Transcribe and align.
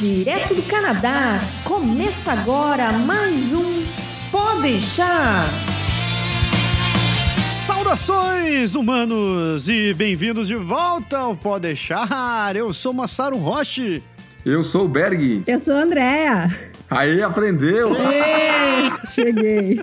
Direto 0.00 0.54
do 0.54 0.62
Canadá, 0.62 1.38
começa 1.62 2.32
agora 2.32 2.90
mais 2.90 3.52
um 3.52 3.84
Pode 4.32 4.62
deixar. 4.62 5.46
Saudações, 7.66 8.74
humanos, 8.74 9.68
e 9.68 9.92
bem-vindos 9.92 10.48
de 10.48 10.54
volta 10.56 11.18
ao 11.18 11.36
Pode 11.36 11.68
deixar. 11.68 12.56
Eu 12.56 12.72
sou 12.72 12.94
Massaro 12.94 13.36
Roche. 13.36 14.02
Eu 14.42 14.64
sou 14.64 14.86
o 14.86 14.88
Berg. 14.88 15.42
Eu 15.46 15.60
sou 15.60 15.74
a 15.74 15.82
Andréa. 15.82 16.69
Aí, 16.90 17.22
aprendeu! 17.22 17.94
Ei, 17.94 18.90
cheguei. 19.14 19.80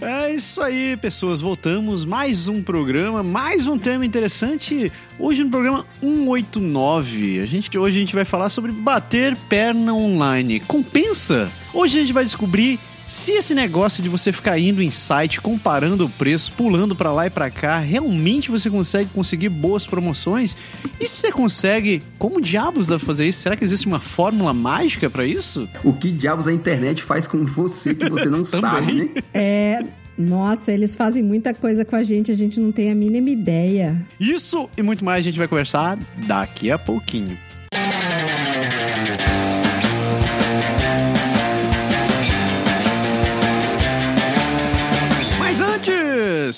É 0.00 0.34
isso 0.34 0.62
aí, 0.62 0.96
pessoas. 0.96 1.42
Voltamos. 1.42 2.06
Mais 2.06 2.48
um 2.48 2.62
programa, 2.62 3.22
mais 3.22 3.66
um 3.66 3.76
tema 3.76 4.06
interessante. 4.06 4.90
Hoje 5.18 5.44
no 5.44 5.50
programa 5.50 5.84
189. 6.00 7.40
A 7.40 7.44
gente, 7.44 7.78
hoje 7.78 7.98
a 7.98 8.00
gente 8.00 8.14
vai 8.14 8.24
falar 8.24 8.48
sobre 8.48 8.72
bater 8.72 9.36
perna 9.46 9.92
online. 9.92 10.60
Compensa? 10.60 11.50
Hoje 11.74 11.98
a 11.98 12.00
gente 12.00 12.14
vai 12.14 12.24
descobrir 12.24 12.80
se 13.12 13.32
esse 13.32 13.54
negócio 13.54 14.02
de 14.02 14.08
você 14.08 14.32
ficar 14.32 14.58
indo 14.58 14.82
em 14.82 14.90
site, 14.90 15.38
comparando 15.38 16.06
o 16.06 16.08
preço, 16.08 16.50
pulando 16.52 16.96
para 16.96 17.12
lá 17.12 17.26
e 17.26 17.30
para 17.30 17.50
cá, 17.50 17.78
realmente 17.78 18.50
você 18.50 18.70
consegue 18.70 19.10
conseguir 19.10 19.50
boas 19.50 19.84
promoções? 19.84 20.56
E 20.98 21.06
se 21.06 21.16
você 21.16 21.30
consegue, 21.30 22.02
como 22.18 22.40
diabos 22.40 22.86
dá 22.86 22.96
pra 22.96 23.06
fazer 23.06 23.28
isso? 23.28 23.40
Será 23.40 23.54
que 23.54 23.62
existe 23.62 23.86
uma 23.86 24.00
fórmula 24.00 24.54
mágica 24.54 25.10
para 25.10 25.26
isso? 25.26 25.68
O 25.84 25.92
que 25.92 26.10
diabos 26.10 26.48
a 26.48 26.52
internet 26.52 27.02
faz 27.02 27.26
com 27.26 27.44
você 27.44 27.94
que 27.94 28.08
você 28.08 28.30
não 28.30 28.46
sabe, 28.46 28.94
né? 28.94 29.08
É. 29.34 29.80
Nossa, 30.16 30.72
eles 30.72 30.96
fazem 30.96 31.22
muita 31.22 31.52
coisa 31.52 31.84
com 31.84 31.96
a 31.96 32.02
gente, 32.02 32.32
a 32.32 32.34
gente 32.34 32.58
não 32.58 32.72
tem 32.72 32.90
a 32.90 32.94
mínima 32.94 33.28
ideia. 33.28 34.06
Isso 34.18 34.70
e 34.76 34.82
muito 34.82 35.04
mais 35.04 35.20
a 35.20 35.24
gente 35.24 35.38
vai 35.38 35.48
conversar 35.48 35.98
daqui 36.26 36.70
a 36.70 36.78
pouquinho. 36.78 37.36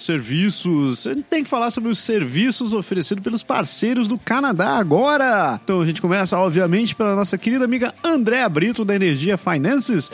Serviços. 0.05 1.07
A 1.07 1.15
gente 1.15 1.25
tem 1.25 1.43
que 1.43 1.49
falar 1.49 1.71
sobre 1.71 1.91
os 1.91 1.99
serviços 1.99 2.73
oferecidos 2.73 3.23
pelos 3.23 3.43
parceiros 3.43 4.07
do 4.07 4.19
Canadá 4.19 4.71
agora. 4.77 5.61
Então 5.63 5.81
a 5.81 5.87
gente 5.87 6.01
começa, 6.01 6.39
obviamente, 6.39 6.95
pela 6.95 7.15
nossa 7.15 7.39
querida 7.39 7.65
amiga 7.65 7.95
Andréa 8.05 8.49
Brito, 8.49 8.85
da 8.85 8.95
Energia 8.95 9.37
Finances. 9.37 10.11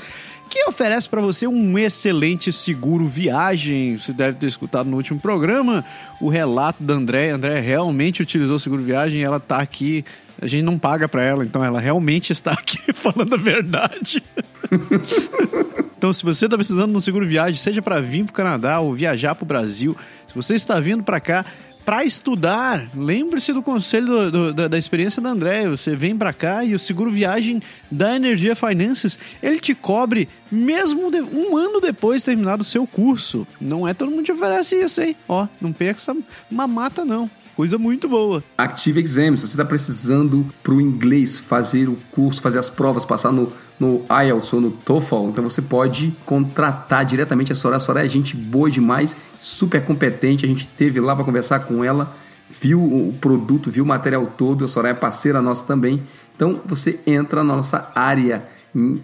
Que 0.49 0.65
oferece 0.65 1.09
para 1.09 1.21
você 1.21 1.47
um 1.47 1.79
excelente 1.79 2.53
seguro 2.53 3.07
viagem. 3.07 3.97
Você 3.97 4.13
deve 4.13 4.39
ter 4.39 4.49
escutado 4.49 4.91
no 4.91 4.97
último 4.97 5.21
programa 5.21 5.85
o 6.21 6.29
relato 6.29 6.83
da 6.83 6.95
André. 6.95 7.31
André 7.31 7.61
realmente 7.61 8.21
utilizou 8.21 8.57
o 8.57 8.61
seguro 8.61 8.83
viagem 8.83 9.21
e 9.21 9.25
ela 9.25 9.39
tá 9.39 9.59
aqui 9.59 10.05
a 10.43 10.47
gente 10.47 10.63
não 10.63 10.79
paga 10.79 11.07
pra 11.07 11.23
ela, 11.23 11.45
então 11.45 11.63
ela 11.63 11.79
realmente 11.79 12.33
está 12.33 12.53
aqui 12.59 12.79
falando 12.95 13.35
a 13.35 13.37
verdade. 13.37 14.23
então, 16.01 16.15
se 16.15 16.23
você 16.25 16.47
está 16.47 16.57
precisando 16.57 16.91
de 16.93 16.97
um 16.97 17.01
seguro 17.01 17.27
viagem, 17.27 17.57
seja 17.61 17.83
para 17.83 18.01
vir 18.01 18.25
para 18.25 18.31
o 18.31 18.35
Canadá 18.35 18.81
ou 18.81 18.95
viajar 18.95 19.35
para 19.35 19.45
o 19.45 19.47
Brasil, 19.47 19.95
se 20.27 20.35
você 20.35 20.55
está 20.55 20.81
vindo 20.81 21.03
para 21.03 21.21
cá 21.21 21.45
para 21.85 22.03
estudar, 22.05 22.89
lembre-se 22.97 23.53
do 23.53 23.63
conselho 23.63 24.07
do- 24.07 24.31
do- 24.31 24.55
da, 24.55 24.69
da 24.69 24.79
experiência 24.79 25.21
da 25.21 25.29
André. 25.29 25.69
Você 25.69 25.95
vem 25.95 26.17
para 26.17 26.33
cá 26.33 26.65
e 26.65 26.75
o 26.75 26.79
seguro 26.79 27.11
viagem 27.11 27.61
da 27.91 28.17
Energia 28.17 28.57
Finances 28.57 29.19
ele 29.43 29.61
te 29.61 29.75
cobre 29.75 30.27
mesmo 30.51 31.11
de- 31.11 31.21
um 31.21 31.55
ano 31.57 31.81
depois 31.83 32.23
de 32.23 32.27
terminado 32.27 32.63
o 32.63 32.65
seu 32.65 32.87
curso. 32.87 33.47
Não 33.61 33.87
é 33.87 33.93
todo 33.93 34.11
mundo 34.11 34.23
que 34.23 34.33
oferece 34.33 34.77
isso, 34.77 35.03
hein? 35.03 35.15
Ó, 35.29 35.47
não 35.61 35.71
perca 35.73 36.01
essa 36.01 36.17
mamata, 36.51 37.05
não. 37.05 37.31
Coisa 37.55 37.77
muito 37.77 38.09
boa. 38.09 38.43
Active 38.57 39.01
Exam, 39.03 39.37
se 39.37 39.43
você 39.49 39.53
está 39.55 39.65
precisando 39.67 40.51
para 40.63 40.73
o 40.73 40.81
inglês 40.81 41.39
fazer 41.39 41.91
o 41.91 41.99
curso, 42.11 42.41
fazer 42.41 42.59
as 42.59 42.71
provas, 42.71 43.05
passar 43.05 43.33
no, 43.33 43.53
no 43.81 44.05
IELTS 44.11 44.53
ou 44.53 44.61
no 44.61 44.71
TOEFL, 44.71 45.31
então 45.31 45.43
você 45.43 45.63
pode 45.63 46.15
contratar 46.27 47.03
diretamente 47.07 47.51
a 47.51 47.55
Soraya. 47.55 47.79
A 47.79 47.81
Soraya 47.81 48.05
é 48.05 48.09
gente 48.09 48.37
boa 48.37 48.71
demais, 48.71 49.17
super 49.39 49.83
competente. 49.83 50.45
A 50.45 50.49
gente 50.49 50.67
teve 50.67 51.01
lá 51.01 51.17
para 51.17 51.25
conversar 51.25 51.61
com 51.61 51.83
ela, 51.83 52.15
viu 52.51 52.79
o 52.83 53.15
produto, 53.19 53.71
viu 53.71 53.83
o 53.83 53.87
material 53.87 54.27
todo. 54.27 54.67
A 54.67 54.69
Soraya 54.69 54.93
é 54.93 54.95
parceira 54.95 55.41
nossa 55.41 55.67
também. 55.67 56.03
Então 56.37 56.61
você 56.67 57.01
entra 57.07 57.43
na 57.43 57.57
nossa 57.57 57.91
área 57.95 58.47
em 58.75 59.03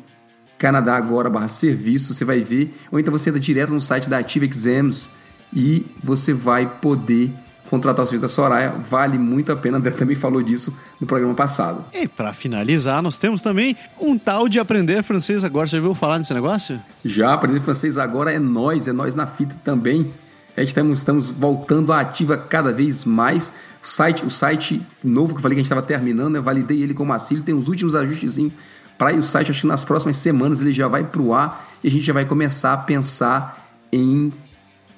Canadá 0.58 0.94
agora 0.94 1.30
barra 1.30 1.48
serviço, 1.48 2.12
você 2.12 2.24
vai 2.24 2.40
ver, 2.40 2.74
ou 2.90 3.00
então 3.00 3.12
você 3.12 3.30
entra 3.30 3.40
direto 3.40 3.72
no 3.72 3.80
site 3.80 4.08
da 4.08 4.18
Active 4.18 4.46
Exams 4.46 5.10
e 5.54 5.86
você 6.02 6.32
vai 6.32 6.66
poder 6.66 7.30
contratar 7.68 8.04
o 8.04 8.06
serviço 8.06 8.22
da 8.22 8.28
Soraya, 8.28 8.74
vale 8.88 9.18
muito 9.18 9.52
a 9.52 9.56
pena, 9.56 9.76
a 9.76 9.80
André 9.80 9.90
também 9.92 10.16
falou 10.16 10.42
disso 10.42 10.76
no 11.00 11.06
programa 11.06 11.34
passado. 11.34 11.84
E 11.92 12.06
para 12.06 12.32
finalizar, 12.32 13.02
nós 13.02 13.18
temos 13.18 13.42
também 13.42 13.76
um 14.00 14.16
tal 14.16 14.48
de 14.48 14.58
aprender 14.58 15.02
francês 15.02 15.44
agora. 15.44 15.66
Já 15.66 15.78
ouviu 15.78 15.94
falar 15.94 16.18
nesse 16.18 16.32
negócio? 16.32 16.80
Já 17.04 17.34
aprender 17.34 17.60
francês 17.60 17.98
agora 17.98 18.32
é 18.32 18.38
nós, 18.38 18.88
é 18.88 18.92
nós 18.92 19.14
na 19.14 19.26
fita 19.26 19.56
também. 19.64 20.12
A 20.56 20.60
gente 20.60 20.68
estamos, 20.68 20.98
estamos 20.98 21.30
voltando 21.30 21.92
à 21.92 22.00
ativa 22.00 22.38
cada 22.38 22.72
vez 22.72 23.04
mais. 23.04 23.52
O 23.82 23.86
site, 23.86 24.24
o 24.24 24.30
site 24.30 24.82
novo 25.04 25.34
que 25.34 25.38
eu 25.38 25.42
falei 25.42 25.54
que 25.54 25.60
a 25.60 25.62
gente 25.62 25.70
estava 25.70 25.86
terminando, 25.86 26.36
eu 26.36 26.42
validei 26.42 26.82
ele 26.82 26.94
com 26.94 27.02
o 27.02 27.06
Marcílio, 27.06 27.42
tem 27.42 27.54
os 27.54 27.68
últimos 27.68 27.94
ajustezinhos 27.94 28.52
para 28.96 29.12
ir 29.12 29.18
o 29.18 29.22
site, 29.22 29.50
acho 29.50 29.60
que 29.60 29.66
nas 29.66 29.84
próximas 29.84 30.16
semanas 30.16 30.60
ele 30.60 30.72
já 30.72 30.88
vai 30.88 31.04
para 31.04 31.20
o 31.20 31.34
ar 31.34 31.68
e 31.84 31.88
a 31.88 31.90
gente 31.90 32.04
já 32.04 32.12
vai 32.12 32.24
começar 32.24 32.72
a 32.72 32.76
pensar 32.78 33.66
em 33.92 34.32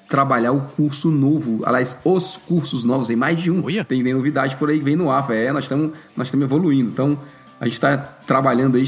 trabalhar 0.09 0.51
o 0.51 0.61
curso 0.61 1.11
novo, 1.11 1.61
aliás, 1.63 1.99
os 2.03 2.35
cursos 2.35 2.83
novos, 2.83 3.07
tem 3.07 3.15
mais 3.15 3.39
de 3.39 3.51
um. 3.51 3.61
Tem, 3.61 4.03
tem 4.03 4.13
novidade 4.13 4.55
por 4.55 4.69
aí 4.69 4.79
que 4.79 4.83
vem 4.83 4.95
no 4.95 5.11
ar, 5.11 5.29
é, 5.29 5.51
nós 5.51 5.65
estamos 5.65 5.91
nós 6.17 6.27
estamos 6.27 6.43
evoluindo. 6.43 6.89
Então, 6.89 7.19
a 7.59 7.65
gente 7.65 7.73
está 7.73 7.95
trabalhando 7.97 8.75
aí, 8.75 8.85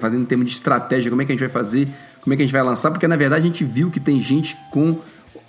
fazendo 0.00 0.22
em 0.22 0.24
termos 0.24 0.46
de 0.46 0.52
estratégia, 0.52 1.10
como 1.10 1.20
é 1.20 1.24
que 1.26 1.32
a 1.32 1.34
gente 1.34 1.40
vai 1.40 1.50
fazer, 1.50 1.88
como 2.22 2.32
é 2.32 2.36
que 2.36 2.42
a 2.42 2.46
gente 2.46 2.52
vai 2.52 2.62
lançar, 2.62 2.90
porque 2.90 3.06
na 3.06 3.16
verdade 3.16 3.44
a 3.44 3.46
gente 3.46 3.64
viu 3.64 3.90
que 3.90 4.00
tem 4.00 4.20
gente 4.20 4.56
com 4.70 4.98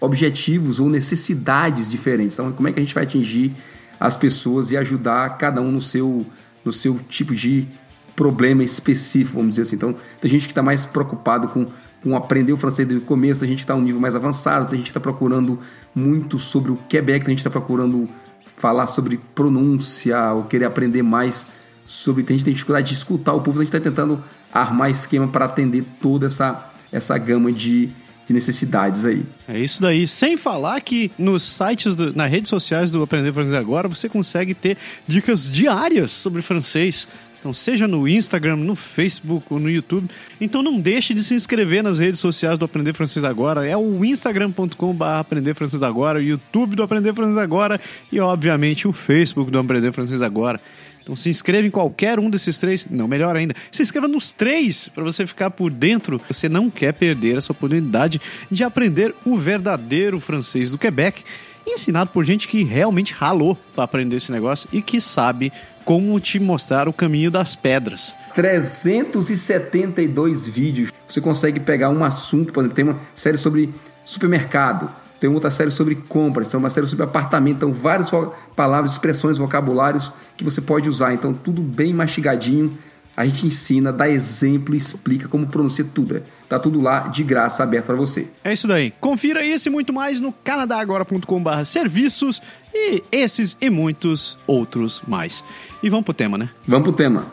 objetivos 0.02 0.80
ou 0.80 0.90
necessidades 0.90 1.88
diferentes. 1.88 2.38
Então, 2.38 2.52
como 2.52 2.68
é 2.68 2.74
que 2.74 2.80
a 2.80 2.84
gente 2.84 2.94
vai 2.94 3.04
atingir 3.04 3.56
as 4.00 4.18
pessoas 4.18 4.72
e 4.72 4.78
ajudar 4.78 5.38
cada 5.38 5.62
um 5.62 5.72
no 5.72 5.82
seu, 5.82 6.26
no 6.66 6.74
seu 6.74 7.00
tipo 7.08 7.34
de 7.34 7.68
problema 8.16 8.64
específico, 8.64 9.38
vamos 9.38 9.52
dizer 9.52 9.62
assim. 9.64 9.76
Então, 9.76 9.96
tem 10.20 10.30
gente 10.30 10.46
que 10.46 10.52
está 10.52 10.62
mais 10.62 10.86
preocupado 10.86 11.48
com, 11.48 11.68
com 12.04 12.16
aprender 12.16 12.52
o 12.52 12.58
francês 12.58 12.88
desde 12.88 13.04
o 13.04 13.08
começo, 13.08 13.40
tem 13.40 13.50
gente 13.50 13.62
está 13.62 13.74
um 13.74 13.82
nível 13.82 14.02
mais 14.02 14.16
avançado, 14.16 14.70
tem 14.70 14.78
gente 14.78 14.88
está 14.88 15.00
procurando 15.00 15.58
muito 15.96 16.38
sobre 16.38 16.72
o 16.72 16.76
Quebec, 16.76 17.24
tem 17.24 17.32
gente 17.32 17.40
está 17.40 17.50
procurando 17.50 18.10
falar 18.58 18.88
sobre 18.88 19.20
pronúncia 19.34 20.34
ou 20.34 20.44
querer 20.44 20.66
aprender 20.66 21.02
mais 21.02 21.48
sobre. 21.86 22.24
Tem 22.24 22.38
gente 22.38 22.46
tem 22.46 22.54
dificuldade 22.54 22.90
de 22.90 22.94
escutar 22.94 23.34
o 23.34 23.42
povo, 23.42 23.60
a 23.60 23.64
gente 23.64 23.74
está 23.74 23.80
tentando 23.80 24.22
armar 24.52 24.92
esquema 24.92 25.28
para 25.28 25.46
atender 25.46 25.84
toda 26.02 26.26
essa, 26.26 26.72
essa 26.92 27.18
gama 27.18 27.52
de, 27.52 27.90
de 28.28 28.34
necessidades 28.34 29.06
aí. 29.06 29.26
É 29.48 29.58
isso 29.58 29.82
daí. 29.82 30.08
Sem 30.08 30.36
falar 30.36 30.82
que 30.82 31.10
nos 31.18 31.44
sites, 31.44 31.96
do, 31.96 32.14
nas 32.14 32.30
redes 32.30 32.50
sociais 32.50 32.92
do 32.92 33.02
Aprender 33.02 33.32
Francês 33.32 33.56
Agora, 33.56 33.88
você 33.88 34.10
consegue 34.10 34.54
ter 34.54 34.78
dicas 35.08 35.50
diárias 35.50 36.12
sobre 36.12 36.42
francês. 36.42 37.08
Então, 37.44 37.54
seja 37.54 37.90
no 37.90 38.08
Instagram, 38.08 38.56
no 38.56 38.74
Facebook 38.74 39.48
ou 39.50 39.60
no 39.60 39.70
YouTube. 39.70 40.10
Então, 40.40 40.64
não 40.64 40.80
deixe 40.80 41.14
de 41.14 41.22
se 41.22 41.34
inscrever 41.34 41.84
nas 41.84 42.00
redes 42.00 42.22
sociais 42.22 42.58
do 42.58 42.64
Aprender 42.64 42.94
Francês 42.94 43.26
Agora. 43.26 43.68
É 43.68 43.76
o 43.76 44.06
instagram.com.br 44.06 45.04
Aprender 45.04 45.54
Francês 45.54 45.84
Agora, 45.84 46.20
o 46.20 46.22
YouTube 46.22 46.78
do 46.78 46.84
Aprender 46.84 47.14
Francês 47.14 47.38
Agora 47.38 47.82
e, 48.10 48.18
obviamente, 48.18 48.88
o 48.88 48.94
Facebook 48.94 49.52
do 49.52 49.60
Aprender 49.60 49.92
Francês 49.92 50.22
Agora. 50.22 50.58
Então 51.02 51.18
se 51.18 51.30
inscreva 51.30 51.68
em 51.68 51.70
qualquer 51.70 52.18
um 52.18 52.30
desses 52.30 52.58
três, 52.58 52.88
não, 52.90 53.10
melhor 53.10 53.36
ainda, 53.36 53.54
se 53.70 53.84
inscreva 53.84 54.08
nos 54.08 54.32
três 54.32 54.88
para 54.88 55.04
você 55.04 55.28
ficar 55.28 55.52
por 55.52 55.70
dentro. 55.70 56.22
Você 56.30 56.48
não 56.48 56.70
quer 56.70 56.94
perder 56.94 57.38
essa 57.38 57.52
oportunidade 57.52 58.22
de 58.50 58.64
aprender 58.64 59.14
o 59.26 59.38
verdadeiro 59.38 60.18
francês 60.22 60.72
do 60.72 60.78
Quebec, 60.78 61.22
ensinado 61.66 62.12
por 62.12 62.24
gente 62.24 62.48
que 62.48 62.64
realmente 62.64 63.14
ralou 63.14 63.58
para 63.76 63.84
aprender 63.84 64.18
esse 64.18 64.32
negócio 64.32 64.70
e 64.72 64.82
que 64.82 65.02
sabe 65.02 65.52
como 65.86 66.20
te 66.20 66.40
mostrar 66.40 66.88
o 66.88 66.94
caminho 66.94 67.30
das 67.30 67.56
pedras. 67.56 68.16
372 68.34 70.48
vídeos. 70.48 70.92
Você 71.08 71.22
consegue 71.22 71.60
pegar 71.60 71.90
um 71.90 72.04
assunto, 72.04 72.54
por 72.54 72.62
exemplo, 72.62 72.76
tem 72.76 72.86
uma 72.86 73.00
série 73.14 73.38
sobre 73.38 73.74
supermercado, 74.06 74.90
tem 75.20 75.30
outra 75.30 75.50
série 75.50 75.72
sobre 75.72 75.96
compras, 75.96 76.50
tem 76.50 76.60
uma 76.60 76.70
série 76.70 76.88
sobre 76.88 77.06
apartamento, 77.06 77.58
então 77.58 77.72
várias 77.72 78.12
palavras, 78.56 78.92
expressões, 78.92 79.38
vocabulários 79.38 80.14
que 80.36 80.44
você 80.44 80.60
pode 80.60 80.90
usar. 80.90 81.14
Então 81.14 81.34
tudo 81.34 81.62
bem 81.62 81.94
mastigadinho. 81.94 82.78
A 83.16 83.26
gente 83.26 83.46
ensina, 83.46 83.94
dá 83.94 84.10
exemplo, 84.10 84.76
explica 84.76 85.28
como 85.28 85.46
pronuncia 85.48 85.86
tudo. 85.94 86.22
Tá 86.50 86.58
tudo 86.58 86.82
lá 86.82 87.08
de 87.08 87.24
graça, 87.24 87.64
aberto 87.64 87.88
para 87.88 87.96
você. 87.96 88.28
É 88.44 88.52
isso 88.52 88.68
daí. 88.68 88.92
Confira 89.00 89.46
isso 89.46 89.68
e 89.68 89.72
muito 89.72 89.94
mais 89.94 90.20
no 90.20 90.32
canadagora.com.br 90.32 91.64
serviços 91.66 92.42
e 92.74 93.04
esses 93.12 93.56
e 93.62 93.70
muitos 93.70 94.38
outros 94.48 95.02
mais. 95.08 95.44
E 95.82 95.90
vamos 95.90 96.06
pro 96.06 96.14
tema, 96.14 96.38
né? 96.38 96.50
Vamos 96.68 96.84
pro 96.84 96.94
tema. 96.94 97.28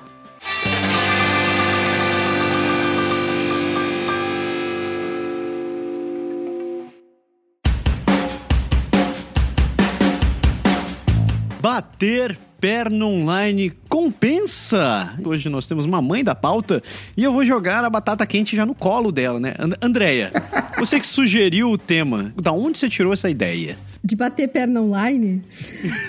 Bater 11.60 12.38
perna 12.58 13.04
online 13.04 13.70
compensa? 13.86 15.14
Hoje 15.22 15.50
nós 15.50 15.66
temos 15.66 15.84
uma 15.84 16.00
mãe 16.00 16.24
da 16.24 16.34
pauta 16.34 16.82
e 17.14 17.22
eu 17.22 17.34
vou 17.34 17.44
jogar 17.44 17.84
a 17.84 17.90
batata 17.90 18.26
quente 18.26 18.56
já 18.56 18.64
no 18.64 18.74
colo 18.74 19.12
dela, 19.12 19.38
né? 19.38 19.54
And 19.58 19.72
Andréia, 19.82 20.32
você 20.78 20.98
que 20.98 21.06
sugeriu 21.06 21.70
o 21.70 21.76
tema, 21.76 22.32
da 22.40 22.50
onde 22.50 22.78
você 22.78 22.88
tirou 22.88 23.12
essa 23.12 23.28
ideia? 23.28 23.76
De 24.02 24.16
bater 24.16 24.48
perna 24.48 24.80
online? 24.80 25.42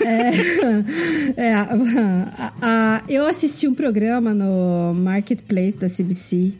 é, 1.36 1.48
é, 1.48 1.54
a, 1.54 1.68
a, 2.62 3.02
eu 3.06 3.26
assisti 3.26 3.68
um 3.68 3.74
programa 3.74 4.32
no 4.32 4.94
Marketplace 4.94 5.76
da 5.76 5.86
CBC 5.86 6.52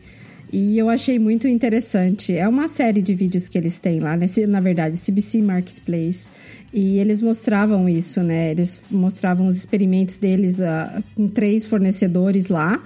e 0.53 0.79
eu 0.79 0.91
achei 0.91 1.19
muito 1.19 1.49
interessante. 1.49 2.35
É 2.35 2.47
uma 2.47 2.69
série 2.69 3.01
de 3.01 3.15
vídeos 3.15 3.49
que 3.49 3.57
eles 3.57 3.79
têm 3.79 4.01
lá, 4.01 4.17
né? 4.17 4.27
na 4.47 4.61
verdade, 4.61 4.99
CBC 4.99 5.41
Marketplace. 5.41 6.31
E 6.73 6.99
eles 6.99 7.23
mostravam 7.23 7.89
isso, 7.89 8.23
né? 8.23 8.51
Eles 8.51 8.81
mostravam 8.91 9.47
os 9.47 9.57
experimentos 9.57 10.19
deles 10.19 10.59
uh, 10.59 11.03
com 11.15 11.27
três 11.27 11.65
fornecedores 11.65 12.49
lá. 12.49 12.83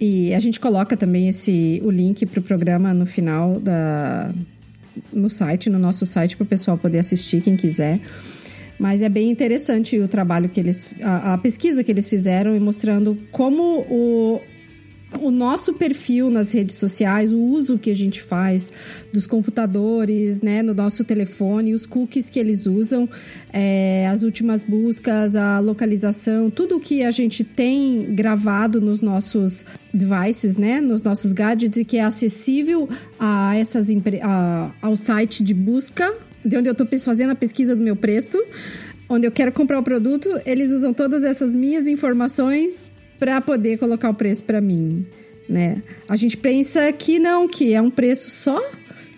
E 0.00 0.32
a 0.32 0.38
gente 0.38 0.60
coloca 0.60 0.96
também 0.96 1.28
esse, 1.28 1.80
o 1.84 1.90
link 1.90 2.24
para 2.26 2.40
o 2.40 2.42
programa 2.42 2.94
no 2.94 3.06
final 3.06 3.58
da, 3.60 4.32
no 5.12 5.28
site, 5.28 5.68
no 5.68 5.78
nosso 5.78 6.06
site, 6.06 6.36
para 6.36 6.44
o 6.44 6.46
pessoal 6.46 6.78
poder 6.78 6.98
assistir, 6.98 7.40
quem 7.42 7.56
quiser. 7.56 8.00
Mas 8.78 9.02
é 9.02 9.08
bem 9.08 9.30
interessante 9.30 9.98
o 9.98 10.08
trabalho 10.08 10.48
que 10.48 10.58
eles. 10.58 10.90
A, 11.02 11.34
a 11.34 11.38
pesquisa 11.38 11.84
que 11.84 11.90
eles 11.90 12.08
fizeram 12.08 12.56
e 12.56 12.60
mostrando 12.60 13.18
como 13.30 13.84
o, 13.90 14.40
o 15.18 15.30
nosso 15.30 15.74
perfil 15.74 16.30
nas 16.30 16.52
redes 16.52 16.76
sociais, 16.76 17.32
o 17.32 17.38
uso 17.38 17.78
que 17.78 17.90
a 17.90 17.96
gente 17.96 18.22
faz 18.22 18.72
dos 19.12 19.26
computadores, 19.26 20.40
né, 20.40 20.62
no 20.62 20.72
nosso 20.72 21.04
telefone, 21.04 21.74
os 21.74 21.84
cookies 21.84 22.30
que 22.30 22.38
eles 22.38 22.66
usam, 22.66 23.08
é, 23.52 24.06
as 24.08 24.22
últimas 24.22 24.62
buscas, 24.62 25.34
a 25.34 25.58
localização, 25.58 26.48
tudo 26.48 26.78
que 26.78 27.02
a 27.02 27.10
gente 27.10 27.42
tem 27.42 28.14
gravado 28.14 28.80
nos 28.80 29.00
nossos 29.00 29.64
devices, 29.92 30.56
né, 30.56 30.80
nos 30.80 31.02
nossos 31.02 31.32
gadgets 31.32 31.78
e 31.78 31.84
que 31.84 31.96
é 31.96 32.04
acessível 32.04 32.88
a 33.18 33.56
essas 33.56 33.88
a, 34.22 34.70
ao 34.80 34.96
site 34.96 35.42
de 35.42 35.52
busca, 35.52 36.14
de 36.44 36.56
onde 36.56 36.68
eu 36.68 36.72
estou 36.72 36.86
fazendo 37.00 37.30
a 37.30 37.34
pesquisa 37.34 37.74
do 37.74 37.82
meu 37.82 37.96
preço, 37.96 38.38
onde 39.08 39.26
eu 39.26 39.32
quero 39.32 39.50
comprar 39.50 39.80
o 39.80 39.82
produto, 39.82 40.28
eles 40.46 40.70
usam 40.70 40.94
todas 40.94 41.24
essas 41.24 41.52
minhas 41.52 41.88
informações 41.88 42.89
para 43.20 43.40
poder 43.40 43.78
colocar 43.78 44.08
o 44.10 44.14
preço 44.14 44.42
para 44.42 44.60
mim, 44.60 45.06
né? 45.46 45.82
A 46.08 46.16
gente 46.16 46.36
pensa 46.36 46.90
que 46.92 47.18
não, 47.18 47.46
que 47.46 47.74
é 47.74 47.80
um 47.80 47.90
preço 47.90 48.30
só, 48.30 48.58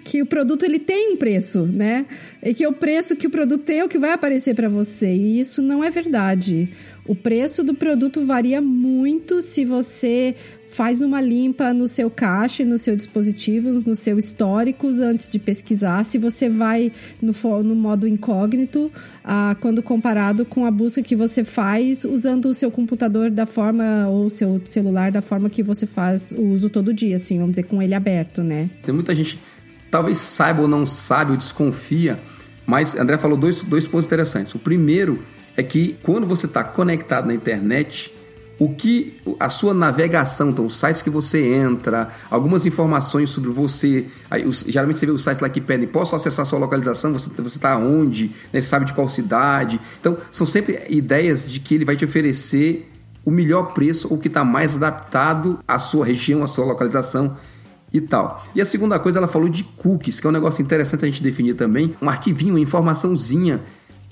que 0.04 0.20
o 0.20 0.26
produto 0.26 0.64
ele 0.64 0.80
tem 0.80 1.12
um 1.12 1.16
preço, 1.16 1.64
né? 1.64 2.04
E 2.42 2.52
que 2.52 2.66
o 2.66 2.72
preço 2.72 3.14
que 3.14 3.28
o 3.28 3.30
produto 3.30 3.62
tem 3.62 3.78
é 3.78 3.84
o 3.84 3.88
que 3.88 3.98
vai 3.98 4.10
aparecer 4.10 4.54
para 4.54 4.68
você. 4.68 5.14
E 5.14 5.38
isso 5.38 5.62
não 5.62 5.84
é 5.84 5.90
verdade. 5.90 6.68
O 7.06 7.14
preço 7.14 7.62
do 7.62 7.74
produto 7.74 8.26
varia 8.26 8.60
muito 8.60 9.40
se 9.40 9.64
você 9.64 10.34
faz 10.72 11.02
uma 11.02 11.20
limpa 11.20 11.74
no 11.74 11.86
seu 11.86 12.10
caixa, 12.10 12.64
no 12.64 12.78
seu 12.78 12.96
dispositivo, 12.96 13.70
no 13.86 13.94
seu 13.94 14.16
históricos 14.16 15.00
antes 15.00 15.28
de 15.28 15.38
pesquisar. 15.38 16.04
Se 16.04 16.16
você 16.16 16.48
vai 16.48 16.90
no, 17.20 17.32
no 17.62 17.74
modo 17.74 18.08
incógnito, 18.08 18.90
ah, 19.22 19.54
quando 19.60 19.82
comparado 19.82 20.46
com 20.46 20.64
a 20.64 20.70
busca 20.70 21.02
que 21.02 21.14
você 21.14 21.44
faz 21.44 22.04
usando 22.04 22.46
o 22.46 22.54
seu 22.54 22.70
computador 22.70 23.30
da 23.30 23.44
forma 23.44 24.08
ou 24.08 24.30
seu 24.30 24.60
celular 24.64 25.12
da 25.12 25.20
forma 25.20 25.50
que 25.50 25.62
você 25.62 25.86
faz 25.86 26.32
o 26.32 26.42
uso 26.42 26.70
todo 26.70 26.94
dia, 26.94 27.16
assim, 27.16 27.36
vamos 27.36 27.52
dizer, 27.52 27.64
com 27.64 27.82
ele 27.82 27.94
aberto, 27.94 28.42
né? 28.42 28.70
Tem 28.82 28.94
muita 28.94 29.14
gente 29.14 29.38
talvez 29.90 30.16
saiba 30.18 30.62
ou 30.62 30.68
não 30.68 30.86
sabe 30.86 31.32
ou 31.32 31.36
desconfia, 31.36 32.18
mas 32.64 32.96
André 32.96 33.18
falou 33.18 33.36
dois, 33.36 33.62
dois 33.62 33.86
pontos 33.86 34.06
interessantes. 34.06 34.54
O 34.54 34.58
primeiro 34.58 35.22
é 35.54 35.62
que 35.62 35.98
quando 36.02 36.26
você 36.26 36.46
está 36.46 36.64
conectado 36.64 37.26
na 37.26 37.34
internet, 37.34 38.10
o 38.58 38.74
que 38.74 39.16
a 39.40 39.48
sua 39.48 39.74
navegação, 39.74 40.50
então 40.50 40.64
os 40.64 40.78
sites 40.78 41.02
que 41.02 41.10
você 41.10 41.54
entra, 41.54 42.10
algumas 42.30 42.64
informações 42.66 43.30
sobre 43.30 43.50
você, 43.50 44.06
aí, 44.30 44.46
os, 44.46 44.64
geralmente 44.66 44.98
você 44.98 45.06
vê 45.06 45.12
os 45.12 45.22
sites 45.22 45.40
lá 45.40 45.48
que 45.48 45.60
pedem, 45.60 45.88
posso 45.88 46.14
acessar 46.14 46.46
sua 46.46 46.58
localização, 46.58 47.12
você 47.12 47.28
está 47.46 47.76
onde, 47.76 48.30
né, 48.52 48.60
sabe 48.60 48.86
de 48.86 48.92
qual 48.92 49.08
cidade. 49.08 49.80
Então, 50.00 50.16
são 50.30 50.46
sempre 50.46 50.84
ideias 50.88 51.44
de 51.44 51.60
que 51.60 51.74
ele 51.74 51.84
vai 51.84 51.96
te 51.96 52.04
oferecer 52.04 52.88
o 53.24 53.30
melhor 53.30 53.72
preço 53.72 54.08
ou 54.10 54.18
que 54.18 54.28
está 54.28 54.44
mais 54.44 54.76
adaptado 54.76 55.58
à 55.66 55.78
sua 55.78 56.04
região, 56.04 56.42
à 56.42 56.46
sua 56.46 56.64
localização 56.64 57.36
e 57.92 58.00
tal. 58.00 58.42
E 58.54 58.60
a 58.60 58.64
segunda 58.64 58.98
coisa, 58.98 59.18
ela 59.18 59.28
falou 59.28 59.48
de 59.48 59.64
cookies, 59.64 60.18
que 60.18 60.26
é 60.26 60.30
um 60.30 60.32
negócio 60.32 60.62
interessante 60.62 61.04
a 61.04 61.08
gente 61.08 61.22
definir 61.22 61.54
também, 61.54 61.94
um 62.00 62.08
arquivinho, 62.08 62.54
uma 62.54 62.60
informaçãozinha 62.60 63.60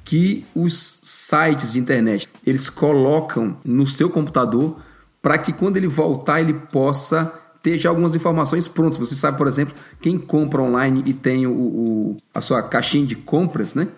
que 0.05 0.45
os 0.55 1.01
sites 1.03 1.73
de 1.73 1.79
internet 1.79 2.29
eles 2.47 2.69
colocam 2.69 3.57
no 3.65 3.87
seu 3.87 4.09
computador 4.09 4.77
para 5.23 5.39
que 5.39 5.53
quando 5.53 5.77
ele 5.77 5.87
voltar 5.89 6.41
ele 6.41 6.55
possa 6.55 7.33
ter 7.63 7.77
já 7.77 7.91
algumas 7.91 8.15
informações 8.15 8.67
prontas. 8.67 8.99
Você 8.99 9.15
sabe, 9.15 9.37
por 9.37 9.47
exemplo, 9.47 9.75
quem 10.01 10.19
compra 10.19 10.63
online 10.63 11.03
e 11.07 11.13
tem 11.13 11.47
o, 11.47 11.53
o 11.53 12.17
a 12.35 12.41
sua 12.41 12.63
caixinha 12.63 13.07
de 13.07 13.15
compras, 13.15 13.75
né? 13.75 13.89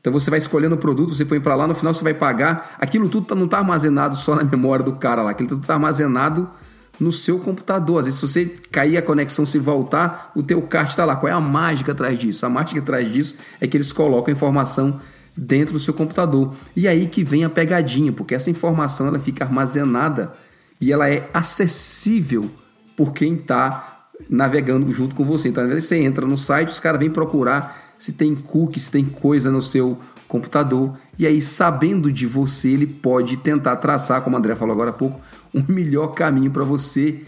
Então 0.00 0.12
você 0.12 0.30
vai 0.30 0.38
escolhendo 0.38 0.74
o 0.74 0.78
produto, 0.78 1.14
você 1.14 1.24
põe 1.24 1.40
para 1.40 1.56
lá, 1.56 1.66
no 1.66 1.74
final 1.74 1.92
você 1.92 2.04
vai 2.04 2.14
pagar. 2.14 2.76
Aquilo 2.78 3.08
tudo 3.08 3.26
tá, 3.26 3.34
não 3.34 3.46
está 3.46 3.58
armazenado 3.58 4.16
só 4.16 4.34
na 4.36 4.44
memória 4.44 4.84
do 4.84 4.92
cara 4.92 5.22
lá, 5.22 5.30
aquilo 5.30 5.48
tudo 5.48 5.62
está 5.62 5.74
armazenado 5.74 6.48
no 7.00 7.10
seu 7.10 7.38
computador. 7.38 8.00
Às 8.00 8.06
vezes, 8.06 8.20
se 8.20 8.28
você 8.28 8.44
cair 8.70 8.96
a 8.96 9.02
conexão, 9.02 9.44
se 9.44 9.58
voltar, 9.58 10.30
o 10.34 10.42
teu 10.42 10.62
cart 10.62 10.90
está 10.90 11.04
lá. 11.04 11.16
Qual 11.16 11.30
é 11.30 11.34
a 11.34 11.40
mágica 11.40 11.92
atrás 11.92 12.18
disso? 12.18 12.46
A 12.46 12.48
mágica 12.48 12.80
atrás 12.80 13.12
disso 13.12 13.36
é 13.60 13.66
que 13.66 13.76
eles 13.76 13.92
colocam 13.92 14.32
a 14.32 14.36
informação 14.36 15.00
dentro 15.36 15.74
do 15.74 15.80
seu 15.80 15.92
computador. 15.92 16.54
E 16.74 16.88
aí 16.88 17.06
que 17.06 17.22
vem 17.22 17.44
a 17.44 17.50
pegadinha, 17.50 18.12
porque 18.12 18.34
essa 18.34 18.50
informação 18.50 19.08
ela 19.08 19.18
fica 19.18 19.44
armazenada 19.44 20.32
e 20.80 20.92
ela 20.92 21.08
é 21.08 21.28
acessível 21.34 22.50
por 22.96 23.12
quem 23.12 23.34
está 23.34 24.08
navegando 24.30 24.90
junto 24.92 25.14
com 25.14 25.24
você. 25.24 25.48
Então, 25.48 25.68
você 25.68 25.98
entra 25.98 26.26
no 26.26 26.38
site, 26.38 26.68
os 26.68 26.80
caras 26.80 27.00
vêm 27.00 27.10
procurar 27.10 27.94
se 27.98 28.12
tem 28.12 28.34
cookie, 28.34 28.80
se 28.80 28.90
tem 28.90 29.04
coisa 29.04 29.50
no 29.50 29.62
seu 29.62 29.98
computador. 30.26 30.96
E 31.18 31.26
aí, 31.26 31.40
sabendo 31.40 32.10
de 32.10 32.26
você, 32.26 32.70
ele 32.70 32.86
pode 32.86 33.36
tentar 33.38 33.76
traçar, 33.76 34.22
como 34.22 34.36
o 34.36 34.38
André 34.38 34.54
falou 34.54 34.74
agora 34.74 34.90
há 34.90 34.94
pouco, 34.94 35.20
um 35.54 35.64
melhor 35.68 36.08
caminho 36.08 36.50
para 36.50 36.64
você 36.64 37.22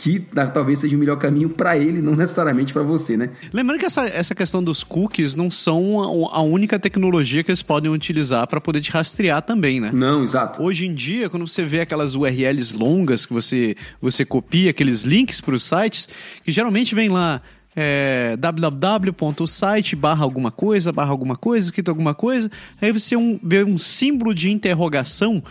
que 0.00 0.18
talvez 0.54 0.78
seja 0.78 0.96
o 0.96 0.98
melhor 0.98 1.18
caminho 1.18 1.50
para 1.50 1.76
ele, 1.76 2.00
não 2.00 2.16
necessariamente 2.16 2.72
para 2.72 2.82
você, 2.82 3.18
né? 3.18 3.28
Lembrando 3.52 3.80
que 3.80 3.84
essa, 3.84 4.06
essa 4.06 4.34
questão 4.34 4.64
dos 4.64 4.82
cookies 4.82 5.34
não 5.34 5.50
são 5.50 6.00
a, 6.32 6.40
única 6.40 6.78
tecnologia 6.78 7.44
que 7.44 7.50
eles 7.50 7.60
podem 7.60 7.90
utilizar 7.90 8.46
para 8.46 8.62
poder 8.62 8.80
te 8.80 8.90
rastrear 8.90 9.42
também, 9.42 9.78
né? 9.78 9.90
Não, 9.92 10.24
exato. 10.24 10.62
Hoje 10.62 10.86
em 10.86 10.94
dia, 10.94 11.28
quando 11.28 11.46
você 11.46 11.62
vê 11.62 11.82
aquelas 11.82 12.14
URLs 12.14 12.74
longas 12.74 13.26
que 13.26 13.34
você, 13.34 13.76
você 14.00 14.24
copia, 14.24 14.70
aqueles 14.70 15.02
links 15.02 15.38
para 15.38 15.54
os 15.54 15.64
sites, 15.64 16.08
que 16.42 16.50
geralmente 16.50 16.94
vem 16.94 17.10
lá 17.10 17.42
é, 17.76 18.38
www.site 18.38 19.96
barra 19.96 20.24
alguma 20.24 20.50
coisa, 20.50 20.90
barra 20.92 21.10
alguma 21.10 21.36
coisa, 21.36 21.66
escrito 21.66 21.90
alguma 21.90 22.14
coisa, 22.14 22.50
aí 22.80 22.90
você 22.90 23.16
um, 23.16 23.38
vê 23.42 23.62
um 23.62 23.76
símbolo 23.76 24.34
de 24.34 24.50
interrogação 24.50 25.42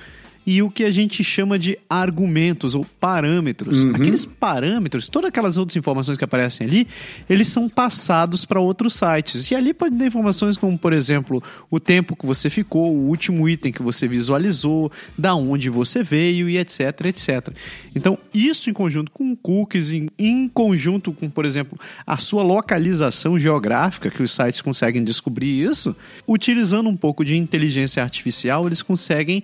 e 0.45 0.61
o 0.61 0.69
que 0.69 0.83
a 0.83 0.91
gente 0.91 1.23
chama 1.23 1.59
de 1.59 1.77
argumentos 1.89 2.73
ou 2.73 2.85
parâmetros. 2.99 3.83
Uhum. 3.83 3.91
Aqueles 3.95 4.25
parâmetros, 4.25 5.07
todas 5.07 5.29
aquelas 5.29 5.57
outras 5.57 5.75
informações 5.75 6.17
que 6.17 6.23
aparecem 6.23 6.65
ali, 6.65 6.87
eles 7.29 7.47
são 7.49 7.69
passados 7.69 8.45
para 8.45 8.59
outros 8.59 8.95
sites. 8.95 9.51
E 9.51 9.55
ali 9.55 9.73
pode 9.73 9.95
ter 9.95 10.05
informações 10.05 10.57
como, 10.57 10.77
por 10.77 10.93
exemplo, 10.93 11.41
o 11.69 11.79
tempo 11.79 12.15
que 12.15 12.25
você 12.25 12.49
ficou, 12.49 12.95
o 12.95 13.07
último 13.07 13.47
item 13.47 13.71
que 13.71 13.83
você 13.83 14.07
visualizou, 14.07 14.91
da 15.17 15.35
onde 15.35 15.69
você 15.69 16.01
veio 16.03 16.49
e 16.49 16.57
etc, 16.57 17.05
etc. 17.05 17.49
Então, 17.95 18.17
isso 18.33 18.69
em 18.69 18.73
conjunto 18.73 19.11
com 19.11 19.35
cookies, 19.35 19.91
em, 19.91 20.09
em 20.17 20.47
conjunto 20.47 21.11
com, 21.11 21.29
por 21.29 21.45
exemplo, 21.45 21.79
a 22.05 22.17
sua 22.17 22.43
localização 22.43 23.37
geográfica, 23.37 24.09
que 24.09 24.23
os 24.23 24.31
sites 24.31 24.61
conseguem 24.61 25.03
descobrir 25.03 25.61
isso, 25.61 25.95
utilizando 26.27 26.89
um 26.89 26.95
pouco 26.95 27.23
de 27.23 27.37
inteligência 27.37 28.01
artificial, 28.01 28.65
eles 28.65 28.81
conseguem 28.81 29.43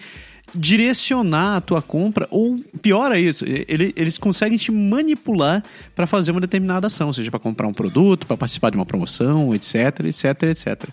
direcionar 0.53 1.57
a 1.57 1.61
tua 1.61 1.81
compra, 1.81 2.27
ou 2.29 2.55
pior 2.81 3.11
é 3.11 3.19
isso, 3.19 3.43
ele, 3.45 3.93
eles 3.95 4.17
conseguem 4.17 4.57
te 4.57 4.71
manipular 4.71 5.63
para 5.95 6.05
fazer 6.05 6.31
uma 6.31 6.41
determinada 6.41 6.87
ação, 6.87 7.11
seja 7.11 7.31
para 7.31 7.39
comprar 7.39 7.67
um 7.67 7.73
produto, 7.73 8.27
para 8.27 8.37
participar 8.37 8.69
de 8.69 8.77
uma 8.77 8.85
promoção, 8.85 9.53
etc, 9.53 10.01
etc, 10.05 10.43
etc. 10.43 10.89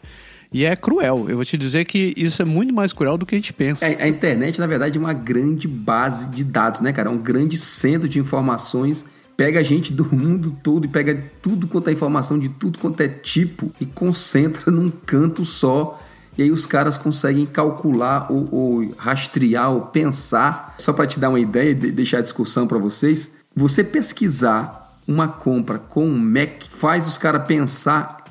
E 0.52 0.66
é 0.66 0.76
cruel. 0.76 1.26
Eu 1.28 1.36
vou 1.36 1.44
te 1.44 1.56
dizer 1.56 1.86
que 1.86 2.12
isso 2.16 2.42
é 2.42 2.44
muito 2.44 2.74
mais 2.74 2.92
cruel 2.92 3.16
do 3.16 3.24
que 3.24 3.34
a 3.34 3.38
gente 3.38 3.52
pensa. 3.52 3.86
É, 3.86 4.02
a 4.02 4.08
internet, 4.08 4.60
na 4.60 4.66
verdade, 4.66 4.98
é 4.98 5.00
uma 5.00 5.14
grande 5.14 5.66
base 5.66 6.28
de 6.28 6.44
dados, 6.44 6.82
né, 6.82 6.92
cara? 6.92 7.08
É 7.08 7.12
um 7.12 7.18
grande 7.18 7.56
centro 7.56 8.06
de 8.06 8.18
informações. 8.18 9.06
Pega 9.34 9.60
a 9.60 9.62
gente 9.62 9.92
do 9.92 10.04
mundo 10.14 10.54
todo 10.62 10.84
e 10.84 10.88
pega 10.88 11.24
tudo 11.40 11.66
quanto 11.66 11.88
é 11.88 11.92
informação 11.92 12.38
de 12.38 12.50
tudo 12.50 12.78
quanto 12.78 13.00
é 13.00 13.08
tipo 13.08 13.72
e 13.80 13.86
concentra 13.86 14.68
num 14.70 14.90
canto 14.90 15.44
só 15.46 16.01
e 16.36 16.42
aí 16.42 16.50
os 16.50 16.64
caras 16.64 16.96
conseguem 16.96 17.44
calcular 17.44 18.26
ou, 18.30 18.48
ou 18.50 18.94
rastrear 18.96 19.70
ou 19.70 19.82
pensar. 19.82 20.74
Só 20.78 20.92
para 20.92 21.06
te 21.06 21.20
dar 21.20 21.28
uma 21.28 21.40
ideia 21.40 21.70
e 21.70 21.74
deixar 21.74 22.18
a 22.18 22.22
discussão 22.22 22.66
para 22.66 22.78
vocês, 22.78 23.30
você 23.54 23.84
pesquisar 23.84 24.96
uma 25.06 25.28
compra 25.28 25.78
com 25.78 26.06
um 26.06 26.18
Mac 26.18 26.64
faz 26.70 27.06
os 27.06 27.18
caras 27.18 27.46
pensar 27.46 28.22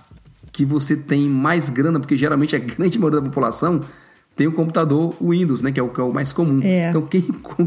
que 0.51 0.65
você 0.65 0.95
tem 0.95 1.27
mais 1.27 1.69
grana, 1.69 1.99
porque 1.99 2.17
geralmente 2.17 2.55
a 2.55 2.59
grande 2.59 2.97
maioria 2.97 3.21
da 3.21 3.27
população 3.27 3.81
tem 4.35 4.47
o 4.47 4.51
computador 4.51 5.13
Windows, 5.21 5.61
né? 5.61 5.71
Que 5.71 5.79
é 5.79 5.83
o, 5.83 5.89
que 5.89 5.99
é 5.99 6.03
o 6.03 6.13
mais 6.13 6.31
comum. 6.33 6.59
É. 6.63 6.89
Então, 6.89 7.01
quem, 7.03 7.21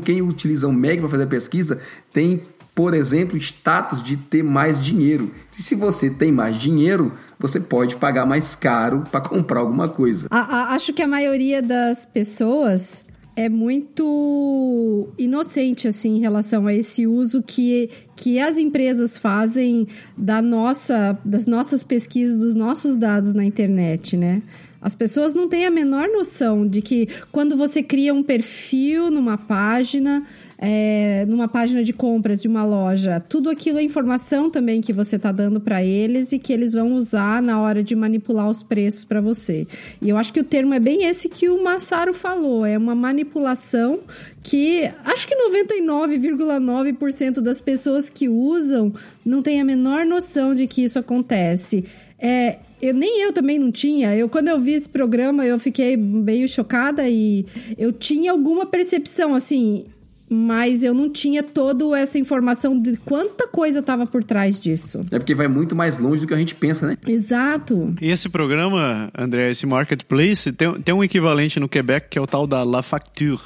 quem 0.05 0.23
utiliza 0.23 0.67
o 0.67 0.73
Mac 0.73 0.99
para 0.99 1.09
fazer 1.09 1.25
a 1.25 1.27
pesquisa 1.27 1.79
tem, 2.13 2.41
por 2.75 2.93
exemplo, 2.93 3.37
status 3.39 4.03
de 4.03 4.17
ter 4.17 4.43
mais 4.43 4.81
dinheiro. 4.81 5.33
E 5.57 5.63
se 5.63 5.75
você 5.75 6.11
tem 6.11 6.33
mais 6.33 6.57
dinheiro, 6.57 7.13
você 7.39 7.61
pode 7.61 7.97
pagar 7.97 8.27
mais 8.27 8.57
caro 8.57 9.05
para 9.11 9.21
comprar 9.21 9.61
alguma 9.61 9.89
coisa. 9.89 10.27
A, 10.31 10.41
a, 10.41 10.75
acho 10.75 10.93
que 10.93 11.03
a 11.03 11.07
maioria 11.07 11.63
das 11.63 12.05
pessoas 12.05 13.05
é 13.37 13.49
muito 13.49 15.09
inocente 15.19 15.89
assim 15.89 16.17
em 16.17 16.21
relação 16.21 16.67
a 16.67 16.75
esse 16.75 17.07
uso 17.07 17.43
que, 17.43 17.91
que 18.17 18.39
as 18.39 18.59
empresas 18.59 19.19
fazem 19.19 19.87
da 20.17 20.41
nossa, 20.41 21.19
das 21.25 21.47
nossas 21.47 21.83
pesquisas, 21.83 22.39
dos 22.39 22.55
nossos 22.55 22.97
dados 22.97 23.35
na 23.35 23.45
internet, 23.45 24.17
né? 24.17 24.43
As 24.81 24.95
pessoas 24.95 25.33
não 25.33 25.49
têm 25.49 25.65
a 25.65 25.71
menor 25.71 26.09
noção 26.09 26.67
de 26.67 26.83
que 26.83 27.09
quando 27.33 27.57
você 27.57 27.83
cria 27.83 28.13
um 28.13 28.23
perfil 28.23 29.11
numa 29.11 29.39
página, 29.39 30.27
é, 30.59 31.25
numa 31.27 31.49
página 31.49 31.83
de 31.83 31.93
compras 31.93 32.41
de 32.41 32.49
uma 32.49 32.65
loja, 32.65 33.21
tudo 33.21 33.51
aquilo 33.51 33.79
é 33.79 33.83
informação 33.83 34.51
também 34.51 34.81
que 34.81 34.93
você 34.93 35.17
está 35.17 35.33
dando 35.33 35.61
para 35.61 35.83
eles 35.83 36.33
e 36.33 36.39
que 36.39 36.53
eles 36.53 36.73
vão 36.73 36.95
usar 36.95 37.43
na 37.43 37.61
hora 37.61 37.83
de 37.83 37.97
manipular 37.97 38.49
os 38.49 38.63
preços 38.63 39.05
para 39.05 39.21
você. 39.21 39.67
E 40.01 40.09
eu 40.09 40.17
acho 40.17 40.33
que 40.33 40.41
o 40.41 40.45
termo 40.45 40.75
é 40.75 40.81
bem 40.81 41.05
esse 41.05 41.29
que 41.29 41.49
o 41.49 41.63
Massaro 41.63 42.15
falou: 42.15 42.65
é 42.65 42.79
uma 42.79 42.95
manipulação 42.95 44.01
que 44.43 44.91
acho 45.05 45.27
que 45.27 45.35
99,9% 45.35 47.41
das 47.41 47.61
pessoas 47.61 48.11
que 48.11 48.29
usam 48.29 48.93
não 49.25 49.43
tem 49.43 49.61
a 49.61 49.65
menor 49.65 50.05
noção 50.05 50.55
de 50.55 50.67
que 50.67 50.85
isso 50.85 50.99
acontece. 50.99 51.85
É, 52.19 52.59
eu, 52.81 52.93
nem 52.93 53.23
eu 53.23 53.33
também 53.33 53.59
não 53.59 53.71
tinha. 53.71 54.15
Eu, 54.15 54.29
quando 54.29 54.49
eu 54.49 54.61
vi 54.61 54.73
esse 54.73 54.89
programa, 54.89 55.47
eu 55.47 55.59
fiquei 55.59 55.97
meio 55.97 56.49
chocada 56.49 57.09
e 57.09 57.47
eu 57.79 57.93
tinha 57.93 58.31
alguma 58.31 58.67
percepção, 58.67 59.35
assim, 59.35 59.87
mas 60.29 60.83
eu 60.83 60.95
não 60.95 61.11
tinha 61.11 61.43
toda 61.43 61.99
essa 61.99 62.19
informação 62.19 62.81
de 62.81 62.97
quanta 62.97 63.47
coisa 63.47 63.81
estava 63.81 64.07
por 64.07 64.25
trás 64.25 64.59
disso. 64.59 65.05
É 65.11 65.19
porque 65.19 65.35
vai 65.35 65.49
muito 65.49 65.77
mais 65.77 65.99
longe 65.99 66.23
do 66.23 66.27
que 66.27 66.35
a 66.35 66.39
gente 66.39 66.55
pensa, 66.55 66.87
né? 66.87 66.97
Exato. 67.07 67.95
E 68.01 68.11
esse 68.11 68.29
programa, 68.29 69.11
André, 69.17 69.51
esse 69.51 69.67
Marketplace, 69.67 70.53
tem, 70.53 70.81
tem 70.81 70.95
um 70.95 71.05
equivalente 71.05 71.61
no 71.61 71.69
Quebec 71.69 72.09
que 72.11 72.19
é 72.19 72.23
o 72.23 72.27
tal 72.27 72.47
da 72.47 72.63
La 72.63 72.83
Facture. 72.83 73.41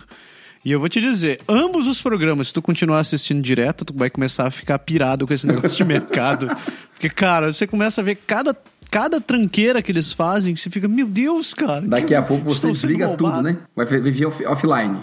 E 0.64 0.72
eu 0.72 0.80
vou 0.80 0.88
te 0.88 1.00
dizer, 1.00 1.40
ambos 1.48 1.86
os 1.86 2.02
programas, 2.02 2.48
se 2.48 2.54
tu 2.54 2.60
continuar 2.60 3.00
assistindo 3.00 3.40
direto, 3.40 3.84
tu 3.84 3.94
vai 3.94 4.10
começar 4.10 4.46
a 4.46 4.50
ficar 4.50 4.78
pirado 4.78 5.26
com 5.26 5.32
esse 5.32 5.46
negócio 5.48 5.76
de 5.76 5.84
mercado. 5.84 6.48
Porque, 6.92 7.08
cara, 7.08 7.52
você 7.52 7.66
começa 7.66 8.00
a 8.00 8.04
ver 8.04 8.16
cada 8.26 8.56
cada 8.90 9.20
tranqueira 9.20 9.82
que 9.82 9.92
eles 9.92 10.12
fazem, 10.12 10.56
você 10.56 10.70
fica, 10.70 10.88
meu 10.88 11.06
Deus, 11.06 11.52
cara. 11.52 11.82
Daqui 11.82 12.14
a 12.14 12.22
pouco 12.22 12.44
você 12.44 12.68
desliga 12.68 13.08
tudo, 13.16 13.42
né? 13.42 13.58
Vai 13.76 13.84
viver 13.84 14.26
off 14.26 14.44
offline. 14.46 14.98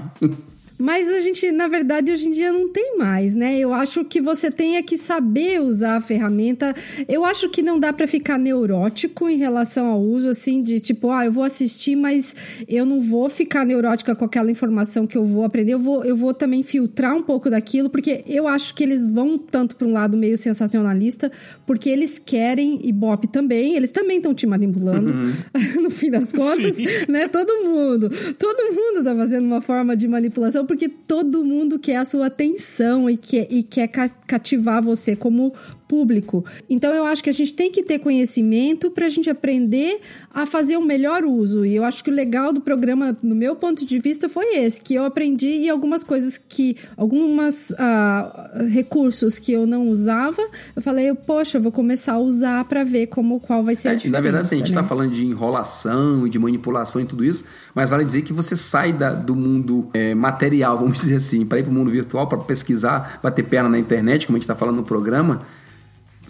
Mas 0.78 1.10
a 1.10 1.22
gente, 1.22 1.52
na 1.52 1.68
verdade, 1.68 2.12
hoje 2.12 2.28
em 2.28 2.32
dia 2.32 2.52
não 2.52 2.70
tem 2.70 2.98
mais, 2.98 3.34
né? 3.34 3.58
Eu 3.58 3.74
acho 3.74 4.04
que 4.04 4.20
você 4.20 4.52
tenha 4.52 4.84
que 4.84 4.98
saber 4.98 5.62
usar 5.62 5.98
a 5.98 6.02
ferramenta. 6.02 6.76
Eu 7.08 7.24
acho 7.24 7.50
que 7.50 7.62
não 7.62 7.80
dá 7.80 7.94
para 7.94 8.06
ficar 8.08 8.38
neurótico 8.38 9.30
em 9.30 9.38
relação 9.38 9.88
ao 9.88 10.02
uso, 10.02 10.28
assim, 10.30 10.62
de 10.62 10.80
tipo, 10.80 11.10
ah, 11.12 11.26
eu 11.26 11.32
vou 11.32 11.44
assistir, 11.44 11.96
mas 11.96 12.36
eu 12.68 12.86
não 12.86 13.00
vou 13.00 13.30
ficar 13.30 13.66
neurótica 13.66 14.16
com 14.16 14.26
aquela 14.26 14.52
informação 14.52 15.08
que 15.08 15.18
eu 15.18 15.26
vou 15.26 15.46
aprender. 15.46 15.74
Eu 15.74 15.80
vou, 15.80 16.04
eu 16.04 16.16
vou 16.16 16.34
também 16.34 16.62
filtrar 16.62 17.16
um 17.16 17.24
pouco 17.24 17.50
daquilo, 17.50 17.90
porque 17.90 18.24
eu 18.28 18.48
acho 18.48 18.76
que 18.76 18.84
eles 18.84 19.08
vão 19.08 19.38
tanto 19.38 19.76
para 19.76 19.88
um 19.88 19.94
lado 19.94 20.18
meio 20.18 20.38
sensacionalista, 20.38 21.32
porque 21.66 21.90
eles 21.90 22.20
querem, 22.20 22.80
e 22.84 22.92
Bop 22.92 23.26
também, 23.28 23.76
eles 23.76 23.92
também 23.92 24.18
estão 24.18 24.34
te 24.34 24.46
manipulando, 24.46 25.12
uhum. 25.12 25.34
no 25.84 25.90
fim 25.90 26.12
das 26.12 26.32
contas, 26.34 26.76
Sim. 26.76 26.86
né? 27.08 27.28
Todo 27.28 27.64
mundo, 27.64 28.10
todo 28.38 28.74
mundo 28.74 29.04
tá 29.04 29.16
fazendo 29.16 29.46
uma 29.46 29.62
forma 29.62 29.96
de 29.96 30.08
manipulação 30.08 30.65
porque 30.66 30.90
todo 30.90 31.44
mundo 31.44 31.80
quer 31.80 31.98
a 31.98 32.06
sua 32.06 32.28
atenção 32.28 33.10
e 33.10 33.18
quer, 33.18 33.48
e 33.52 33.64
quer 33.64 33.88
cativar 33.88 34.82
você 34.82 35.16
como 35.16 35.54
público. 35.88 36.44
Então 36.70 36.92
eu 36.94 37.06
acho 37.06 37.24
que 37.24 37.30
a 37.30 37.34
gente 37.34 37.54
tem 37.54 37.72
que 37.72 37.84
ter 37.84 38.00
conhecimento 38.00 38.90
para 38.92 39.06
a 39.06 39.10
gente 39.10 39.30
aprender 39.30 40.00
a 40.34 40.46
fazer 40.46 40.78
o 40.78 40.80
um 40.80 40.86
melhor 40.86 41.24
uso. 41.24 41.66
E 41.66 41.76
eu 41.76 41.84
acho 41.84 42.04
que 42.04 42.10
o 42.10 42.14
legal 42.14 42.52
do 42.52 42.62
programa, 42.62 43.16
no 43.22 43.36
meu 43.36 43.56
ponto 43.56 43.86
de 43.86 44.00
vista, 44.00 44.28
foi 44.28 44.58
esse, 44.58 44.82
que 44.82 44.94
eu 44.96 45.06
aprendi 45.06 45.48
e 45.48 45.70
algumas 45.70 46.04
coisas 46.04 46.38
que, 46.38 46.78
algumas 46.98 47.70
uh, 47.72 48.68
recursos 48.70 49.40
que 49.40 49.52
eu 49.52 49.66
não 49.66 49.90
usava, 49.90 50.42
eu 50.76 50.82
falei, 50.82 51.14
poxa, 51.14 51.58
eu 51.58 51.62
vou 51.62 51.72
começar 51.72 52.14
a 52.14 52.20
usar 52.20 52.66
para 52.66 52.84
ver 52.84 53.08
como 53.08 53.40
qual 53.40 53.64
vai 53.64 53.76
ser 53.76 53.90
é, 53.90 53.92
a 53.92 53.96
diferença. 53.96 54.18
Na 54.18 54.22
verdade, 54.22 54.46
assim, 54.46 54.56
a 54.56 54.58
gente 54.60 54.68
está 54.68 54.82
né? 54.82 54.88
falando 54.88 55.12
de 55.12 55.26
enrolação 55.26 56.26
e 56.26 56.30
de 56.30 56.40
manipulação 56.40 57.02
e 57.02 57.06
tudo 57.06 57.24
isso, 57.24 57.44
mas 57.74 57.90
vale 57.90 58.04
dizer 58.04 58.24
que 58.24 58.34
você 58.34 58.56
sai 58.56 58.92
da, 58.92 59.14
do 59.14 59.36
mundo 59.36 59.90
é, 59.94 60.14
material, 60.16 60.78
vamos 60.78 61.00
dizer 61.02 61.16
assim, 61.16 61.46
para 61.46 61.60
ir 61.60 61.64
para 61.64 61.72
o 61.72 61.74
mundo 61.74 61.92
virtual, 61.92 62.28
para 62.28 62.38
pesquisar, 62.40 63.20
bater 63.22 63.44
perna 63.44 63.70
na 63.70 63.80
internet, 63.80 64.26
como 64.26 64.36
a 64.36 64.40
gente 64.40 64.44
está 64.44 64.56
falando 64.56 64.78
no 64.78 64.84
programa 64.84 65.42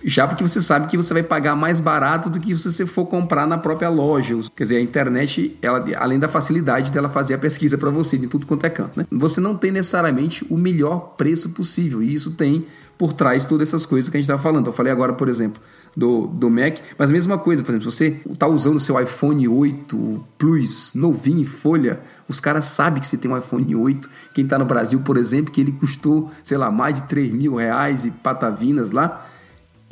já 0.07 0.27
porque 0.27 0.43
você 0.43 0.61
sabe 0.61 0.87
que 0.87 0.95
você 0.95 1.13
vai 1.13 1.23
pagar 1.23 1.55
mais 1.55 1.79
barato 1.79 2.29
do 2.29 2.39
que 2.39 2.55
se 2.55 2.71
você 2.71 2.85
for 2.85 3.07
comprar 3.07 3.47
na 3.47 3.57
própria 3.57 3.89
loja. 3.89 4.37
Quer 4.55 4.63
dizer, 4.63 4.77
a 4.77 4.81
internet, 4.81 5.57
ela, 5.63 5.83
além 5.97 6.19
da 6.19 6.27
facilidade 6.27 6.91
dela 6.91 7.09
fazer 7.09 7.33
a 7.33 7.37
pesquisa 7.39 7.75
para 7.75 7.89
você 7.89 8.15
de 8.15 8.27
tudo 8.27 8.45
quanto 8.45 8.65
é 8.65 8.69
canto, 8.69 8.99
né? 8.99 9.07
Você 9.11 9.41
não 9.41 9.57
tem 9.57 9.71
necessariamente 9.71 10.45
o 10.47 10.57
melhor 10.57 11.15
preço 11.17 11.49
possível, 11.49 12.03
e 12.03 12.13
isso 12.13 12.31
tem 12.31 12.67
por 12.97 13.13
trás 13.13 13.45
todas 13.45 13.67
essas 13.67 13.85
coisas 13.85 14.09
que 14.09 14.15
a 14.15 14.19
gente 14.19 14.25
estava 14.25 14.41
falando. 14.41 14.67
Eu 14.67 14.73
falei 14.73 14.91
agora, 14.91 15.13
por 15.13 15.27
exemplo, 15.27 15.61
do, 15.97 16.27
do 16.27 16.49
Mac, 16.49 16.77
mas 16.97 17.09
a 17.09 17.13
mesma 17.13 17.37
coisa, 17.37 17.63
por 17.63 17.71
exemplo, 17.71 17.91
você 17.91 18.21
está 18.29 18.47
usando 18.47 18.77
o 18.77 18.79
seu 18.79 19.01
iPhone 19.01 19.47
8 19.47 20.23
Plus 20.37 20.93
novinho 20.93 21.41
em 21.41 21.45
folha, 21.45 21.99
os 22.29 22.39
caras 22.39 22.65
sabem 22.65 22.99
que 22.99 23.07
você 23.07 23.17
tem 23.17 23.29
um 23.29 23.37
iPhone 23.37 23.75
8. 23.75 24.09
Quem 24.33 24.43
está 24.43 24.57
no 24.59 24.65
Brasil, 24.65 24.99
por 24.99 25.17
exemplo, 25.17 25.51
que 25.51 25.61
ele 25.61 25.71
custou, 25.71 26.31
sei 26.43 26.57
lá, 26.57 26.69
mais 26.69 26.95
de 26.95 27.03
3 27.03 27.33
mil 27.33 27.55
reais 27.55 28.05
e 28.05 28.11
patavinas 28.11 28.91
lá 28.91 29.31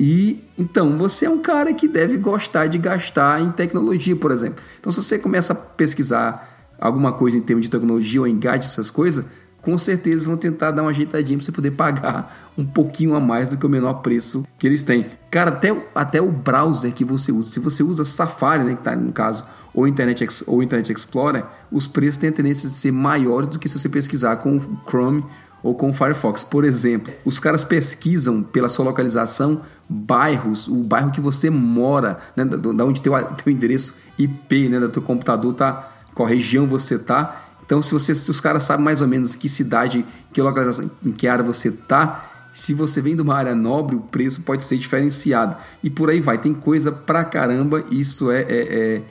e 0.06 0.44
então 0.58 0.98
você 0.98 1.24
é 1.24 1.30
um 1.30 1.38
cara 1.38 1.72
que 1.72 1.88
deve 1.88 2.18
gostar 2.18 2.66
de 2.66 2.76
gastar 2.76 3.40
em 3.40 3.50
tecnologia, 3.50 4.14
por 4.14 4.30
exemplo. 4.30 4.62
Então, 4.78 4.92
se 4.92 5.02
você 5.02 5.18
começa 5.18 5.54
a 5.54 5.56
pesquisar 5.56 6.74
alguma 6.78 7.14
coisa 7.14 7.38
em 7.38 7.40
termos 7.40 7.64
de 7.64 7.70
tecnologia 7.70 8.20
ou 8.20 8.28
engate 8.28 8.66
essas 8.66 8.90
coisas, 8.90 9.24
com 9.62 9.78
certeza 9.78 10.26
vão 10.26 10.36
tentar 10.36 10.72
dar 10.72 10.82
uma 10.82 10.90
ajeitadinha 10.90 11.38
para 11.38 11.46
você 11.46 11.52
poder 11.52 11.70
pagar 11.70 12.52
um 12.54 12.66
pouquinho 12.66 13.14
a 13.14 13.20
mais 13.20 13.48
do 13.48 13.56
que 13.56 13.64
o 13.64 13.68
menor 13.68 14.02
preço 14.02 14.46
que 14.58 14.66
eles 14.66 14.82
têm. 14.82 15.06
Cara, 15.30 15.52
até, 15.52 15.74
até 15.94 16.20
o 16.20 16.30
browser 16.30 16.92
que 16.92 17.02
você 17.02 17.32
usa, 17.32 17.52
se 17.52 17.58
você 17.58 17.82
usa 17.82 18.04
Safari, 18.04 18.62
né, 18.62 18.74
que 18.74 18.80
está 18.80 18.94
no 18.94 19.10
caso, 19.10 19.42
ou 19.72 19.88
Internet, 19.88 20.28
ou 20.46 20.62
Internet 20.62 20.92
Explorer, 20.92 21.46
os 21.72 21.86
preços 21.86 22.18
têm 22.18 22.28
a 22.28 22.32
tendência 22.32 22.68
de 22.68 22.74
ser 22.74 22.92
maiores 22.92 23.48
do 23.48 23.58
que 23.58 23.70
se 23.70 23.78
você 23.78 23.88
pesquisar 23.88 24.36
com 24.36 24.58
o 24.58 24.80
Chrome 24.86 25.24
ou 25.64 25.74
com 25.74 25.88
o 25.88 25.92
Firefox. 25.92 26.44
Por 26.44 26.62
exemplo, 26.62 27.12
os 27.24 27.40
caras 27.40 27.64
pesquisam 27.64 28.42
pela 28.42 28.68
sua 28.68 28.84
localização 28.84 29.62
bairros, 29.88 30.68
o 30.68 30.76
bairro 30.84 31.10
que 31.10 31.20
você 31.20 31.48
mora, 31.48 32.18
né, 32.36 32.44
da, 32.44 32.84
onde 32.84 33.00
teu, 33.00 33.12
teu 33.24 33.52
endereço 33.52 33.96
IP, 34.18 34.68
né, 34.68 34.78
do 34.78 34.90
teu 34.90 35.02
computador 35.02 35.54
tá, 35.54 35.90
qual 36.14 36.28
região 36.28 36.66
você 36.66 36.98
tá. 36.98 37.40
Então, 37.64 37.80
se, 37.80 37.90
você, 37.92 38.14
se 38.14 38.30
os 38.30 38.40
caras 38.40 38.64
sabem 38.64 38.84
mais 38.84 39.00
ou 39.00 39.08
menos 39.08 39.34
que 39.34 39.48
cidade, 39.48 40.04
que 40.34 40.42
localização, 40.42 40.90
em 41.02 41.10
que 41.10 41.26
área 41.26 41.42
você 41.42 41.70
tá, 41.70 42.30
se 42.52 42.74
você 42.74 43.00
vem 43.00 43.16
de 43.16 43.22
uma 43.22 43.34
área 43.34 43.54
nobre, 43.54 43.96
o 43.96 44.00
preço 44.00 44.42
pode 44.42 44.62
ser 44.62 44.76
diferenciado. 44.76 45.56
E 45.82 45.88
por 45.88 46.10
aí 46.10 46.20
vai, 46.20 46.36
tem 46.36 46.52
coisa 46.52 46.92
pra 46.92 47.24
caramba, 47.24 47.82
isso 47.90 48.30
é, 48.30 48.42
é, 48.42 48.46
é 48.48 49.02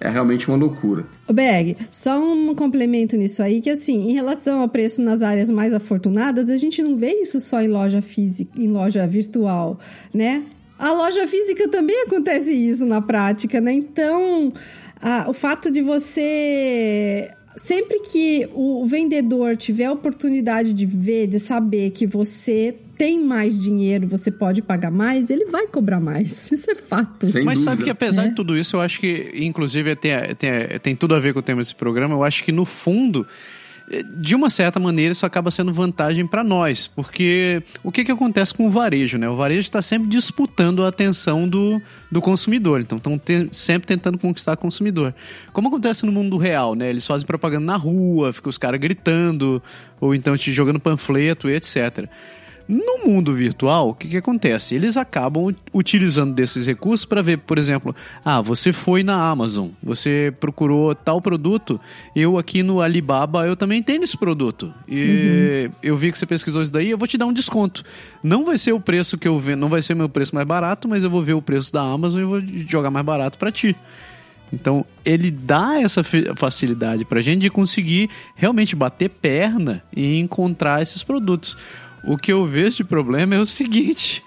é 0.00 0.08
realmente 0.08 0.48
uma 0.48 0.56
loucura. 0.56 1.06
O 1.28 1.32
Berg, 1.32 1.76
só 1.90 2.18
um 2.22 2.54
complemento 2.54 3.16
nisso 3.16 3.42
aí, 3.42 3.60
que 3.60 3.70
assim, 3.70 4.10
em 4.10 4.12
relação 4.12 4.60
ao 4.60 4.68
preço 4.68 5.00
nas 5.00 5.22
áreas 5.22 5.50
mais 5.50 5.72
afortunadas, 5.72 6.50
a 6.50 6.56
gente 6.56 6.82
não 6.82 6.96
vê 6.96 7.20
isso 7.20 7.40
só 7.40 7.62
em 7.62 7.68
loja 7.68 8.02
física, 8.02 8.50
em 8.56 8.68
loja 8.68 9.06
virtual, 9.06 9.78
né? 10.14 10.44
A 10.78 10.92
loja 10.92 11.26
física 11.26 11.68
também 11.68 12.02
acontece 12.02 12.52
isso 12.52 12.84
na 12.84 13.00
prática, 13.00 13.60
né? 13.60 13.72
Então, 13.72 14.52
a, 15.00 15.30
o 15.30 15.32
fato 15.32 15.70
de 15.70 15.80
você 15.80 17.30
sempre 17.56 18.00
que 18.00 18.48
o 18.52 18.84
vendedor 18.84 19.56
tiver 19.56 19.86
a 19.86 19.92
oportunidade 19.92 20.74
de 20.74 20.84
ver, 20.84 21.26
de 21.26 21.40
saber 21.40 21.90
que 21.90 22.06
você 22.06 22.74
tem 22.96 23.22
mais 23.22 23.60
dinheiro, 23.60 24.06
você 24.06 24.30
pode 24.30 24.62
pagar 24.62 24.90
mais, 24.90 25.30
ele 25.30 25.46
vai 25.46 25.66
cobrar 25.66 26.00
mais. 26.00 26.50
Isso 26.52 26.70
é 26.70 26.74
fato. 26.74 27.30
Sem 27.30 27.44
Mas 27.44 27.58
dúvida. 27.58 27.72
sabe 27.72 27.84
que 27.84 27.90
apesar 27.90 28.24
é. 28.24 28.28
de 28.28 28.34
tudo 28.34 28.56
isso, 28.56 28.76
eu 28.76 28.80
acho 28.80 29.00
que, 29.00 29.32
inclusive, 29.34 29.94
tem, 29.96 30.12
tem, 30.36 30.50
tem 30.82 30.94
tudo 30.94 31.14
a 31.14 31.20
ver 31.20 31.32
com 31.32 31.40
o 31.40 31.42
tema 31.42 31.60
desse 31.60 31.74
programa, 31.74 32.14
eu 32.14 32.24
acho 32.24 32.42
que 32.42 32.52
no 32.52 32.64
fundo 32.64 33.26
de 34.16 34.34
uma 34.34 34.50
certa 34.50 34.80
maneira, 34.80 35.12
isso 35.12 35.24
acaba 35.24 35.50
sendo 35.50 35.72
vantagem 35.72 36.26
para 36.26 36.42
nós, 36.42 36.86
porque 36.88 37.62
o 37.84 37.92
que, 37.92 38.04
que 38.04 38.10
acontece 38.10 38.52
com 38.52 38.66
o 38.66 38.70
varejo? 38.70 39.16
Né? 39.16 39.28
O 39.28 39.36
varejo 39.36 39.60
está 39.60 39.80
sempre 39.80 40.08
disputando 40.08 40.84
a 40.84 40.88
atenção 40.88 41.48
do, 41.48 41.80
do 42.10 42.20
consumidor, 42.20 42.80
então 42.80 42.98
estão 42.98 43.18
te, 43.18 43.48
sempre 43.52 43.86
tentando 43.86 44.18
conquistar 44.18 44.54
o 44.54 44.56
consumidor. 44.56 45.14
Como 45.52 45.68
acontece 45.68 46.04
no 46.04 46.10
mundo 46.10 46.36
real, 46.36 46.74
né? 46.74 46.90
Eles 46.90 47.06
fazem 47.06 47.26
propaganda 47.26 47.64
na 47.64 47.76
rua, 47.76 48.32
ficam 48.32 48.50
os 48.50 48.58
caras 48.58 48.80
gritando, 48.80 49.62
ou 50.00 50.14
então 50.14 50.36
te 50.36 50.50
jogando 50.50 50.80
panfleto 50.80 51.48
e 51.48 51.54
etc. 51.54 52.08
No 52.68 53.06
mundo 53.06 53.32
virtual, 53.32 53.90
o 53.90 53.94
que, 53.94 54.08
que 54.08 54.16
acontece? 54.16 54.74
Eles 54.74 54.96
acabam 54.96 55.54
utilizando 55.72 56.34
desses 56.34 56.66
recursos 56.66 57.04
para 57.06 57.22
ver, 57.22 57.38
por 57.38 57.58
exemplo, 57.58 57.94
ah, 58.24 58.40
você 58.40 58.72
foi 58.72 59.04
na 59.04 59.30
Amazon, 59.30 59.68
você 59.80 60.34
procurou 60.40 60.92
tal 60.94 61.20
produto, 61.20 61.80
eu 62.14 62.36
aqui 62.36 62.64
no 62.64 62.80
Alibaba 62.80 63.46
eu 63.46 63.54
também 63.54 63.82
tenho 63.82 64.02
esse 64.02 64.16
produto. 64.16 64.74
E 64.88 65.68
uhum. 65.68 65.74
eu 65.80 65.96
vi 65.96 66.10
que 66.10 66.18
você 66.18 66.26
pesquisou 66.26 66.62
isso 66.62 66.72
daí, 66.72 66.90
eu 66.90 66.98
vou 66.98 67.06
te 67.06 67.16
dar 67.16 67.26
um 67.26 67.32
desconto. 67.32 67.84
Não 68.20 68.44
vai 68.44 68.58
ser 68.58 68.72
o 68.72 68.80
preço 68.80 69.16
que 69.16 69.28
eu 69.28 69.38
vendo, 69.38 69.60
não 69.60 69.68
vai 69.68 69.80
ser 69.80 69.94
meu 69.94 70.08
preço 70.08 70.34
mais 70.34 70.46
barato, 70.46 70.88
mas 70.88 71.04
eu 71.04 71.10
vou 71.10 71.22
ver 71.22 71.34
o 71.34 71.42
preço 71.42 71.72
da 71.72 71.82
Amazon 71.82 72.20
e 72.20 72.24
vou 72.24 72.40
jogar 72.68 72.90
mais 72.90 73.06
barato 73.06 73.38
para 73.38 73.52
ti. 73.52 73.76
Então, 74.52 74.84
ele 75.04 75.30
dá 75.30 75.80
essa 75.80 76.02
facilidade 76.04 77.04
pra 77.04 77.20
gente 77.20 77.42
de 77.42 77.50
conseguir 77.50 78.08
realmente 78.34 78.76
bater 78.76 79.08
perna 79.08 79.82
e 79.94 80.18
encontrar 80.20 80.82
esses 80.82 81.02
produtos. 81.02 81.56
O 82.06 82.16
que 82.16 82.32
eu 82.32 82.46
vejo 82.46 82.78
de 82.78 82.84
problema 82.84 83.34
é 83.34 83.40
o 83.40 83.46
seguinte: 83.46 84.22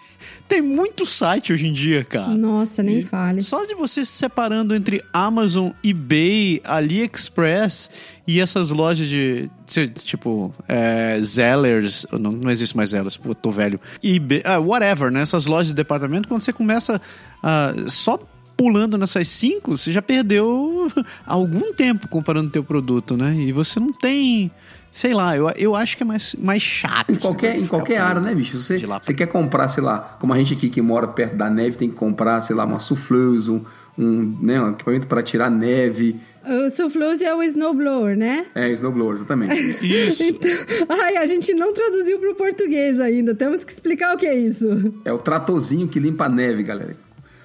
tem 0.49 0.63
muito 0.63 1.05
site 1.05 1.53
hoje 1.53 1.67
em 1.67 1.71
dia, 1.71 2.03
cara. 2.03 2.35
Nossa, 2.35 2.81
nem 2.81 2.99
e 2.99 3.03
fale. 3.03 3.39
Só 3.43 3.63
de 3.65 3.75
você 3.75 4.03
se 4.03 4.13
separando 4.13 4.73
entre 4.73 4.99
Amazon, 5.13 5.69
eBay, 5.83 6.59
AliExpress 6.63 7.91
e 8.27 8.41
essas 8.41 8.71
lojas 8.71 9.07
de. 9.07 9.47
Tipo, 10.03 10.53
é, 10.67 11.19
Zellers. 11.21 12.07
Não, 12.11 12.31
não 12.31 12.49
existe 12.49 12.75
mais 12.75 12.89
Zellers, 12.89 13.15
pô, 13.15 13.35
tô 13.35 13.51
velho. 13.51 13.79
eBay, 14.03 14.39
uh, 14.39 14.59
whatever, 14.59 15.11
né? 15.11 15.21
Essas 15.21 15.45
lojas 15.45 15.67
de 15.67 15.75
departamento, 15.75 16.27
quando 16.27 16.41
você 16.41 16.51
começa 16.51 16.99
a. 17.43 17.75
só 17.87 18.19
pulando 18.57 18.97
nessas 18.97 19.27
cinco, 19.27 19.77
você 19.77 19.91
já 19.91 20.01
perdeu 20.01 20.91
algum 21.25 21.73
tempo 21.73 22.07
comparando 22.07 22.49
teu 22.49 22.63
produto, 22.63 23.15
né? 23.15 23.35
E 23.35 23.51
você 23.51 23.79
não 23.79 23.93
tem 23.93 24.51
Sei 24.91 25.13
lá, 25.13 25.37
eu, 25.37 25.49
eu 25.51 25.75
acho 25.75 25.95
que 25.95 26.03
é 26.03 26.05
mais, 26.05 26.35
mais 26.35 26.61
chato. 26.61 27.11
Em 27.11 27.15
qualquer, 27.15 27.57
em 27.57 27.67
qualquer 27.67 27.97
área, 27.97 28.19
né, 28.19 28.33
bicho? 28.33 28.59
Você, 28.59 28.77
você 28.77 29.13
quer 29.13 29.27
comprar, 29.27 29.67
sei 29.67 29.83
lá, 29.83 30.17
como 30.19 30.33
a 30.33 30.37
gente 30.37 30.53
aqui 30.53 30.69
que 30.69 30.81
mora 30.81 31.07
perto 31.07 31.35
da 31.35 31.49
neve 31.49 31.77
tem 31.77 31.89
que 31.89 31.95
comprar, 31.95 32.41
sei 32.41 32.55
lá, 32.55 32.65
uma 32.65 32.79
souffleuse, 32.79 33.51
um, 33.51 33.63
um, 33.97 34.37
né, 34.41 34.61
um 34.61 34.71
equipamento 34.71 35.07
para 35.07 35.21
tirar 35.21 35.49
neve. 35.49 36.19
O 36.45 36.69
souffleuse 36.69 37.23
é 37.23 37.35
o 37.35 37.43
snowblower, 37.43 38.17
né? 38.17 38.45
É, 38.55 38.69
snowblower, 38.71 39.15
exatamente. 39.15 39.53
Isso. 39.85 40.23
então, 40.23 40.49
ai, 40.89 41.17
a 41.17 41.25
gente 41.25 41.53
não 41.53 41.73
traduziu 41.73 42.17
para 42.17 42.31
o 42.31 42.35
português 42.35 42.99
ainda. 42.99 43.35
Temos 43.35 43.63
que 43.63 43.71
explicar 43.71 44.15
o 44.15 44.17
que 44.17 44.25
é 44.25 44.35
isso. 44.35 44.67
É 45.05 45.13
o 45.13 45.17
tratorzinho 45.17 45.87
que 45.87 45.99
limpa 45.99 46.25
a 46.25 46.29
neve, 46.29 46.63
galera. 46.63 46.95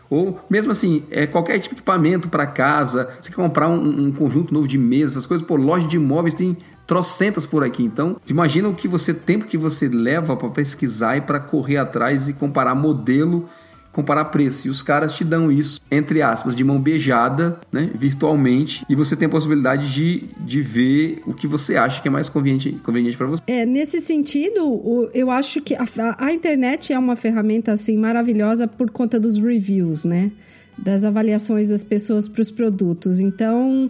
Ou 0.08 0.38
mesmo 0.48 0.70
assim, 0.70 1.02
é 1.10 1.26
qualquer 1.26 1.58
tipo 1.58 1.74
de 1.74 1.80
equipamento 1.80 2.28
para 2.28 2.46
casa, 2.46 3.10
você 3.20 3.30
quer 3.30 3.36
comprar 3.36 3.68
um, 3.68 4.06
um, 4.06 4.12
conjunto 4.12 4.54
novo 4.54 4.68
de 4.68 4.78
mesas, 4.78 5.12
essas 5.12 5.26
coisas, 5.26 5.46
por 5.46 5.58
loja 5.58 5.88
de 5.88 5.96
imóveis 5.96 6.34
tem 6.34 6.56
trocentas 6.86 7.46
por 7.46 7.64
aqui. 7.64 7.82
Então, 7.82 8.16
imagina 8.28 8.68
o 8.68 8.74
que 8.74 8.88
você 8.88 9.14
tempo 9.14 9.46
que 9.46 9.56
você 9.56 9.88
leva 9.88 10.36
para 10.36 10.48
pesquisar 10.50 11.16
e 11.16 11.20
para 11.20 11.40
correr 11.40 11.78
atrás 11.78 12.28
e 12.28 12.32
comparar 12.32 12.74
modelo, 12.74 13.48
comparar 13.94 14.26
preço. 14.26 14.66
E 14.66 14.70
os 14.70 14.82
caras 14.82 15.12
te 15.12 15.24
dão 15.24 15.50
isso, 15.50 15.80
entre 15.90 16.20
aspas, 16.20 16.54
de 16.54 16.64
mão 16.64 16.80
beijada, 16.80 17.58
né, 17.72 17.90
virtualmente, 17.94 18.84
e 18.88 18.94
você 18.94 19.14
tem 19.16 19.26
a 19.26 19.30
possibilidade 19.30 19.92
de, 19.94 20.24
de 20.40 20.60
ver 20.60 21.22
o 21.24 21.32
que 21.32 21.46
você 21.46 21.76
acha 21.76 22.02
que 22.02 22.08
é 22.08 22.10
mais 22.10 22.28
conveniente, 22.28 22.72
conveniente 22.82 23.16
para 23.16 23.28
você. 23.28 23.42
É, 23.46 23.64
nesse 23.64 24.00
sentido, 24.00 25.08
eu 25.14 25.30
acho 25.30 25.62
que 25.62 25.74
a, 25.74 25.86
a 26.18 26.32
internet 26.32 26.92
é 26.92 26.98
uma 26.98 27.16
ferramenta 27.16 27.72
assim 27.72 27.96
maravilhosa 27.96 28.66
por 28.66 28.90
conta 28.90 29.18
dos 29.18 29.38
reviews, 29.38 30.04
né? 30.04 30.32
Das 30.76 31.04
avaliações 31.04 31.68
das 31.68 31.84
pessoas 31.84 32.26
para 32.26 32.42
os 32.42 32.50
produtos. 32.50 33.20
Então, 33.20 33.88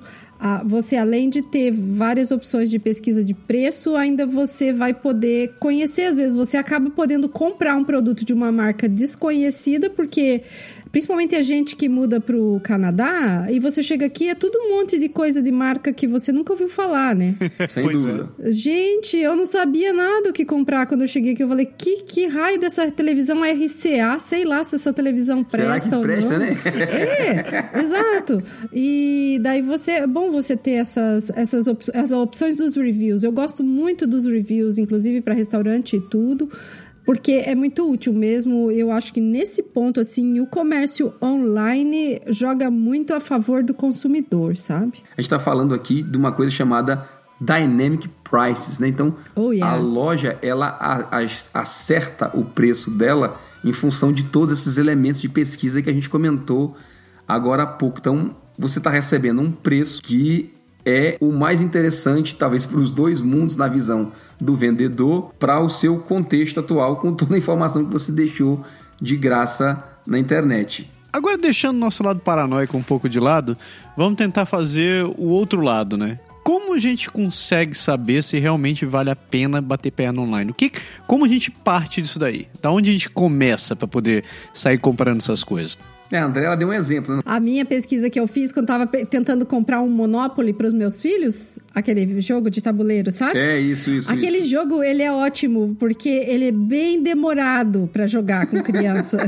você 0.64 0.96
além 0.96 1.30
de 1.30 1.42
ter 1.42 1.70
várias 1.70 2.30
opções 2.30 2.70
de 2.70 2.78
pesquisa 2.78 3.24
de 3.24 3.32
preço, 3.32 3.96
ainda 3.96 4.26
você 4.26 4.72
vai 4.72 4.92
poder 4.92 5.54
conhecer, 5.58 6.02
às 6.02 6.18
vezes 6.18 6.36
você 6.36 6.56
acaba 6.56 6.90
podendo 6.90 7.28
comprar 7.28 7.76
um 7.76 7.84
produto 7.84 8.24
de 8.24 8.32
uma 8.32 8.52
marca 8.52 8.88
desconhecida, 8.88 9.88
porque 9.88 10.42
Principalmente 10.94 11.34
a 11.34 11.42
gente 11.42 11.74
que 11.74 11.88
muda 11.88 12.20
pro 12.20 12.60
Canadá 12.62 13.48
e 13.50 13.58
você 13.58 13.82
chega 13.82 14.06
aqui, 14.06 14.28
é 14.28 14.34
tudo 14.36 14.56
um 14.60 14.76
monte 14.76 14.96
de 14.96 15.08
coisa 15.08 15.42
de 15.42 15.50
marca 15.50 15.92
que 15.92 16.06
você 16.06 16.30
nunca 16.30 16.52
ouviu 16.52 16.68
falar, 16.68 17.16
né? 17.16 17.34
Sem 17.68 17.82
pois 17.82 17.98
dúvida. 17.98 18.28
É. 18.38 18.52
Gente, 18.52 19.16
eu 19.18 19.34
não 19.34 19.44
sabia 19.44 19.92
nada 19.92 20.30
o 20.30 20.32
que 20.32 20.44
comprar 20.44 20.86
quando 20.86 21.00
eu 21.00 21.08
cheguei 21.08 21.32
aqui. 21.32 21.42
Eu 21.42 21.48
falei, 21.48 21.66
que, 21.66 22.04
que 22.04 22.28
raio 22.28 22.60
dessa 22.60 22.88
televisão 22.92 23.40
RCA? 23.42 24.20
Sei 24.20 24.44
lá 24.44 24.62
se 24.62 24.76
essa 24.76 24.92
televisão 24.92 25.42
presta 25.42 25.90
Será 25.90 25.96
que 25.96 26.06
presta, 26.06 26.30
não. 26.30 26.38
né? 26.38 26.56
É, 27.74 27.80
exato. 27.80 28.40
E 28.72 29.40
daí 29.42 29.62
você, 29.62 29.90
é 29.90 30.06
bom 30.06 30.30
você 30.34 30.56
ter 30.56 30.72
essas, 30.72 31.30
essas, 31.30 31.66
op 31.66 31.84
essas 31.92 32.12
opções 32.12 32.56
dos 32.56 32.76
reviews. 32.76 33.24
Eu 33.24 33.32
gosto 33.32 33.64
muito 33.64 34.06
dos 34.06 34.26
reviews, 34.26 34.78
inclusive 34.78 35.20
para 35.20 35.34
restaurante 35.34 35.96
e 35.96 36.00
tudo 36.00 36.50
porque 37.04 37.32
é 37.32 37.54
muito 37.54 37.88
útil 37.88 38.12
mesmo. 38.12 38.70
Eu 38.70 38.90
acho 38.90 39.12
que 39.12 39.20
nesse 39.20 39.62
ponto, 39.62 40.00
assim, 40.00 40.40
o 40.40 40.46
comércio 40.46 41.12
online 41.22 42.20
joga 42.28 42.70
muito 42.70 43.12
a 43.12 43.20
favor 43.20 43.62
do 43.62 43.74
consumidor, 43.74 44.56
sabe? 44.56 45.02
A 45.16 45.20
gente 45.20 45.26
está 45.26 45.38
falando 45.38 45.74
aqui 45.74 46.02
de 46.02 46.16
uma 46.16 46.32
coisa 46.32 46.50
chamada 46.50 47.06
Dynamic 47.40 48.08
Prices, 48.28 48.78
né? 48.78 48.88
Então, 48.88 49.14
oh, 49.36 49.52
yeah. 49.52 49.74
a 49.74 49.78
loja, 49.78 50.38
ela 50.40 50.78
acerta 51.52 52.30
o 52.34 52.44
preço 52.44 52.90
dela 52.90 53.38
em 53.62 53.72
função 53.72 54.12
de 54.12 54.24
todos 54.24 54.60
esses 54.60 54.78
elementos 54.78 55.20
de 55.20 55.28
pesquisa 55.28 55.82
que 55.82 55.90
a 55.90 55.92
gente 55.92 56.08
comentou 56.08 56.76
agora 57.28 57.64
há 57.64 57.66
pouco. 57.66 57.98
Então, 57.98 58.34
você 58.58 58.78
está 58.78 58.90
recebendo 58.90 59.40
um 59.40 59.50
preço 59.50 60.02
que 60.02 60.52
é 60.84 61.16
o 61.20 61.32
mais 61.32 61.62
interessante, 61.62 62.34
talvez, 62.34 62.66
para 62.66 62.78
os 62.78 62.92
dois 62.92 63.20
mundos 63.20 63.56
na 63.56 63.66
visão 63.66 64.12
do 64.38 64.54
vendedor 64.54 65.32
para 65.38 65.60
o 65.60 65.68
seu 65.68 65.98
contexto 65.98 66.60
atual, 66.60 66.96
com 66.96 67.14
toda 67.14 67.34
a 67.34 67.38
informação 67.38 67.84
que 67.84 67.92
você 67.92 68.12
deixou 68.12 68.62
de 69.00 69.16
graça 69.16 69.82
na 70.06 70.18
internet. 70.18 70.90
Agora, 71.12 71.38
deixando 71.38 71.78
nosso 71.78 72.02
lado 72.02 72.20
paranoico 72.20 72.76
um 72.76 72.82
pouco 72.82 73.08
de 73.08 73.20
lado, 73.20 73.56
vamos 73.96 74.16
tentar 74.16 74.46
fazer 74.46 75.04
o 75.04 75.28
outro 75.28 75.60
lado, 75.60 75.96
né? 75.96 76.18
Como 76.42 76.74
a 76.74 76.78
gente 76.78 77.10
consegue 77.10 77.74
saber 77.74 78.22
se 78.22 78.38
realmente 78.38 78.84
vale 78.84 79.08
a 79.08 79.16
pena 79.16 79.62
bater 79.62 79.90
perna 79.90 80.20
online? 80.20 80.50
O 80.50 80.54
que, 80.54 80.72
como 81.06 81.24
a 81.24 81.28
gente 81.28 81.50
parte 81.50 82.02
disso 82.02 82.18
daí? 82.18 82.48
Da 82.60 82.70
onde 82.70 82.90
a 82.90 82.92
gente 82.92 83.08
começa 83.08 83.74
para 83.74 83.88
poder 83.88 84.24
sair 84.52 84.76
comprando 84.76 85.18
essas 85.18 85.42
coisas? 85.42 85.78
É, 86.10 86.18
a 86.18 86.26
André, 86.26 86.44
ela 86.44 86.56
deu 86.56 86.68
um 86.68 86.72
exemplo. 86.72 87.16
Né? 87.16 87.22
A 87.24 87.40
minha 87.40 87.64
pesquisa 87.64 88.10
que 88.10 88.20
eu 88.20 88.26
fiz 88.26 88.52
quando 88.52 88.64
estava 88.64 88.86
tentando 88.86 89.46
comprar 89.46 89.80
um 89.80 89.88
Monopoly 89.88 90.52
para 90.52 90.66
os 90.66 90.72
meus 90.72 91.00
filhos, 91.00 91.58
aquele 91.74 92.20
jogo 92.20 92.50
de 92.50 92.62
tabuleiro, 92.62 93.10
sabe? 93.10 93.38
É, 93.38 93.58
isso, 93.58 93.90
isso. 93.90 94.12
Aquele 94.12 94.38
isso. 94.38 94.48
jogo, 94.48 94.82
ele 94.82 95.02
é 95.02 95.10
ótimo, 95.10 95.74
porque 95.78 96.08
ele 96.08 96.48
é 96.48 96.52
bem 96.52 97.02
demorado 97.02 97.88
para 97.92 98.06
jogar 98.06 98.46
com 98.46 98.62
criança. 98.62 99.18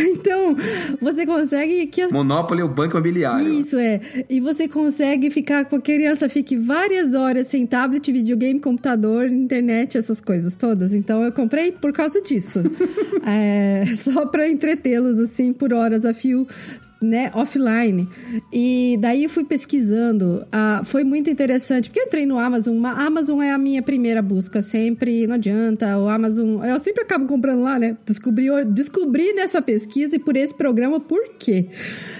então, 0.00 0.56
você 1.00 1.24
consegue 1.24 1.86
que... 1.86 2.06
Monopoly 2.08 2.60
é 2.60 2.64
o 2.64 2.68
banco 2.68 2.96
imobiliário. 2.96 3.48
Isso, 3.48 3.78
é. 3.78 4.00
E 4.28 4.40
você 4.40 4.68
consegue 4.68 5.30
ficar 5.30 5.64
com 5.64 5.76
a 5.76 5.80
criança, 5.80 6.28
fique 6.28 6.56
várias 6.56 7.14
horas 7.14 7.46
sem 7.46 7.66
tablet, 7.66 8.12
videogame, 8.12 8.60
computador, 8.60 9.26
internet, 9.26 9.96
essas 9.96 10.20
coisas 10.20 10.56
todas. 10.56 10.92
Então, 10.92 11.22
eu 11.24 11.32
comprei 11.32 11.72
por 11.72 11.92
causa 11.92 12.20
disso. 12.20 12.60
é, 13.26 13.84
só 13.96 14.26
para 14.26 14.48
entreter 14.48 14.89
assim 14.96 15.52
por 15.52 15.72
horas 15.72 16.04
a 16.04 16.12
fio, 16.12 16.46
né, 17.02 17.30
offline. 17.34 18.08
E 18.52 18.98
daí 19.00 19.28
fui 19.28 19.44
pesquisando. 19.44 20.44
Ah, 20.50 20.82
foi 20.84 21.04
muito 21.04 21.30
interessante, 21.30 21.88
porque 21.88 22.00
eu 22.00 22.06
entrei 22.06 22.26
no 22.26 22.38
Amazon. 22.38 22.84
A 22.84 23.06
Amazon 23.06 23.42
é 23.42 23.52
a 23.52 23.58
minha 23.58 23.82
primeira 23.82 24.22
busca 24.22 24.62
sempre, 24.62 25.26
não 25.26 25.34
adianta. 25.34 25.98
O 25.98 26.08
Amazon, 26.08 26.64
eu 26.64 26.78
sempre 26.78 27.02
acabo 27.02 27.26
comprando 27.26 27.62
lá, 27.62 27.78
né? 27.78 27.96
Descobri, 28.06 28.46
descobri 28.66 29.32
nessa 29.32 29.60
pesquisa 29.60 30.16
e 30.16 30.18
por 30.18 30.36
esse 30.36 30.54
programa 30.54 31.00
por 31.00 31.20
quê, 31.38 31.68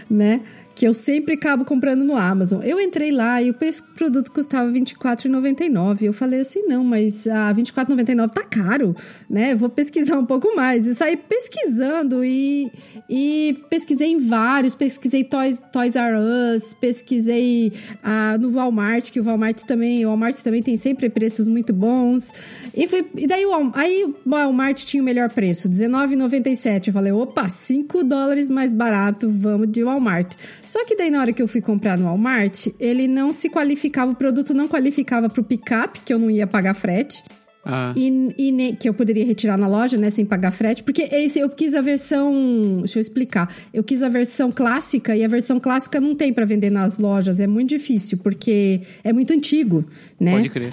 né? 0.09 0.41
Que 0.81 0.89
eu 0.89 0.95
sempre 0.95 1.35
acabo 1.35 1.63
comprando 1.63 2.03
no 2.03 2.17
Amazon. 2.17 2.63
Eu 2.63 2.81
entrei 2.81 3.13
lá 3.13 3.43
e 3.43 3.51
o 3.51 3.55
produto 3.95 4.33
custava 4.33 4.71
R$24,99. 4.71 6.05
Eu 6.05 6.13
falei 6.15 6.41
assim, 6.41 6.63
não, 6.63 6.83
mas 6.83 7.29
a 7.29 7.53
R$24,99 7.53 8.31
tá 8.31 8.43
caro, 8.45 8.97
né? 9.29 9.55
Vou 9.55 9.69
pesquisar 9.69 10.19
um 10.19 10.25
pouco 10.25 10.57
mais. 10.57 10.87
E 10.87 10.95
saí 10.95 11.19
pesquisando 11.19 12.25
e, 12.25 12.73
e 13.11 13.59
pesquisei 13.69 14.13
em 14.13 14.27
vários. 14.27 14.75
Pesquisei 14.75 15.23
Toys, 15.23 15.61
Toys 15.71 15.97
R 15.97 16.17
Us, 16.17 16.73
pesquisei 16.73 17.75
ah, 18.03 18.39
no 18.39 18.51
Walmart, 18.51 19.11
que 19.11 19.21
o 19.21 19.23
Walmart 19.23 19.61
também, 19.65 20.07
o 20.07 20.09
Walmart 20.09 20.41
também 20.41 20.63
tem 20.63 20.79
sempre 20.79 21.11
preços 21.11 21.47
muito 21.47 21.75
bons. 21.75 22.33
E, 22.75 22.89
foi, 22.89 23.07
e 23.19 23.27
daí 23.27 23.45
o, 23.45 23.71
aí 23.75 24.05
o 24.05 24.15
Walmart 24.27 24.83
tinha 24.83 25.03
o 25.03 25.05
melhor 25.05 25.29
preço, 25.29 25.69
R$19,97. 25.69 26.87
Eu 26.87 26.95
falei, 26.95 27.13
opa, 27.13 27.51
5 27.51 28.03
dólares 28.03 28.49
mais 28.49 28.73
barato, 28.73 29.29
vamos 29.31 29.71
de 29.71 29.85
Walmart. 29.85 30.37
Só 30.71 30.85
que 30.85 30.95
daí 30.95 31.11
na 31.11 31.21
hora 31.21 31.33
que 31.33 31.43
eu 31.43 31.49
fui 31.49 31.61
comprar 31.61 31.99
no 31.99 32.05
Walmart, 32.05 32.69
ele 32.79 33.09
não 33.09 33.33
se 33.33 33.51
qualificava, 33.51 34.13
o 34.13 34.15
produto 34.15 34.55
não 34.55 34.69
qualificava 34.69 35.29
para 35.29 35.41
o 35.41 35.45
picape, 35.45 36.01
que 36.03 36.15
eu 36.15 36.19
não 36.19 36.31
ia 36.31 36.47
pagar 36.47 36.75
frete. 36.75 37.25
Ah. 37.65 37.93
E, 37.97 38.33
e 38.39 38.53
ne, 38.53 38.77
que 38.77 38.89
eu 38.89 38.95
poderia 38.95 39.27
retirar 39.27 39.57
na 39.57 39.67
loja, 39.67 39.99
né, 39.99 40.11
sem 40.11 40.25
pagar 40.25 40.53
frete, 40.53 40.85
porque 40.85 41.03
esse 41.03 41.41
eu 41.41 41.49
quis 41.49 41.75
a 41.75 41.81
versão. 41.81 42.79
Deixa 42.79 42.99
eu 42.99 43.01
explicar. 43.01 43.53
Eu 43.75 43.83
quis 43.83 44.01
a 44.05 44.09
versão 44.09 44.53
clássica 44.53 45.17
e 45.17 45.25
a 45.25 45.29
versão 45.29 45.59
clássica 45.59 46.01
não 46.01 46.15
tem 46.15 46.33
para 46.33 46.45
vender 46.45 46.71
nas 46.71 47.01
lojas, 47.01 47.41
é 47.41 47.49
muito 47.49 47.71
difícil, 47.71 48.19
porque 48.19 48.81
é 49.03 49.13
muito 49.13 49.33
antigo, 49.33 49.85
né? 50.21 50.37
Pode 50.37 50.51
crer. 50.51 50.73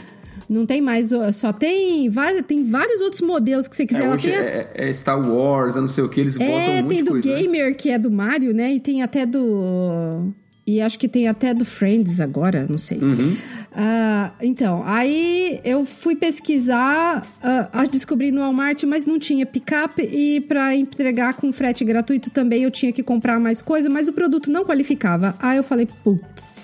Não 0.49 0.65
tem 0.65 0.81
mais, 0.81 1.09
só 1.33 1.51
tem, 1.51 2.09
tem 2.47 2.63
vários 2.63 3.01
outros 3.01 3.21
modelos 3.21 3.67
que 3.67 3.75
você 3.75 3.85
quiser. 3.85 4.03
É, 4.03 4.05
Ela 4.05 4.17
tem 4.17 4.35
a... 4.35 4.43
é, 4.43 4.71
é, 4.75 4.93
Star 4.93 5.19
Wars, 5.19 5.75
é 5.75 5.81
não 5.81 5.87
sei 5.87 6.03
o 6.03 6.09
que, 6.09 6.21
eles 6.21 6.37
botam 6.37 6.53
É, 6.53 6.81
um 6.81 6.87
tem 6.87 7.03
do 7.03 7.11
coisa, 7.11 7.27
Gamer, 7.27 7.69
né? 7.69 7.73
que 7.73 7.89
é 7.89 7.99
do 7.99 8.09
Mario, 8.09 8.53
né? 8.53 8.73
E 8.73 8.79
tem 8.79 9.01
até 9.03 9.25
do... 9.25 10.31
E 10.65 10.81
acho 10.81 10.99
que 10.99 11.07
tem 11.07 11.29
até 11.29 11.53
do 11.53 11.63
Friends 11.63 12.19
agora, 12.19 12.65
não 12.69 12.77
sei. 12.77 12.97
Uhum. 12.97 13.37
Uh, 13.77 14.31
então, 14.41 14.83
aí 14.85 15.61
eu 15.63 15.85
fui 15.85 16.15
pesquisar, 16.15 17.25
uh, 17.43 17.89
descobri 17.91 18.31
no 18.31 18.41
Walmart, 18.41 18.83
mas 18.83 19.05
não 19.05 19.19
tinha 19.19 19.45
picape 19.45 20.01
e 20.01 20.41
para 20.41 20.75
entregar 20.75 21.35
com 21.35 21.53
frete 21.53 21.85
gratuito 21.85 22.31
também 22.31 22.63
eu 22.63 22.71
tinha 22.71 22.91
que 22.91 23.03
comprar 23.03 23.39
mais 23.39 23.61
coisa, 23.61 23.87
mas 23.87 24.09
o 24.09 24.13
produto 24.13 24.51
não 24.51 24.65
qualificava. 24.65 25.35
Aí 25.39 25.57
eu 25.57 25.63
falei, 25.63 25.87
putz, 26.03 26.59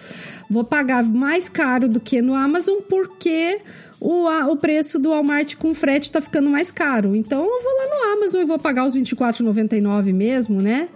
vou 0.54 0.64
pagar 0.64 1.04
mais 1.04 1.50
caro 1.50 1.90
do 1.90 2.00
que 2.00 2.22
no 2.22 2.34
Amazon 2.34 2.80
porque 2.88 3.60
o, 4.00 4.28
a, 4.28 4.48
o 4.48 4.56
preço 4.56 5.00
do 5.00 5.10
Walmart 5.10 5.56
com 5.56 5.74
frete 5.74 6.12
tá 6.12 6.22
ficando 6.22 6.50
mais 6.50 6.72
caro. 6.72 7.16
Então 7.16 7.42
eu 7.42 7.64
vou 7.64 7.74
lá 7.78 7.88
no 7.88 8.14
Amazon 8.14 8.42
e 8.42 8.46
vou 8.46 8.60
pagar 8.60 8.86
os 8.86 8.94
R$24,99 8.94 10.14
mesmo, 10.14 10.62
né? 10.62 10.88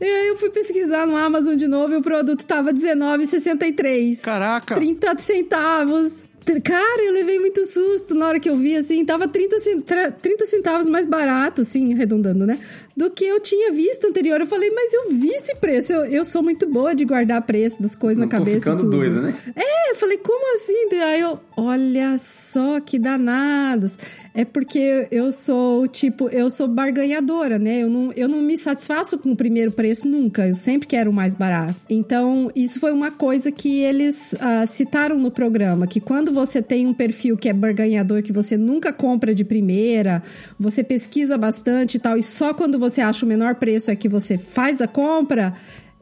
E 0.00 0.04
aí 0.04 0.28
eu 0.28 0.36
fui 0.36 0.50
pesquisar 0.50 1.06
no 1.06 1.16
Amazon 1.16 1.54
de 1.54 1.68
novo 1.68 1.94
e 1.94 1.96
o 1.96 2.02
produto 2.02 2.44
tava 2.44 2.70
R$19,63. 2.70 4.20
Caraca! 4.20 4.74
30 4.74 5.18
centavos. 5.18 6.24
Cara, 6.62 7.02
eu 7.02 7.12
levei 7.12 7.38
muito 7.38 7.64
susto 7.64 8.14
na 8.14 8.26
hora 8.28 8.40
que 8.40 8.50
eu 8.50 8.56
vi, 8.56 8.76
assim, 8.76 9.02
tava 9.04 9.26
30, 9.26 10.12
30 10.20 10.46
centavos 10.46 10.88
mais 10.88 11.06
barato, 11.06 11.62
assim, 11.62 11.94
arredondando, 11.94 12.44
né? 12.44 12.58
Do 12.96 13.10
que 13.10 13.24
eu 13.24 13.40
tinha 13.40 13.72
visto 13.72 14.06
anterior. 14.06 14.40
Eu 14.40 14.46
falei, 14.46 14.70
mas 14.70 14.92
eu 14.94 15.10
vi 15.10 15.30
esse 15.30 15.54
preço. 15.56 15.92
Eu, 15.92 16.04
eu 16.04 16.24
sou 16.24 16.42
muito 16.42 16.64
boa 16.66 16.94
de 16.94 17.04
guardar 17.04 17.42
preço 17.42 17.82
das 17.82 17.96
coisas 17.96 18.18
Não 18.18 18.26
na 18.26 18.30
cabeça. 18.30 18.58
ficando 18.60 18.80
tudo. 18.84 18.90
doida, 18.98 19.20
né? 19.20 19.34
É, 19.56 19.90
eu 19.90 19.96
falei, 19.96 20.16
como 20.18 20.54
assim? 20.54 20.94
Aí 21.02 21.20
eu, 21.20 21.40
olha 21.56 22.16
só 22.18 22.43
que 22.84 22.98
danados. 22.98 23.98
É 24.34 24.44
porque 24.44 25.06
eu 25.10 25.30
sou, 25.30 25.86
tipo, 25.86 26.28
eu 26.28 26.50
sou 26.50 26.66
barganhadora, 26.66 27.58
né? 27.58 27.82
Eu 27.82 27.90
não, 27.90 28.12
eu 28.12 28.28
não 28.28 28.42
me 28.42 28.56
satisfaço 28.56 29.18
com 29.18 29.30
o 29.32 29.36
primeiro 29.36 29.70
preço 29.70 30.08
nunca. 30.08 30.46
Eu 30.46 30.52
sempre 30.52 30.88
quero 30.88 31.10
o 31.10 31.14
mais 31.14 31.34
barato. 31.34 31.74
Então, 31.88 32.50
isso 32.54 32.80
foi 32.80 32.92
uma 32.92 33.10
coisa 33.10 33.52
que 33.52 33.80
eles 33.80 34.32
uh, 34.32 34.66
citaram 34.66 35.18
no 35.18 35.30
programa: 35.30 35.86
que 35.86 36.00
quando 36.00 36.32
você 36.32 36.60
tem 36.60 36.86
um 36.86 36.94
perfil 36.94 37.36
que 37.36 37.48
é 37.48 37.52
barganhador, 37.52 38.22
que 38.22 38.32
você 38.32 38.56
nunca 38.56 38.92
compra 38.92 39.34
de 39.34 39.44
primeira, 39.44 40.22
você 40.58 40.82
pesquisa 40.82 41.38
bastante 41.38 41.96
e 41.96 42.00
tal, 42.00 42.16
e 42.16 42.22
só 42.22 42.52
quando 42.52 42.78
você 42.78 43.00
acha 43.00 43.24
o 43.24 43.28
menor 43.28 43.54
preço 43.54 43.90
é 43.90 43.96
que 43.96 44.08
você 44.08 44.36
faz 44.36 44.80
a 44.80 44.88
compra. 44.88 45.54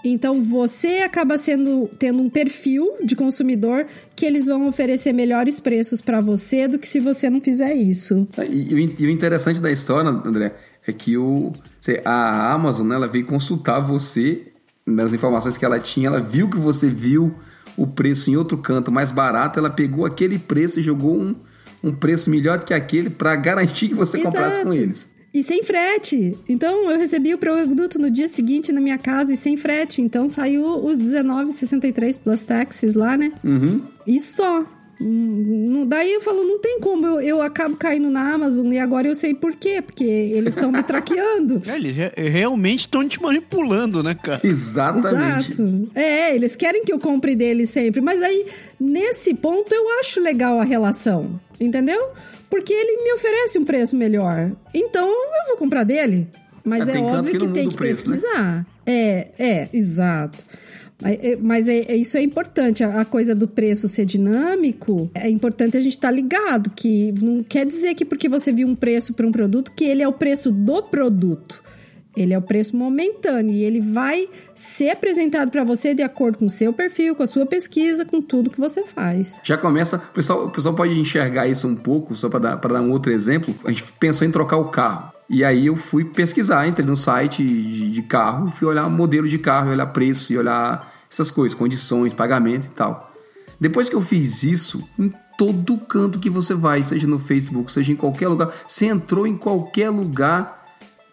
Então 0.04 0.42
você 0.42 0.98
acaba 0.98 1.38
sendo 1.38 1.88
tendo 1.98 2.20
um 2.20 2.28
perfil 2.28 2.96
de 3.04 3.14
consumidor 3.14 3.86
que 4.16 4.26
eles 4.26 4.46
vão 4.46 4.66
oferecer 4.66 5.12
melhores 5.12 5.60
preços 5.60 6.00
para 6.00 6.20
você 6.20 6.66
do 6.66 6.78
que 6.78 6.88
se 6.88 7.00
você 7.00 7.30
não 7.30 7.40
fizer 7.40 7.74
isso. 7.74 8.26
E, 8.48 8.72
e, 8.72 9.06
o 9.06 9.10
interessante 9.10 9.60
da 9.60 9.70
história, 9.70 10.10
André, 10.10 10.54
é 10.86 10.92
que 10.92 11.16
o, 11.16 11.52
a 12.04 12.52
Amazon 12.52 12.86
né, 12.88 12.96
ela 12.96 13.08
veio 13.08 13.26
consultar 13.26 13.80
você 13.80 14.52
nas 14.84 15.12
informações 15.12 15.56
que 15.56 15.64
ela 15.64 15.78
tinha, 15.78 16.08
ela 16.08 16.20
viu 16.20 16.48
que 16.48 16.58
você 16.58 16.88
viu 16.88 17.34
o 17.76 17.86
preço 17.86 18.30
em 18.30 18.36
outro 18.36 18.58
canto 18.58 18.90
mais 18.90 19.10
barato, 19.10 19.58
ela 19.58 19.70
pegou 19.70 20.04
aquele 20.04 20.38
preço 20.38 20.80
e 20.80 20.82
jogou 20.82 21.16
um, 21.16 21.34
um 21.82 21.92
preço 21.92 22.28
melhor 22.28 22.58
do 22.58 22.66
que 22.66 22.74
aquele 22.74 23.08
para 23.08 23.34
garantir 23.36 23.88
que 23.88 23.94
você 23.94 24.18
Exato. 24.18 24.34
comprasse 24.34 24.62
com 24.62 24.72
eles. 24.72 25.10
E 25.34 25.42
sem 25.42 25.62
frete. 25.62 26.36
Então 26.48 26.90
eu 26.90 26.98
recebi 26.98 27.32
o 27.32 27.38
produto 27.38 27.98
no 27.98 28.10
dia 28.10 28.28
seguinte 28.28 28.70
na 28.72 28.80
minha 28.80 28.98
casa 28.98 29.32
e 29.32 29.36
sem 29.36 29.56
frete. 29.56 30.02
Então 30.02 30.28
saiu 30.28 30.64
os 30.84 30.98
19,63 30.98 32.20
plus 32.22 32.44
taxes 32.44 32.94
lá, 32.94 33.16
né? 33.16 33.32
Uhum. 33.42 33.82
E 34.06 34.20
só. 34.20 34.64
Daí 35.88 36.12
eu 36.12 36.20
falo, 36.20 36.44
não 36.44 36.60
tem 36.60 36.78
como, 36.78 37.04
eu, 37.04 37.20
eu 37.20 37.42
acabo 37.42 37.76
caindo 37.76 38.08
na 38.08 38.34
Amazon 38.34 38.72
e 38.72 38.78
agora 38.78 39.08
eu 39.08 39.14
sei 39.16 39.34
por 39.34 39.56
quê, 39.56 39.82
porque 39.82 40.04
eles 40.04 40.54
estão 40.54 40.70
me 40.70 40.82
traqueando. 40.82 41.60
É, 41.72 41.76
eles 41.76 41.96
realmente 42.14 42.80
estão 42.80 43.06
te 43.08 43.20
manipulando, 43.20 44.02
né, 44.02 44.14
cara? 44.14 44.40
Exatamente. 44.44 45.52
Exato. 45.52 45.90
É, 45.94 46.34
eles 46.34 46.54
querem 46.54 46.84
que 46.84 46.92
eu 46.92 46.98
compre 46.98 47.34
deles 47.34 47.70
sempre, 47.70 48.00
mas 48.00 48.22
aí, 48.22 48.46
nesse 48.78 49.34
ponto, 49.34 49.72
eu 49.74 49.98
acho 50.00 50.20
legal 50.20 50.60
a 50.60 50.64
relação, 50.64 51.40
entendeu? 51.60 52.12
Porque 52.52 52.74
ele 52.74 53.02
me 53.02 53.14
oferece 53.14 53.58
um 53.58 53.64
preço 53.64 53.96
melhor. 53.96 54.52
Então, 54.74 55.08
eu 55.08 55.46
vou 55.48 55.56
comprar 55.56 55.84
dele. 55.84 56.28
Mas 56.62 56.86
é, 56.86 56.98
é 56.98 57.00
óbvio 57.00 57.38
que, 57.38 57.46
que 57.46 57.52
tem 57.54 57.66
que 57.70 57.76
preço, 57.78 58.10
pesquisar. 58.10 58.56
Né? 58.56 58.66
É, 58.84 59.28
é, 59.38 59.68
exato. 59.72 60.44
Mas 61.40 61.66
é, 61.66 61.78
é, 61.78 61.96
isso 61.96 62.18
é 62.18 62.22
importante, 62.22 62.84
a, 62.84 63.00
a, 63.00 63.04
coisa 63.06 63.34
do 63.34 63.48
preço 63.48 63.88
ser 63.88 64.04
dinâmico, 64.04 65.10
é 65.14 65.30
importante 65.30 65.78
a 65.78 65.80
gente 65.80 65.94
estar 65.94 66.08
tá 66.08 66.14
ligado, 66.14 66.68
que 66.76 67.14
não 67.22 67.42
quer 67.42 67.64
dizer 67.64 67.94
que 67.94 68.04
porque 68.04 68.28
você 68.28 68.52
viu 68.52 68.68
um 68.68 68.74
preço 68.74 69.14
para 69.14 69.26
um 69.26 69.32
produto, 69.32 69.72
que 69.74 69.84
ele 69.84 70.02
é 70.02 70.06
o 70.06 70.12
preço 70.12 70.52
do 70.52 70.82
produto. 70.82 71.62
Ele 72.16 72.34
é 72.34 72.38
o 72.38 72.42
preço 72.42 72.76
momentâneo 72.76 73.54
e 73.54 73.62
ele 73.62 73.80
vai 73.80 74.28
ser 74.54 74.90
apresentado 74.90 75.50
para 75.50 75.64
você 75.64 75.94
de 75.94 76.02
acordo 76.02 76.38
com 76.38 76.46
o 76.46 76.50
seu 76.50 76.72
perfil, 76.72 77.14
com 77.14 77.22
a 77.22 77.26
sua 77.26 77.46
pesquisa, 77.46 78.04
com 78.04 78.20
tudo 78.20 78.50
que 78.50 78.60
você 78.60 78.84
faz. 78.84 79.40
Já 79.42 79.56
começa, 79.56 79.96
o 79.96 80.14
pessoal, 80.14 80.46
o 80.46 80.50
pessoal 80.50 80.74
pode 80.74 80.98
enxergar 80.98 81.46
isso 81.46 81.66
um 81.66 81.74
pouco, 81.74 82.14
só 82.14 82.28
para 82.28 82.38
dar, 82.38 82.56
dar 82.56 82.82
um 82.82 82.90
outro 82.90 83.10
exemplo. 83.10 83.54
A 83.64 83.70
gente 83.70 83.84
pensou 83.98 84.26
em 84.26 84.30
trocar 84.30 84.58
o 84.58 84.66
carro. 84.66 85.12
E 85.28 85.42
aí 85.42 85.66
eu 85.66 85.76
fui 85.76 86.04
pesquisar, 86.04 86.68
entrei 86.68 86.86
no 86.86 86.96
site 86.96 87.42
de, 87.42 87.90
de 87.90 88.02
carro, 88.02 88.50
fui 88.50 88.68
olhar 88.68 88.88
modelo 88.90 89.26
de 89.26 89.38
carro, 89.38 89.70
olhar 89.70 89.86
preço 89.86 90.32
e 90.32 90.36
olhar 90.36 90.92
essas 91.10 91.30
coisas, 91.30 91.56
condições, 91.56 92.12
pagamento 92.12 92.66
e 92.66 92.70
tal. 92.70 93.10
Depois 93.58 93.88
que 93.88 93.96
eu 93.96 94.00
fiz 94.02 94.42
isso, 94.42 94.86
em 94.98 95.10
todo 95.38 95.78
canto 95.78 96.18
que 96.18 96.28
você 96.28 96.52
vai, 96.52 96.82
seja 96.82 97.06
no 97.06 97.18
Facebook, 97.18 97.72
seja 97.72 97.92
em 97.92 97.96
qualquer 97.96 98.28
lugar, 98.28 98.52
você 98.66 98.86
entrou 98.86 99.26
em 99.26 99.36
qualquer 99.36 99.88
lugar, 99.88 100.61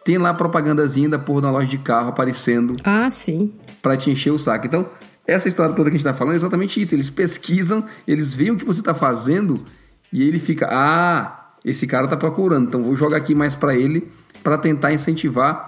tem 0.04 0.18
lá 0.18 0.34
propagandazinha 0.34 1.10
da 1.10 1.20
porra 1.20 1.42
da 1.42 1.52
loja 1.52 1.68
de 1.68 1.78
carro 1.78 2.10
aparecendo. 2.10 2.76
Ah, 2.84 3.10
sim. 3.10 3.54
Pra 3.82 3.98
te 3.98 4.10
encher 4.10 4.32
o 4.32 4.40
saco. 4.40 4.68
Então, 4.68 4.88
essa 5.28 5.48
história 5.48 5.76
toda 5.76 5.90
que 5.90 5.96
a 5.96 6.00
gente 6.00 6.06
tá 6.08 6.14
falando 6.14 6.34
é 6.34 6.38
exatamente 6.38 6.82
isso. 6.82 6.96
Eles 6.96 7.10
pesquisam, 7.10 7.86
eles 8.08 8.34
veem 8.34 8.52
o 8.52 8.58
que 8.58 8.66
você 8.66 8.82
tá 8.82 8.94
fazendo 8.94 9.64
e 10.12 10.24
ele 10.24 10.40
fica, 10.40 10.68
ah, 10.72 11.52
esse 11.64 11.86
cara 11.86 12.08
tá 12.08 12.18
procurando, 12.18 12.68
então 12.68 12.82
vou 12.82 12.96
jogar 12.96 13.18
aqui 13.18 13.36
mais 13.36 13.56
para 13.56 13.76
ele 13.76 14.12
para 14.44 14.58
tentar 14.58 14.92
incentivar 14.94 15.66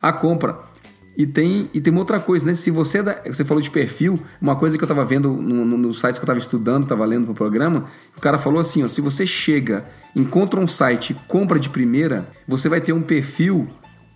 a 0.00 0.12
compra. 0.12 0.71
E 1.16 1.26
tem, 1.26 1.68
e 1.74 1.80
tem 1.80 1.92
uma 1.92 2.00
outra 2.00 2.18
coisa, 2.18 2.46
né? 2.46 2.54
Se 2.54 2.70
você 2.70 2.98
é 2.98 3.02
da, 3.02 3.22
você 3.26 3.44
falou 3.44 3.62
de 3.62 3.70
perfil, 3.70 4.18
uma 4.40 4.56
coisa 4.56 4.78
que 4.78 4.82
eu 4.82 4.86
estava 4.86 5.04
vendo 5.04 5.30
no, 5.30 5.64
no, 5.64 5.76
no 5.76 5.94
site 5.94 6.14
que 6.14 6.20
eu 6.20 6.24
estava 6.24 6.38
estudando, 6.38 6.84
estava 6.84 7.04
lendo 7.04 7.26
pro 7.26 7.34
programa, 7.34 7.84
o 8.16 8.20
cara 8.20 8.38
falou 8.38 8.58
assim: 8.58 8.82
ó, 8.82 8.88
se 8.88 9.00
você 9.00 9.26
chega, 9.26 9.84
encontra 10.16 10.58
um 10.58 10.66
site, 10.66 11.14
compra 11.28 11.58
de 11.58 11.68
primeira, 11.68 12.28
você 12.48 12.68
vai 12.68 12.80
ter 12.80 12.94
um 12.94 13.02
perfil 13.02 13.68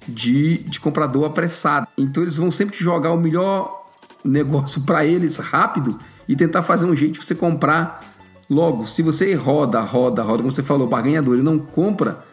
de, 0.08 0.58
de 0.58 0.80
comprador 0.80 1.26
apressado. 1.26 1.86
Então 1.98 2.22
eles 2.22 2.36
vão 2.38 2.50
sempre 2.50 2.76
te 2.76 2.82
jogar 2.82 3.12
o 3.12 3.18
melhor 3.18 3.90
negócio 4.24 4.82
para 4.82 5.04
eles 5.04 5.36
rápido 5.36 5.98
e 6.28 6.34
tentar 6.34 6.62
fazer 6.62 6.86
um 6.86 6.96
jeito 6.96 7.20
de 7.20 7.24
você 7.24 7.34
comprar 7.34 8.00
logo. 8.48 8.86
Se 8.86 9.02
você 9.02 9.34
roda, 9.34 9.80
roda, 9.80 10.22
roda, 10.22 10.38
como 10.38 10.52
você 10.52 10.62
falou, 10.62 10.86
barganhador 10.86 11.38
e 11.38 11.42
não 11.42 11.58
compra, 11.58 12.24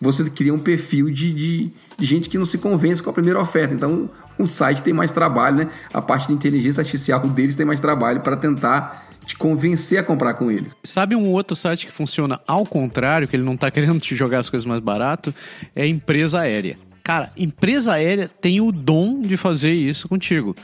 você 0.00 0.24
cria 0.24 0.54
um 0.54 0.58
perfil 0.58 1.10
de, 1.10 1.32
de, 1.32 1.72
de, 1.98 2.06
gente 2.06 2.28
que 2.28 2.38
não 2.38 2.46
se 2.46 2.58
convence 2.58 3.02
com 3.02 3.10
a 3.10 3.12
primeira 3.12 3.40
oferta. 3.40 3.74
Então, 3.74 4.08
o 4.38 4.46
site 4.46 4.82
tem 4.82 4.92
mais 4.92 5.10
trabalho, 5.10 5.56
né? 5.56 5.68
A 5.92 6.00
parte 6.00 6.28
de 6.28 6.34
inteligência 6.34 6.80
artificial 6.80 7.20
deles 7.20 7.56
tem 7.56 7.66
mais 7.66 7.80
trabalho 7.80 8.20
para 8.20 8.36
tentar 8.36 9.08
te 9.26 9.36
convencer 9.36 9.98
a 9.98 10.02
comprar 10.02 10.34
com 10.34 10.50
eles. 10.50 10.76
Sabe 10.84 11.14
um 11.14 11.30
outro 11.30 11.56
site 11.56 11.86
que 11.86 11.92
funciona 11.92 12.40
ao 12.46 12.64
contrário, 12.64 13.26
que 13.26 13.36
ele 13.36 13.42
não 13.42 13.52
está 13.52 13.70
querendo 13.70 14.00
te 14.00 14.14
jogar 14.14 14.38
as 14.38 14.48
coisas 14.48 14.64
mais 14.64 14.80
barato? 14.80 15.34
É 15.74 15.86
empresa 15.86 16.40
aérea. 16.40 16.78
Cara, 17.02 17.32
empresa 17.36 17.94
aérea 17.94 18.28
tem 18.28 18.60
o 18.60 18.70
dom 18.70 19.20
de 19.20 19.36
fazer 19.36 19.72
isso 19.72 20.08
contigo. 20.08 20.54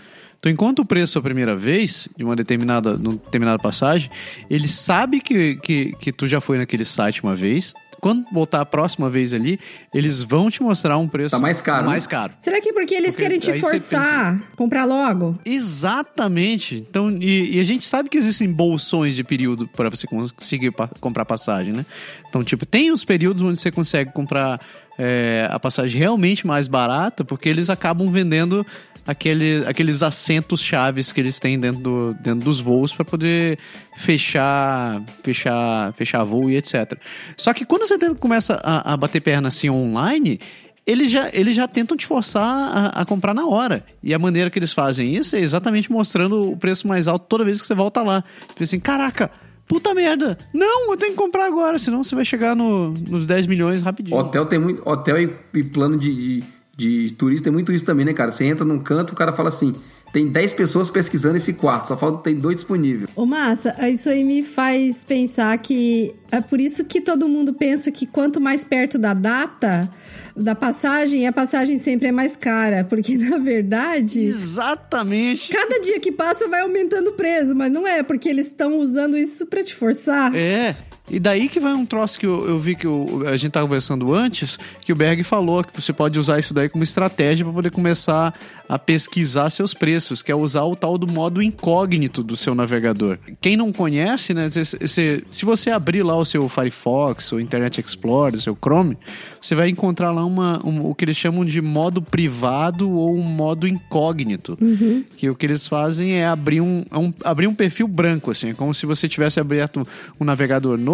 Então, 0.44 0.52
enquanto 0.52 0.80
o 0.80 0.84
preço 0.84 1.18
a 1.18 1.22
primeira 1.22 1.56
vez, 1.56 2.06
de 2.14 2.22
uma 2.22 2.36
determinada, 2.36 2.98
numa 2.98 3.16
determinada 3.16 3.58
passagem, 3.58 4.10
ele 4.50 4.68
sabe 4.68 5.18
que, 5.18 5.56
que, 5.56 5.92
que 5.98 6.12
tu 6.12 6.26
já 6.26 6.38
foi 6.38 6.58
naquele 6.58 6.84
site 6.84 7.22
uma 7.22 7.34
vez, 7.34 7.72
quando 8.04 8.26
voltar 8.30 8.60
a 8.60 8.66
próxima 8.66 9.08
vez 9.08 9.32
ali, 9.32 9.58
eles 9.94 10.20
vão 10.20 10.50
te 10.50 10.62
mostrar 10.62 10.98
um 10.98 11.08
preço 11.08 11.30
tá 11.30 11.38
mais 11.40 11.62
caro. 11.62 11.86
Mais 11.86 12.06
caro. 12.06 12.34
Será 12.38 12.60
que 12.60 12.68
é 12.68 12.72
porque 12.74 12.94
eles 12.94 13.12
porque 13.12 13.22
querem 13.22 13.38
te 13.38 13.58
forçar 13.58 14.42
a 14.52 14.56
comprar 14.56 14.84
logo? 14.84 15.38
Exatamente. 15.42 16.84
Então, 16.86 17.08
e, 17.18 17.56
e, 17.56 17.60
a 17.60 17.64
gente 17.64 17.86
sabe 17.86 18.10
que 18.10 18.18
existem 18.18 18.52
bolsões 18.52 19.16
de 19.16 19.24
período 19.24 19.66
para 19.68 19.88
você 19.88 20.06
conseguir 20.06 20.70
pa 20.72 20.86
comprar 21.00 21.24
passagem, 21.24 21.72
né? 21.72 21.86
Então, 22.28 22.44
tipo, 22.44 22.66
tem 22.66 22.90
os 22.90 23.06
períodos 23.06 23.42
onde 23.42 23.58
você 23.58 23.70
consegue 23.70 24.12
comprar 24.12 24.60
é, 24.98 25.48
a 25.50 25.58
passagem 25.58 25.98
realmente 25.98 26.46
mais 26.46 26.68
barata, 26.68 27.24
porque 27.24 27.48
eles 27.48 27.70
acabam 27.70 28.10
vendendo 28.10 28.66
aquele, 29.06 29.64
aqueles 29.66 30.02
assentos 30.02 30.60
chaves 30.60 31.12
que 31.12 31.20
eles 31.20 31.38
têm 31.38 31.58
dentro, 31.58 31.80
do, 31.80 32.14
dentro 32.14 32.44
dos 32.44 32.60
voos 32.60 32.92
para 32.92 33.04
poder 33.04 33.58
fechar, 33.96 35.02
fechar, 35.22 35.92
fechar 35.92 36.24
voo 36.24 36.50
e 36.50 36.56
etc. 36.56 36.98
Só 37.36 37.52
que 37.52 37.64
quando 37.64 37.86
você 37.86 37.98
começa 38.14 38.60
a, 38.62 38.94
a 38.94 38.96
bater 38.96 39.20
perna 39.20 39.48
assim 39.48 39.68
online, 39.68 40.38
eles 40.86 41.10
já, 41.10 41.30
eles 41.32 41.56
já 41.56 41.66
tentam 41.66 41.96
te 41.96 42.06
forçar 42.06 42.42
a, 42.42 42.86
a, 43.00 43.04
comprar 43.04 43.34
na 43.34 43.46
hora. 43.46 43.84
E 44.02 44.12
a 44.12 44.18
maneira 44.18 44.50
que 44.50 44.58
eles 44.58 44.72
fazem 44.72 45.14
isso 45.14 45.36
é 45.36 45.40
exatamente 45.40 45.90
mostrando 45.90 46.52
o 46.52 46.56
preço 46.56 46.86
mais 46.86 47.08
alto 47.08 47.26
toda 47.28 47.44
vez 47.44 47.60
que 47.60 47.66
você 47.66 47.74
volta 47.74 48.02
lá. 48.02 48.22
Tipo 48.48 48.62
assim, 48.62 48.78
caraca, 48.78 49.30
puta 49.66 49.94
merda, 49.94 50.36
não, 50.52 50.90
eu 50.90 50.96
tenho 50.96 51.12
que 51.12 51.18
comprar 51.18 51.46
agora, 51.46 51.78
senão 51.78 52.02
você 52.02 52.14
vai 52.14 52.24
chegar 52.24 52.54
no, 52.54 52.90
nos 53.08 53.26
10 53.26 53.46
milhões 53.46 53.82
rapidinho. 53.82 54.16
Hotel 54.16 54.44
tem 54.46 54.58
muito. 54.58 54.86
Hotel 54.86 55.22
e, 55.22 55.34
e 55.54 55.64
plano 55.64 55.98
de, 55.98 56.42
de, 56.76 57.12
turista 57.12 57.44
tem 57.44 57.52
muito 57.52 57.72
isso 57.72 57.84
também, 57.84 58.04
né, 58.04 58.12
cara? 58.12 58.30
Você 58.30 58.44
entra 58.44 58.64
num 58.64 58.78
canto, 58.78 59.12
o 59.12 59.16
cara 59.16 59.32
fala 59.32 59.48
assim. 59.48 59.72
Tem 60.12 60.28
10 60.28 60.52
pessoas 60.52 60.88
pesquisando 60.88 61.36
esse 61.36 61.54
quarto, 61.54 61.88
só 61.88 61.96
falta 61.96 62.22
tem 62.22 62.36
dois 62.36 62.54
disponíveis. 62.54 63.10
Ô, 63.16 63.26
Massa, 63.26 63.74
isso 63.88 64.08
aí 64.08 64.22
me 64.22 64.44
faz 64.44 65.02
pensar 65.02 65.58
que 65.58 66.14
é 66.30 66.40
por 66.40 66.60
isso 66.60 66.84
que 66.84 67.00
todo 67.00 67.28
mundo 67.28 67.52
pensa 67.52 67.90
que 67.90 68.06
quanto 68.06 68.40
mais 68.40 68.62
perto 68.62 68.96
da 68.96 69.12
data 69.12 69.90
da 70.36 70.54
passagem, 70.54 71.26
a 71.26 71.32
passagem 71.32 71.78
sempre 71.78 72.08
é 72.08 72.12
mais 72.12 72.36
cara, 72.36 72.84
porque 72.84 73.18
na 73.18 73.38
verdade. 73.38 74.20
Exatamente. 74.20 75.52
Cada 75.52 75.80
dia 75.80 75.98
que 75.98 76.12
passa 76.12 76.46
vai 76.46 76.60
aumentando 76.60 77.10
o 77.10 77.14
preço, 77.14 77.52
mas 77.52 77.72
não 77.72 77.84
é, 77.84 78.04
porque 78.04 78.28
eles 78.28 78.46
estão 78.46 78.78
usando 78.78 79.18
isso 79.18 79.46
para 79.46 79.64
te 79.64 79.74
forçar. 79.74 80.32
É. 80.32 80.76
E 81.10 81.20
daí 81.20 81.48
que 81.48 81.60
vai 81.60 81.74
um 81.74 81.84
troço 81.84 82.18
que 82.18 82.24
eu, 82.24 82.48
eu 82.48 82.58
vi 82.58 82.74
que 82.74 82.86
eu, 82.86 83.24
a 83.26 83.36
gente 83.36 83.52
tava 83.52 83.66
conversando 83.66 84.14
antes, 84.14 84.58
que 84.80 84.92
o 84.92 84.96
Berg 84.96 85.22
falou 85.22 85.62
que 85.62 85.78
você 85.78 85.92
pode 85.92 86.18
usar 86.18 86.38
isso 86.38 86.54
daí 86.54 86.68
como 86.68 86.82
estratégia 86.82 87.44
para 87.44 87.52
poder 87.52 87.70
começar 87.70 88.34
a 88.66 88.78
pesquisar 88.78 89.50
seus 89.50 89.74
preços, 89.74 90.22
que 90.22 90.32
é 90.32 90.34
usar 90.34 90.64
o 90.64 90.74
tal 90.74 90.96
do 90.96 91.06
modo 91.06 91.42
incógnito 91.42 92.22
do 92.22 92.36
seu 92.36 92.54
navegador. 92.54 93.18
Quem 93.40 93.56
não 93.56 93.70
conhece, 93.70 94.32
né, 94.32 94.48
se, 94.50 95.24
se 95.30 95.44
você 95.44 95.70
abrir 95.70 96.02
lá 96.02 96.16
o 96.16 96.24
seu 96.24 96.48
Firefox, 96.48 97.32
o 97.32 97.40
Internet 97.40 97.80
Explorer, 97.80 98.34
o 98.34 98.40
seu 98.40 98.56
Chrome, 98.56 98.96
você 99.40 99.54
vai 99.54 99.68
encontrar 99.68 100.10
lá 100.10 100.24
uma, 100.24 100.66
um, 100.66 100.86
o 100.86 100.94
que 100.94 101.04
eles 101.04 101.18
chamam 101.18 101.44
de 101.44 101.60
modo 101.60 102.00
privado 102.00 102.90
ou 102.90 103.14
um 103.14 103.22
modo 103.22 103.68
incógnito. 103.68 104.56
Uhum. 104.58 105.04
Que 105.18 105.28
o 105.28 105.34
que 105.34 105.44
eles 105.44 105.68
fazem 105.68 106.14
é 106.14 106.26
abrir 106.26 106.62
um, 106.62 106.82
é 106.90 106.96
um, 106.96 107.12
abrir 107.22 107.46
um 107.46 107.54
perfil 107.54 107.86
branco, 107.86 108.30
assim, 108.30 108.50
é 108.50 108.54
como 108.54 108.74
se 108.74 108.86
você 108.86 109.06
tivesse 109.06 109.38
aberto 109.38 109.86
um 110.18 110.24
navegador 110.24 110.78
novo, 110.78 110.93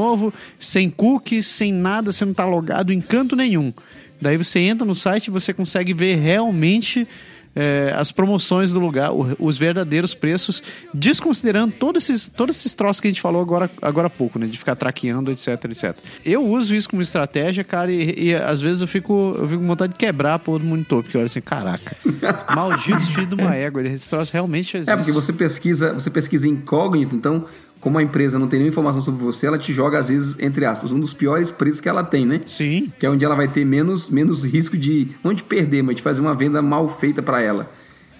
sem 0.58 0.90
cookies, 0.90 1.46
sem 1.46 1.72
nada, 1.72 2.12
você 2.12 2.24
não 2.24 2.32
está 2.32 2.44
logado 2.44 2.92
em 2.92 3.00
canto 3.00 3.36
nenhum. 3.36 3.72
Daí 4.20 4.36
você 4.36 4.60
entra 4.60 4.86
no 4.86 4.94
site 4.94 5.28
e 5.28 5.30
você 5.30 5.52
consegue 5.52 5.94
ver 5.94 6.16
realmente 6.16 7.08
é, 7.54 7.92
as 7.96 8.12
promoções 8.12 8.72
do 8.72 8.78
lugar, 8.78 9.10
os 9.12 9.58
verdadeiros 9.58 10.14
preços, 10.14 10.62
desconsiderando 10.94 11.72
todos 11.72 12.08
esses, 12.08 12.28
todos 12.28 12.56
esses 12.56 12.74
troços 12.74 13.00
que 13.00 13.08
a 13.08 13.10
gente 13.10 13.20
falou 13.20 13.42
agora, 13.42 13.70
agora 13.82 14.06
há 14.06 14.10
pouco, 14.10 14.38
né? 14.38 14.46
De 14.46 14.56
ficar 14.56 14.76
traqueando, 14.76 15.30
etc, 15.30 15.64
etc. 15.64 15.96
Eu 16.24 16.44
uso 16.44 16.74
isso 16.74 16.88
como 16.88 17.02
estratégia, 17.02 17.64
cara, 17.64 17.90
e, 17.90 18.28
e 18.28 18.34
às 18.34 18.60
vezes 18.60 18.82
eu 18.82 18.88
fico, 18.88 19.34
eu 19.36 19.48
fico 19.48 19.60
com 19.60 19.66
vontade 19.66 19.92
de 19.92 19.98
quebrar 19.98 20.38
porra 20.38 20.60
do 20.60 20.64
monitor, 20.64 21.02
porque 21.02 21.16
eu 21.16 21.20
olho 21.20 21.26
assim, 21.26 21.40
caraca, 21.40 21.96
maldito 22.54 23.00
filho 23.00 23.26
de 23.26 23.34
uma 23.34 23.54
égua, 23.54 23.82
esse 23.82 24.08
troço 24.08 24.32
realmente 24.32 24.76
existe. 24.76 24.92
É, 24.92 24.96
porque 24.96 25.12
você 25.12 25.32
pesquisa, 25.32 25.92
você 25.92 26.10
pesquisa 26.10 26.48
incógnito, 26.48 27.16
então 27.16 27.44
como 27.80 27.98
a 27.98 28.02
empresa 28.02 28.38
não 28.38 28.46
tem 28.46 28.58
nenhuma 28.58 28.72
informação 28.72 29.00
sobre 29.00 29.24
você, 29.24 29.46
ela 29.46 29.58
te 29.58 29.72
joga, 29.72 29.98
às 29.98 30.10
vezes, 30.10 30.36
entre 30.38 30.66
aspas, 30.66 30.92
um 30.92 31.00
dos 31.00 31.14
piores 31.14 31.50
preços 31.50 31.80
que 31.80 31.88
ela 31.88 32.04
tem, 32.04 32.26
né? 32.26 32.40
Sim. 32.44 32.92
Que 32.98 33.06
é 33.06 33.10
onde 33.10 33.24
ela 33.24 33.34
vai 33.34 33.48
ter 33.48 33.64
menos, 33.64 34.08
menos 34.10 34.44
risco 34.44 34.76
de, 34.76 35.08
não 35.24 35.32
de 35.32 35.42
perder, 35.42 35.82
mas 35.82 35.96
de 35.96 36.02
fazer 36.02 36.20
uma 36.20 36.34
venda 36.34 36.60
mal 36.60 36.88
feita 36.88 37.22
para 37.22 37.40
ela. 37.40 37.70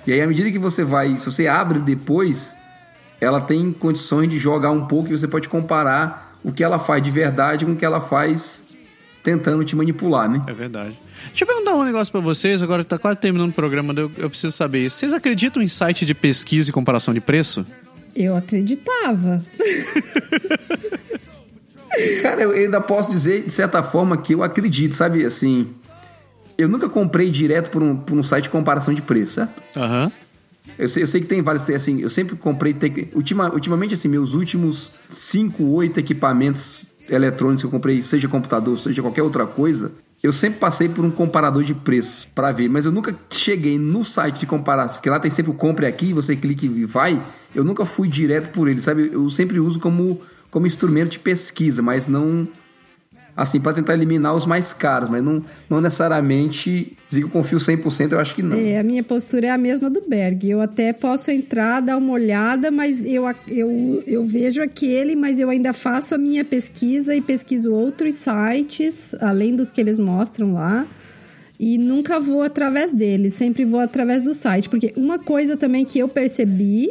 E 0.07 0.13
aí, 0.13 0.21
à 0.23 0.27
medida 0.27 0.51
que 0.51 0.59
você 0.59 0.83
vai, 0.83 1.19
se 1.19 1.31
você 1.31 1.47
abre 1.47 1.79
depois, 1.79 2.55
ela 3.21 3.41
tem 3.41 3.71
condições 3.71 4.31
de 4.31 4.39
jogar 4.39 4.71
um 4.71 4.87
pouco 4.87 5.11
e 5.11 5.19
você 5.19 5.29
pode 5.29 5.47
comparar 5.47 6.39
o 6.43 6.51
que 6.51 6.65
ela 6.65 6.79
faz 6.79 7.03
de 7.03 7.11
verdade 7.11 7.67
com 7.67 7.73
o 7.73 7.77
que 7.77 7.85
ela 7.85 8.01
faz 8.01 8.65
tentando 9.23 9.63
te 9.63 9.77
manipular, 9.77 10.27
né? 10.27 10.43
É 10.47 10.55
verdade. 10.55 10.99
Deixa 11.29 11.45
eu 11.45 11.47
perguntar 11.47 11.75
um 11.75 11.85
negócio 11.85 12.11
para 12.11 12.23
vocês, 12.23 12.63
agora 12.63 12.83
que 12.83 12.89
tá 12.89 12.99
quase 12.99 13.19
terminando 13.19 13.51
o 13.51 13.53
programa, 13.53 13.93
eu, 13.95 14.11
eu 14.17 14.31
preciso 14.31 14.57
saber 14.57 14.87
isso. 14.87 14.97
Vocês 14.97 15.13
acreditam 15.13 15.63
em 15.63 15.69
site 15.69 16.07
de 16.07 16.15
pesquisa 16.15 16.71
e 16.71 16.73
comparação 16.73 17.13
de 17.13 17.21
preço? 17.21 17.67
Eu 18.15 18.37
acreditava. 18.37 19.43
Cara, 22.23 22.43
eu 22.43 22.53
ainda 22.53 22.81
posso 22.81 23.11
dizer, 23.11 23.45
de 23.45 23.53
certa 23.53 23.83
forma, 23.83 24.17
que 24.17 24.35
eu 24.35 24.43
acredito, 24.43 24.95
sabe? 24.95 25.25
Assim, 25.25 25.69
eu 26.57 26.69
nunca 26.69 26.89
comprei 26.89 27.31
direto 27.31 27.71
por 27.71 27.83
um, 27.83 27.97
por 27.97 28.17
um 28.17 28.23
site 28.23 28.45
de 28.45 28.51
comparação 28.51 28.95
de 28.95 29.03
preço, 29.03 29.33
certo? 29.35 29.63
Aham. 29.77 30.05
Uhum. 30.05 30.13
Eu 30.79 30.89
sei, 30.89 31.03
eu 31.03 31.07
sei 31.07 31.21
que 31.21 31.27
tem 31.27 31.43
vários, 31.43 31.69
assim, 31.69 32.01
eu 32.01 32.09
sempre 32.09 32.37
comprei, 32.37 32.77
ultima, 33.15 33.53
ultimamente, 33.53 33.95
assim, 33.95 34.09
meus 34.09 34.35
últimos 34.35 34.91
5, 35.09 35.65
8 35.65 35.99
equipamentos 35.99 36.87
eletrônicos 37.09 37.63
que 37.63 37.67
eu 37.67 37.71
comprei, 37.71 38.03
seja 38.03 38.29
computador, 38.29 38.79
seja 38.79 39.03
qualquer 39.03 39.23
outra 39.23 39.47
coisa, 39.47 39.91
eu 40.23 40.33
sempre 40.33 40.59
passei 40.59 40.89
por 40.89 41.05
um 41.05 41.11
comparador 41.11 41.65
de 41.65 41.75
preços 41.75 42.27
para 42.27 42.53
ver, 42.53 42.69
mas 42.69 42.85
eu 42.85 42.93
nunca 42.93 43.17
cheguei 43.31 43.79
no 43.79 44.05
site 44.05 44.41
de 44.41 44.47
comparação, 44.47 45.01
que 45.01 45.09
lá 45.09 45.19
tem 45.19 45.31
sempre 45.31 45.51
o 45.51 45.55
compre 45.55 45.87
aqui, 45.87 46.13
você 46.13 46.37
clica 46.37 46.67
e 46.67 46.85
vai, 46.85 47.23
eu 47.55 47.65
nunca 47.65 47.87
fui 47.87 48.07
direto 48.07 48.51
por 48.51 48.69
ele, 48.69 48.83
sabe? 48.83 49.11
Eu 49.13 49.29
sempre 49.31 49.59
uso 49.59 49.81
como, 49.81 50.21
como 50.51 50.67
instrumento 50.67 51.13
de 51.13 51.19
pesquisa, 51.19 51.81
mas 51.81 52.07
não 52.07 52.47
assim, 53.37 53.61
para 53.61 53.73
tentar 53.73 53.95
eliminar 53.95 54.35
os 54.35 54.45
mais 54.45 54.73
caros, 54.73 55.09
mas 55.09 55.23
não, 55.23 55.43
não 55.69 55.81
necessariamente 55.81 56.97
dizer 57.09 57.21
que 57.21 57.27
eu 57.27 57.31
confio 57.31 57.59
100%, 57.59 58.13
eu 58.13 58.19
acho 58.19 58.35
que 58.35 58.43
não. 58.43 58.57
É, 58.57 58.79
a 58.79 58.83
minha 58.83 59.03
postura 59.03 59.47
é 59.47 59.51
a 59.51 59.59
mesma 59.59 59.89
do 59.89 60.03
Berg. 60.07 60.49
Eu 60.49 60.61
até 60.61 60.93
posso 60.93 61.31
entrar, 61.31 61.81
dar 61.81 61.97
uma 61.97 62.13
olhada, 62.13 62.71
mas 62.71 63.05
eu, 63.05 63.25
eu, 63.49 64.03
eu 64.07 64.25
vejo 64.25 64.63
aquele, 64.63 65.17
mas 65.17 65.41
eu 65.41 65.49
ainda 65.49 65.73
faço 65.73 66.15
a 66.15 66.19
minha 66.19 66.45
pesquisa 66.45 67.15
e 67.15 67.21
pesquiso 67.21 67.73
outros 67.73 68.17
sites, 68.17 69.15
além 69.21 69.57
dos 69.57 69.71
que 69.71 69.81
eles 69.81 69.99
mostram 69.99 70.55
lá. 70.55 70.87
E 71.59 71.77
nunca 71.77 72.19
vou 72.19 72.43
através 72.43 72.91
deles, 72.91 73.35
sempre 73.35 73.65
vou 73.67 73.81
através 73.81 74.23
do 74.23 74.33
site. 74.33 74.69
Porque 74.69 74.93
uma 74.97 75.19
coisa 75.19 75.57
também 75.57 75.85
que 75.85 75.99
eu 75.99 76.09
percebi 76.09 76.89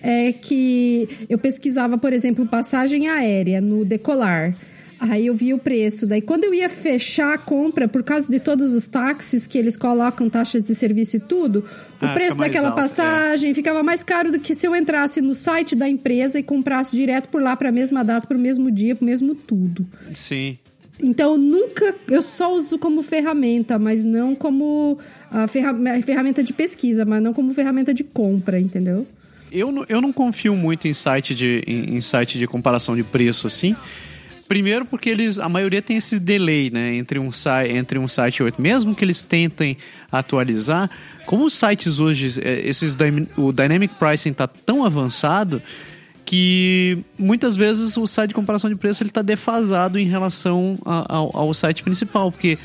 é 0.00 0.32
que 0.32 1.08
eu 1.30 1.38
pesquisava, 1.38 1.96
por 1.96 2.12
exemplo, 2.12 2.46
passagem 2.46 3.08
aérea 3.08 3.60
no 3.60 3.84
decolar. 3.84 4.54
Aí 5.10 5.26
eu 5.26 5.34
vi 5.34 5.52
o 5.52 5.58
preço. 5.58 6.06
Daí, 6.06 6.22
quando 6.22 6.44
eu 6.44 6.54
ia 6.54 6.68
fechar 6.68 7.34
a 7.34 7.38
compra, 7.38 7.86
por 7.86 8.02
causa 8.02 8.30
de 8.30 8.40
todos 8.40 8.72
os 8.72 8.86
táxis 8.86 9.46
que 9.46 9.58
eles 9.58 9.76
colocam, 9.76 10.30
taxas 10.30 10.62
de 10.62 10.74
serviço 10.74 11.16
e 11.16 11.20
tudo, 11.20 11.64
o 12.00 12.06
ah, 12.06 12.14
preço 12.14 12.36
daquela 12.36 12.68
alto, 12.68 12.76
passagem 12.76 13.50
é. 13.50 13.54
ficava 13.54 13.82
mais 13.82 14.02
caro 14.02 14.32
do 14.32 14.40
que 14.40 14.54
se 14.54 14.66
eu 14.66 14.74
entrasse 14.74 15.20
no 15.20 15.34
site 15.34 15.76
da 15.76 15.88
empresa 15.88 16.38
e 16.38 16.42
comprasse 16.42 16.96
direto 16.96 17.28
por 17.28 17.42
lá 17.42 17.54
para 17.54 17.68
a 17.68 17.72
mesma 17.72 18.02
data, 18.02 18.26
para 18.26 18.36
o 18.36 18.40
mesmo 18.40 18.70
dia, 18.70 18.94
para 18.94 19.04
o 19.04 19.06
mesmo 19.06 19.34
tudo. 19.34 19.86
Sim. 20.14 20.58
Então, 21.02 21.36
nunca. 21.36 21.94
Eu 22.08 22.22
só 22.22 22.54
uso 22.54 22.78
como 22.78 23.02
ferramenta, 23.02 23.78
mas 23.78 24.04
não 24.04 24.34
como 24.34 24.96
a 25.30 25.46
ferramenta 25.46 26.42
de 26.42 26.52
pesquisa, 26.52 27.04
mas 27.04 27.22
não 27.22 27.34
como 27.34 27.52
ferramenta 27.52 27.92
de 27.92 28.04
compra, 28.04 28.58
entendeu? 28.58 29.06
Eu 29.52 29.70
não, 29.70 29.84
eu 29.88 30.00
não 30.00 30.12
confio 30.12 30.54
muito 30.54 30.88
em 30.88 30.94
site 30.94 31.34
de, 31.34 31.62
em, 31.66 31.96
em 31.96 32.00
site 32.00 32.38
de 32.38 32.46
comparação 32.46 32.96
de 32.96 33.02
preço 33.02 33.46
assim. 33.46 33.76
Primeiro 34.48 34.84
porque 34.84 35.08
eles, 35.08 35.38
a 35.38 35.48
maioria 35.48 35.80
tem 35.80 35.96
esse 35.96 36.18
delay, 36.18 36.70
né, 36.70 36.94
entre 36.94 37.18
um, 37.18 37.30
entre 37.68 37.98
um 37.98 38.06
site 38.06 38.38
e 38.38 38.42
outro. 38.42 38.60
Mesmo 38.62 38.94
que 38.94 39.04
eles 39.04 39.22
tentem 39.22 39.76
atualizar, 40.12 40.90
como 41.26 41.46
os 41.46 41.54
sites 41.54 41.98
hoje, 41.98 42.40
é, 42.42 42.60
esses, 42.66 42.96
o 43.36 43.52
Dynamic 43.52 43.94
Pricing 43.94 44.30
está 44.30 44.46
tão 44.46 44.84
avançado 44.84 45.62
que 46.24 46.98
muitas 47.18 47.56
vezes 47.56 47.96
o 47.96 48.06
site 48.06 48.28
de 48.28 48.34
comparação 48.34 48.70
de 48.70 48.76
preço 48.76 49.02
ele 49.02 49.10
está 49.10 49.22
defasado 49.22 49.98
em 49.98 50.06
relação 50.06 50.78
ao, 50.84 51.36
ao 51.36 51.54
site 51.54 51.82
principal, 51.82 52.32
porque 52.32 52.58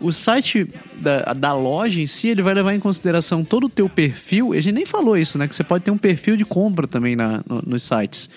o 0.00 0.12
site 0.12 0.68
da, 0.98 1.32
da, 1.32 1.54
loja 1.54 2.00
em 2.00 2.06
si, 2.06 2.28
ele 2.28 2.42
vai 2.42 2.52
levar 2.52 2.74
em 2.74 2.80
consideração 2.80 3.44
todo 3.44 3.66
o 3.66 3.68
teu 3.68 3.88
perfil. 3.88 4.52
A 4.52 4.60
gente 4.60 4.74
nem 4.74 4.86
falou 4.86 5.16
isso, 5.16 5.38
né? 5.38 5.48
Que 5.48 5.54
você 5.54 5.64
pode 5.64 5.84
ter 5.84 5.90
um 5.90 5.98
perfil 5.98 6.36
de 6.36 6.44
compra 6.44 6.86
também 6.86 7.16
na, 7.16 7.42
no, 7.48 7.62
nos 7.66 7.82
sites. 7.82 8.28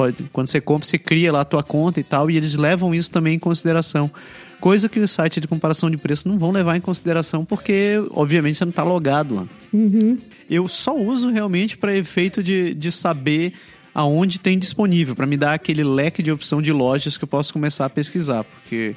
Pode, 0.00 0.16
quando 0.32 0.46
você 0.46 0.62
compra, 0.62 0.88
você 0.88 0.98
cria 0.98 1.30
lá 1.30 1.42
a 1.42 1.44
tua 1.44 1.62
conta 1.62 2.00
e 2.00 2.02
tal, 2.02 2.30
e 2.30 2.36
eles 2.38 2.54
levam 2.54 2.94
isso 2.94 3.12
também 3.12 3.34
em 3.34 3.38
consideração. 3.38 4.10
Coisa 4.58 4.88
que 4.88 4.98
os 4.98 5.10
sites 5.10 5.42
de 5.42 5.46
comparação 5.46 5.90
de 5.90 5.98
preço 5.98 6.26
não 6.26 6.38
vão 6.38 6.50
levar 6.50 6.74
em 6.74 6.80
consideração, 6.80 7.44
porque, 7.44 8.02
obviamente, 8.12 8.56
você 8.56 8.64
não 8.64 8.70
está 8.70 8.82
logado 8.82 9.34
lá. 9.34 9.46
Uhum. 9.70 10.16
Eu 10.48 10.66
só 10.66 10.96
uso 10.96 11.28
realmente 11.28 11.76
para 11.76 11.94
efeito 11.94 12.42
de, 12.42 12.72
de 12.72 12.90
saber 12.90 13.52
aonde 13.94 14.40
tem 14.40 14.58
disponível, 14.58 15.14
para 15.14 15.26
me 15.26 15.36
dar 15.36 15.52
aquele 15.52 15.84
leque 15.84 16.22
de 16.22 16.32
opção 16.32 16.62
de 16.62 16.72
lojas 16.72 17.18
que 17.18 17.24
eu 17.24 17.28
posso 17.28 17.52
começar 17.52 17.84
a 17.84 17.90
pesquisar, 17.90 18.42
porque 18.44 18.96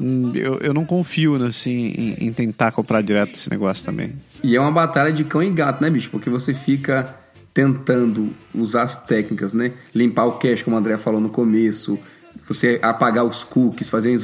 hum, 0.00 0.32
eu, 0.34 0.60
eu 0.60 0.72
não 0.72 0.86
confio 0.86 1.44
assim, 1.44 1.92
em, 1.94 2.26
em 2.26 2.32
tentar 2.32 2.72
comprar 2.72 3.02
direto 3.02 3.34
esse 3.34 3.50
negócio 3.50 3.84
também. 3.84 4.14
E 4.42 4.56
é 4.56 4.60
uma 4.60 4.72
batalha 4.72 5.12
de 5.12 5.24
cão 5.24 5.42
e 5.42 5.50
gato, 5.50 5.82
né, 5.82 5.90
bicho? 5.90 6.08
Porque 6.08 6.30
você 6.30 6.54
fica 6.54 7.14
tentando 7.58 8.32
usar 8.54 8.82
as 8.82 8.94
técnicas, 8.94 9.52
né? 9.52 9.72
Limpar 9.92 10.26
o 10.26 10.38
cache, 10.38 10.62
como 10.62 10.76
o 10.76 10.78
André 10.78 10.96
falou 10.96 11.20
no 11.20 11.28
começo, 11.28 11.98
você 12.46 12.78
apagar 12.80 13.24
os 13.24 13.42
cookies, 13.42 13.90
fazer 13.90 14.16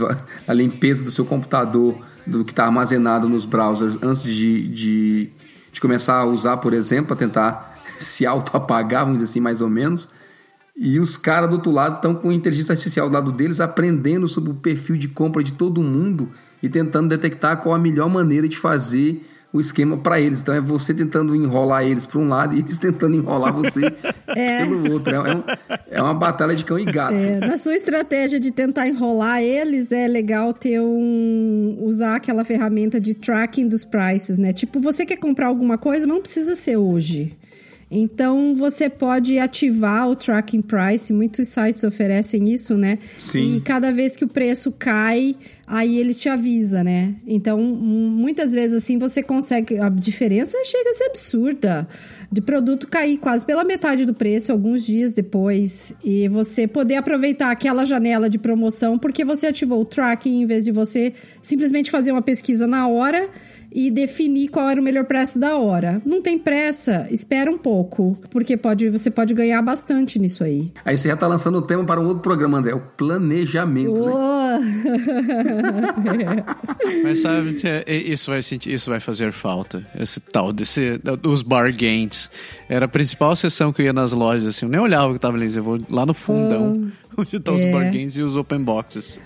a 0.46 0.54
limpeza 0.54 1.02
do 1.02 1.10
seu 1.10 1.24
computador, 1.24 1.98
do 2.24 2.44
que 2.44 2.52
está 2.52 2.64
armazenado 2.64 3.28
nos 3.28 3.44
browsers 3.44 3.98
antes 4.00 4.22
de, 4.22 4.68
de, 4.68 5.30
de, 5.72 5.80
começar 5.80 6.18
a 6.18 6.24
usar, 6.24 6.58
por 6.58 6.72
exemplo, 6.72 7.08
para 7.08 7.16
tentar 7.16 7.76
se 7.98 8.24
auto-apagar, 8.24 9.04
vamos 9.04 9.20
dizer 9.20 9.32
assim, 9.32 9.40
mais 9.40 9.60
ou 9.60 9.68
menos. 9.68 10.08
E 10.76 11.00
os 11.00 11.16
caras 11.16 11.50
do 11.50 11.56
outro 11.56 11.72
lado 11.72 11.96
estão 11.96 12.14
com 12.14 12.30
inteligência 12.30 12.70
artificial 12.70 13.08
do 13.08 13.14
lado 13.14 13.32
deles, 13.32 13.60
aprendendo 13.60 14.28
sobre 14.28 14.52
o 14.52 14.54
perfil 14.54 14.96
de 14.96 15.08
compra 15.08 15.42
de 15.42 15.54
todo 15.54 15.82
mundo 15.82 16.30
e 16.62 16.68
tentando 16.68 17.08
detectar 17.08 17.60
qual 17.60 17.74
a 17.74 17.78
melhor 17.80 18.08
maneira 18.08 18.46
de 18.46 18.56
fazer 18.56 19.28
o 19.54 19.60
esquema 19.60 19.96
para 19.96 20.20
eles. 20.20 20.40
Então 20.40 20.52
é 20.52 20.60
você 20.60 20.92
tentando 20.92 21.34
enrolar 21.36 21.84
eles 21.84 22.06
para 22.06 22.18
um 22.18 22.28
lado 22.28 22.56
e 22.56 22.58
eles 22.58 22.76
tentando 22.76 23.14
enrolar 23.14 23.54
você 23.54 23.82
é. 24.34 24.64
pelo 24.64 24.92
outro. 24.92 25.14
É, 25.14 25.20
um, 25.20 25.42
é, 25.92 26.02
uma 26.02 26.12
batalha 26.12 26.56
de 26.56 26.64
cão 26.64 26.76
e 26.76 26.84
gato. 26.84 27.14
É, 27.14 27.38
na 27.38 27.56
sua 27.56 27.76
estratégia 27.76 28.40
de 28.40 28.50
tentar 28.50 28.88
enrolar 28.88 29.40
eles, 29.40 29.92
é 29.92 30.08
legal 30.08 30.52
ter 30.52 30.80
um. 30.80 31.78
usar 31.82 32.16
aquela 32.16 32.44
ferramenta 32.44 33.00
de 33.00 33.14
tracking 33.14 33.68
dos 33.68 33.84
prices, 33.84 34.38
né? 34.38 34.52
Tipo, 34.52 34.80
você 34.80 35.06
quer 35.06 35.18
comprar 35.18 35.46
alguma 35.46 35.78
coisa, 35.78 36.04
mas 36.04 36.16
não 36.16 36.20
precisa 36.20 36.56
ser 36.56 36.76
hoje. 36.76 37.36
Então 37.90 38.54
você 38.54 38.88
pode 38.88 39.38
ativar 39.38 40.08
o 40.08 40.16
tracking 40.16 40.62
price, 40.62 41.12
muitos 41.12 41.48
sites 41.48 41.84
oferecem 41.84 42.52
isso, 42.52 42.76
né? 42.76 42.98
Sim. 43.18 43.56
E 43.56 43.60
cada 43.60 43.92
vez 43.92 44.16
que 44.16 44.24
o 44.24 44.28
preço 44.28 44.72
cai, 44.72 45.36
aí 45.66 45.96
ele 45.96 46.14
te 46.14 46.28
avisa, 46.28 46.82
né? 46.82 47.14
Então, 47.26 47.58
muitas 47.58 48.52
vezes 48.52 48.76
assim 48.76 48.98
você 48.98 49.22
consegue. 49.22 49.78
A 49.78 49.88
diferença 49.88 50.56
chega 50.64 50.90
a 50.90 50.94
ser 50.94 51.04
absurda. 51.04 51.88
De 52.30 52.40
produto 52.40 52.88
cair 52.88 53.18
quase 53.18 53.46
pela 53.46 53.62
metade 53.62 54.04
do 54.04 54.12
preço 54.12 54.50
alguns 54.50 54.84
dias 54.84 55.12
depois. 55.12 55.94
E 56.02 56.28
você 56.28 56.66
poder 56.66 56.96
aproveitar 56.96 57.50
aquela 57.50 57.84
janela 57.84 58.28
de 58.28 58.38
promoção 58.38 58.98
porque 58.98 59.24
você 59.24 59.46
ativou 59.46 59.80
o 59.80 59.84
tracking 59.84 60.42
em 60.42 60.46
vez 60.46 60.64
de 60.64 60.72
você 60.72 61.12
simplesmente 61.40 61.90
fazer 61.90 62.10
uma 62.10 62.22
pesquisa 62.22 62.66
na 62.66 62.88
hora 62.88 63.28
e 63.74 63.90
definir 63.90 64.48
qual 64.48 64.70
era 64.70 64.80
o 64.80 64.84
melhor 64.84 65.04
preço 65.04 65.38
da 65.38 65.56
hora. 65.58 66.00
Não 66.06 66.22
tem 66.22 66.38
pressa, 66.38 67.08
espera 67.10 67.50
um 67.50 67.58
pouco, 67.58 68.16
porque 68.30 68.56
pode, 68.56 68.88
você 68.88 69.10
pode 69.10 69.34
ganhar 69.34 69.60
bastante 69.60 70.18
nisso 70.18 70.44
aí. 70.44 70.72
Aí 70.84 70.96
você 70.96 71.08
já 71.08 71.16
tá 71.16 71.26
lançando 71.26 71.58
o 71.58 71.62
tema 71.62 71.84
para 71.84 72.00
um 72.00 72.06
outro 72.06 72.22
programa, 72.22 72.58
André, 72.58 72.72
o 72.72 72.80
planejamento, 72.80 74.00
oh. 74.00 74.58
né? 76.12 76.44
Mas 77.02 77.20
sabe, 77.20 77.56
isso 77.86 78.30
vai, 78.30 78.42
sentir, 78.42 78.72
isso 78.72 78.88
vai 78.88 79.00
fazer 79.00 79.32
falta. 79.32 79.84
Esse 79.98 80.20
tal 80.20 80.52
desse, 80.52 81.00
os 81.26 81.42
bargains. 81.42 82.30
Era 82.68 82.84
a 82.84 82.88
principal 82.88 83.34
sessão 83.34 83.72
que 83.72 83.82
eu 83.82 83.86
ia 83.86 83.92
nas 83.92 84.12
lojas, 84.12 84.46
assim, 84.46 84.66
eu 84.66 84.70
nem 84.70 84.80
olhava 84.80 85.10
o 85.10 85.14
que 85.14 85.20
tava 85.20 85.36
ali, 85.36 85.52
eu 85.54 85.62
vou 85.62 85.80
lá 85.90 86.06
no 86.06 86.14
fundão, 86.14 86.92
oh. 87.16 87.20
onde 87.22 87.36
estão 87.36 87.54
é. 87.54 87.56
os 87.56 87.64
bargains 87.72 88.16
e 88.16 88.22
os 88.22 88.36
open 88.36 88.62
boxes. 88.62 89.18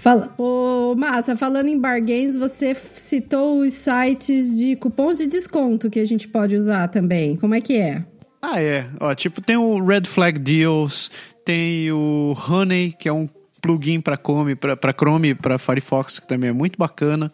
Fala... 0.00 0.32
Ô, 0.38 0.94
Massa, 0.96 1.36
falando 1.36 1.68
em 1.68 1.78
bargains, 1.78 2.34
você 2.34 2.74
citou 2.96 3.60
os 3.60 3.74
sites 3.74 4.52
de 4.56 4.74
cupons 4.74 5.18
de 5.18 5.26
desconto 5.26 5.90
que 5.90 6.00
a 6.00 6.06
gente 6.06 6.26
pode 6.26 6.56
usar 6.56 6.88
também. 6.88 7.36
Como 7.36 7.54
é 7.54 7.60
que 7.60 7.76
é? 7.76 8.02
Ah, 8.40 8.62
é. 8.62 8.88
Ó, 8.98 9.14
tipo, 9.14 9.42
tem 9.42 9.58
o 9.58 9.78
Red 9.84 10.04
Flag 10.06 10.38
Deals, 10.38 11.10
tem 11.44 11.92
o 11.92 12.34
Honey, 12.48 12.94
que 12.98 13.10
é 13.10 13.12
um 13.12 13.28
plugin 13.60 14.00
para 14.00 14.16
Chrome, 14.16 14.56
para 14.56 14.94
Chrome, 14.94 15.34
para 15.34 15.58
Firefox, 15.58 16.18
que 16.18 16.26
também 16.26 16.48
é 16.48 16.52
muito 16.54 16.78
bacana. 16.78 17.30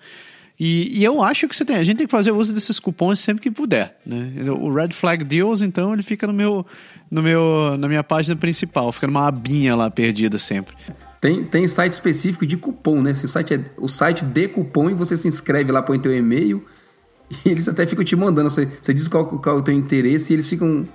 E, 0.58 0.98
e, 0.98 1.04
eu 1.04 1.22
acho 1.22 1.46
que 1.46 1.54
você 1.54 1.64
tem, 1.64 1.76
a 1.76 1.84
gente 1.84 1.98
tem 1.98 2.06
que 2.06 2.10
fazer 2.10 2.32
uso 2.32 2.52
desses 2.52 2.80
cupons 2.80 3.20
sempre 3.20 3.44
que 3.44 3.50
puder, 3.50 3.96
né? 4.04 4.32
O 4.58 4.72
Red 4.74 4.88
Flag 4.88 5.22
Deals, 5.22 5.62
então, 5.62 5.92
ele 5.92 6.02
fica 6.02 6.26
no 6.26 6.32
meu, 6.32 6.66
no 7.08 7.22
meu, 7.22 7.76
na 7.78 7.86
minha 7.86 8.02
página 8.02 8.34
principal, 8.34 8.90
fica 8.90 9.06
numa 9.06 9.28
abinha 9.28 9.76
lá 9.76 9.88
perdida 9.88 10.36
sempre. 10.36 10.74
Tem, 11.20 11.44
tem 11.44 11.66
site 11.66 11.92
específico 11.92 12.46
de 12.46 12.56
cupom, 12.56 13.02
né? 13.02 13.14
Se 13.14 13.24
o 13.24 13.28
site 13.28 13.54
é 13.54 13.60
o 13.76 13.88
site 13.88 14.24
de 14.24 14.48
cupom 14.48 14.90
e 14.90 14.94
você 14.94 15.16
se 15.16 15.26
inscreve 15.26 15.72
lá, 15.72 15.82
põe 15.82 15.98
teu 15.98 16.14
e-mail 16.14 16.64
e 17.44 17.48
eles 17.48 17.68
até 17.68 17.86
ficam 17.86 18.04
te 18.04 18.14
mandando. 18.14 18.50
Você, 18.50 18.68
você 18.80 18.92
diz 18.92 19.08
qual, 19.08 19.26
qual 19.26 19.56
é 19.56 19.58
o 19.58 19.62
teu 19.62 19.74
interesse 19.74 20.32
e 20.32 20.36
eles 20.36 20.48
ficam, 20.48 20.86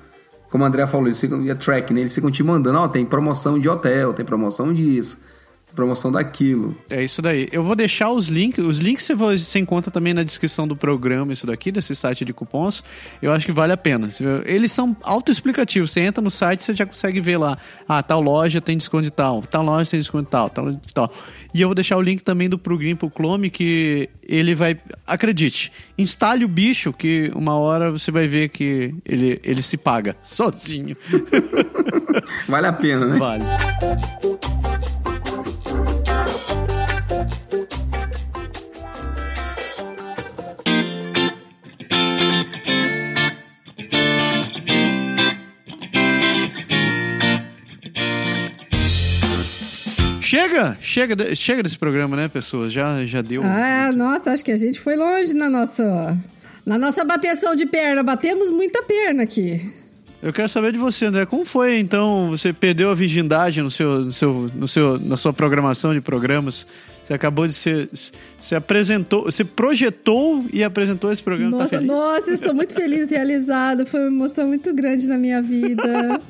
como 0.50 0.64
o 0.64 0.68
André 0.68 0.86
falou, 0.88 1.08
eles 1.08 1.20
ficam, 1.20 1.50
é 1.50 1.56
track, 1.56 1.94
né? 1.94 2.02
Eles 2.02 2.14
ficam 2.14 2.30
te 2.30 2.44
mandando, 2.44 2.78
ó, 2.78 2.86
oh, 2.86 2.90
tem 2.90 3.06
promoção 3.06 3.58
de 3.58 3.68
hotel, 3.68 4.14
tem 4.14 4.26
promoção 4.26 4.74
disso 4.74 5.31
promoção 5.76 6.12
daquilo. 6.12 6.76
É 6.90 7.04
isso 7.04 7.22
daí. 7.22 7.48
Eu 7.52 7.64
vou 7.64 7.76
deixar 7.76 8.12
os 8.12 8.28
links. 8.28 8.64
Os 8.64 8.78
links 8.78 9.10
você, 9.16 9.60
encontra 9.60 9.92
também 9.92 10.14
na 10.14 10.24
descrição 10.24 10.68
do 10.68 10.76
programa, 10.76 11.34
isso 11.34 11.48
daqui, 11.48 11.72
desse 11.72 11.96
site 11.96 12.26
de 12.26 12.34
cupons. 12.34 12.84
Eu 13.22 13.32
acho 13.32 13.46
que 13.46 13.52
vale 13.52 13.74
a 13.74 13.78
pena. 13.78 14.10
Eles 14.46 14.72
são 14.72 14.96
autoexplicativos. 15.02 15.92
Você 15.92 16.02
entra 16.02 16.22
no 16.22 16.32
site, 16.32 16.64
você 16.64 16.74
já 16.74 16.86
consegue 16.86 17.20
ver 17.20 17.38
lá. 17.38 17.58
Ah, 17.88 18.02
tal 18.02 18.22
loja 18.22 18.62
tem 18.62 18.78
desconto 18.78 19.04
de 19.04 19.12
tal, 19.12 19.42
tal 19.42 19.64
loja 19.64 19.92
tem 19.92 20.00
desconto 20.00 20.26
de 20.26 20.32
tal, 20.32 20.50
tal 20.50 20.66
loja 20.66 20.80
de 20.86 20.94
tal. 20.94 21.12
E 21.54 21.62
eu 21.62 21.68
vou 21.68 21.76
deixar 21.76 21.98
o 21.98 22.02
link 22.02 22.24
também 22.24 22.50
do 22.50 22.58
Progrim 22.58 22.96
pro 22.96 23.10
Clone, 23.10 23.50
que 23.50 24.10
ele 24.24 24.56
vai. 24.56 24.80
Acredite, 25.06 25.72
instale 25.98 26.46
o 26.46 26.48
bicho, 26.48 26.94
que 26.94 27.32
uma 27.36 27.56
hora 27.56 27.92
você 27.92 28.10
vai 28.10 28.28
ver 28.28 28.50
que 28.50 28.96
ele, 29.06 29.40
ele 29.44 29.62
se 29.62 29.78
paga 29.78 30.16
sozinho. 30.24 30.96
vale 32.48 32.68
a 32.68 32.74
pena, 32.74 33.06
né? 33.06 33.18
Vale. 33.18 33.44
Chega, 50.32 50.78
chega, 50.80 51.36
chega 51.36 51.62
desse 51.62 51.78
programa, 51.78 52.16
né, 52.16 52.30
pessoas? 52.30 52.72
Já, 52.72 53.06
já 53.06 53.22
deu. 53.22 53.44
Ah, 53.44 53.88
muito... 53.88 53.98
nossa, 53.98 54.32
acho 54.32 54.46
que 54.46 54.52
a 54.54 54.56
gente 54.56 54.80
foi 54.80 54.96
longe 54.96 55.34
na 55.34 55.50
nossa, 55.50 56.18
na 56.66 56.78
nossa 56.78 57.04
bateção 57.04 57.54
de 57.54 57.66
perna. 57.66 58.02
Batemos 58.02 58.50
muita 58.50 58.82
perna 58.82 59.24
aqui. 59.24 59.62
Eu 60.24 60.32
quero 60.32 60.48
saber 60.48 60.72
de 60.72 60.78
você, 60.78 61.08
André. 61.08 61.26
Como 61.26 61.44
foi, 61.44 61.80
então, 61.80 62.30
você 62.30 62.54
perdeu 62.54 62.92
a 62.92 62.96
virgindade 62.96 63.62
no 63.62 63.70
seu, 63.70 64.00
no 64.06 64.12
seu, 64.14 64.50
no 64.56 64.70
seu, 64.70 64.98
na 65.00 65.18
sua 65.18 65.34
programação 65.34 65.94
de 65.94 66.00
programas? 66.00 66.66
Você 67.04 67.14
acabou 67.14 67.46
de 67.46 67.52
ser. 67.52 67.90
Você 68.40 68.56
apresentou, 68.56 69.26
você 69.26 69.44
projetou 69.44 70.46
e 70.54 70.64
apresentou 70.64 71.12
esse 71.12 71.22
programa. 71.22 71.58
Tá 71.58 71.64
nossa, 71.64 71.78
tá 71.78 71.82
nossa, 71.84 72.32
estou 72.32 72.54
muito 72.54 72.74
feliz, 72.74 73.12
realizado. 73.12 73.86
Foi 73.86 74.00
uma 74.00 74.08
emoção 74.08 74.48
muito 74.48 74.74
grande 74.74 75.10
na 75.10 75.18
minha 75.18 75.42
vida. 75.42 76.22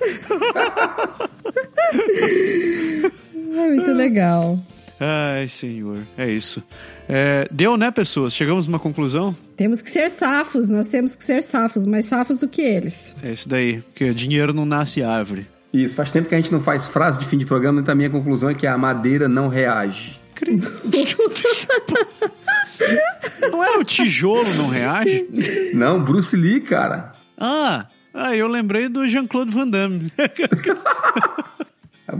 É 3.52 3.70
muito 3.70 3.92
legal. 3.92 4.58
Ai, 5.00 5.48
senhor, 5.48 6.00
é 6.18 6.30
isso. 6.30 6.64
É, 7.10 7.48
deu, 7.52 7.76
né, 7.76 7.90
pessoas? 7.90 8.34
Chegamos 8.34 8.68
numa 8.68 8.80
conclusão? 8.80 9.36
Temos 9.58 9.82
que 9.82 9.90
ser 9.90 10.10
safos, 10.10 10.70
nós 10.70 10.88
temos 10.88 11.16
que 11.16 11.26
ser 11.26 11.42
safos, 11.42 11.86
mais 11.86 12.06
safos 12.06 12.40
do 12.40 12.48
que 12.48 12.62
eles. 12.62 13.16
É 13.24 13.32
isso 13.32 13.50
daí, 13.50 13.82
porque 13.82 14.14
dinheiro 14.14 14.54
não 14.54 14.66
nasce 14.66 15.02
árvore. 15.02 15.48
Isso, 15.74 15.96
faz 15.96 16.12
tempo 16.12 16.30
que 16.30 16.36
a 16.36 16.38
gente 16.38 16.52
não 16.52 16.62
faz 16.62 16.88
frase 16.88 17.20
de 17.20 17.26
fim 17.26 17.38
de 17.38 17.46
programa, 17.46 17.82
então 17.82 17.94
a 17.94 17.96
minha 17.96 18.10
conclusão 18.10 18.50
é 18.50 18.54
que 18.54 18.68
a 18.68 18.78
madeira 18.78 19.28
não 19.28 19.48
reage. 19.48 20.20
não 23.52 23.64
era 23.64 23.80
o 23.80 23.84
tijolo 23.84 24.54
não 24.56 24.68
reage? 24.68 25.28
Não, 25.74 26.04
Bruce 26.04 26.36
Lee, 26.36 26.62
cara. 26.62 27.14
Ah, 27.38 27.88
ah 28.14 28.36
eu 28.36 28.48
lembrei 28.48 28.88
do 28.88 29.08
Jean-Claude 29.08 29.52
Van 29.52 29.68
Damme. 29.68 30.12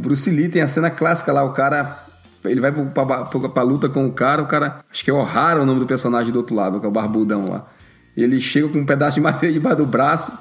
Bruce 0.02 0.30
Lee 0.30 0.50
tem 0.50 0.62
a 0.62 0.68
cena 0.68 0.90
clássica 0.90 1.32
lá, 1.32 1.44
o 1.44 1.54
cara. 1.54 1.98
Ele 2.44 2.60
vai 2.60 2.72
pra, 2.72 3.06
pra, 3.06 3.26
pra, 3.26 3.62
luta 3.62 3.88
com 3.88 4.08
o 4.08 4.12
cara, 4.12 4.42
o 4.42 4.48
cara. 4.48 4.78
Acho 4.92 5.04
que 5.04 5.12
é 5.12 5.14
O'Hara 5.14 5.62
o 5.62 5.66
nome 5.66 5.80
do 5.80 5.86
personagem 5.86 6.32
do 6.34 6.40
outro 6.40 6.56
lado, 6.56 6.80
que 6.80 6.86
é 6.86 6.90
o 6.90 6.92
barbudão 6.92 7.50
lá. 7.50 7.68
Ele 8.18 8.42
chega 8.42 8.68
com 8.68 8.80
um 8.80 8.86
pedaço 8.86 9.16
de 9.16 9.22
madeira 9.22 9.54
debaixo 9.54 9.78
do 9.78 9.86
braço, 9.86 10.38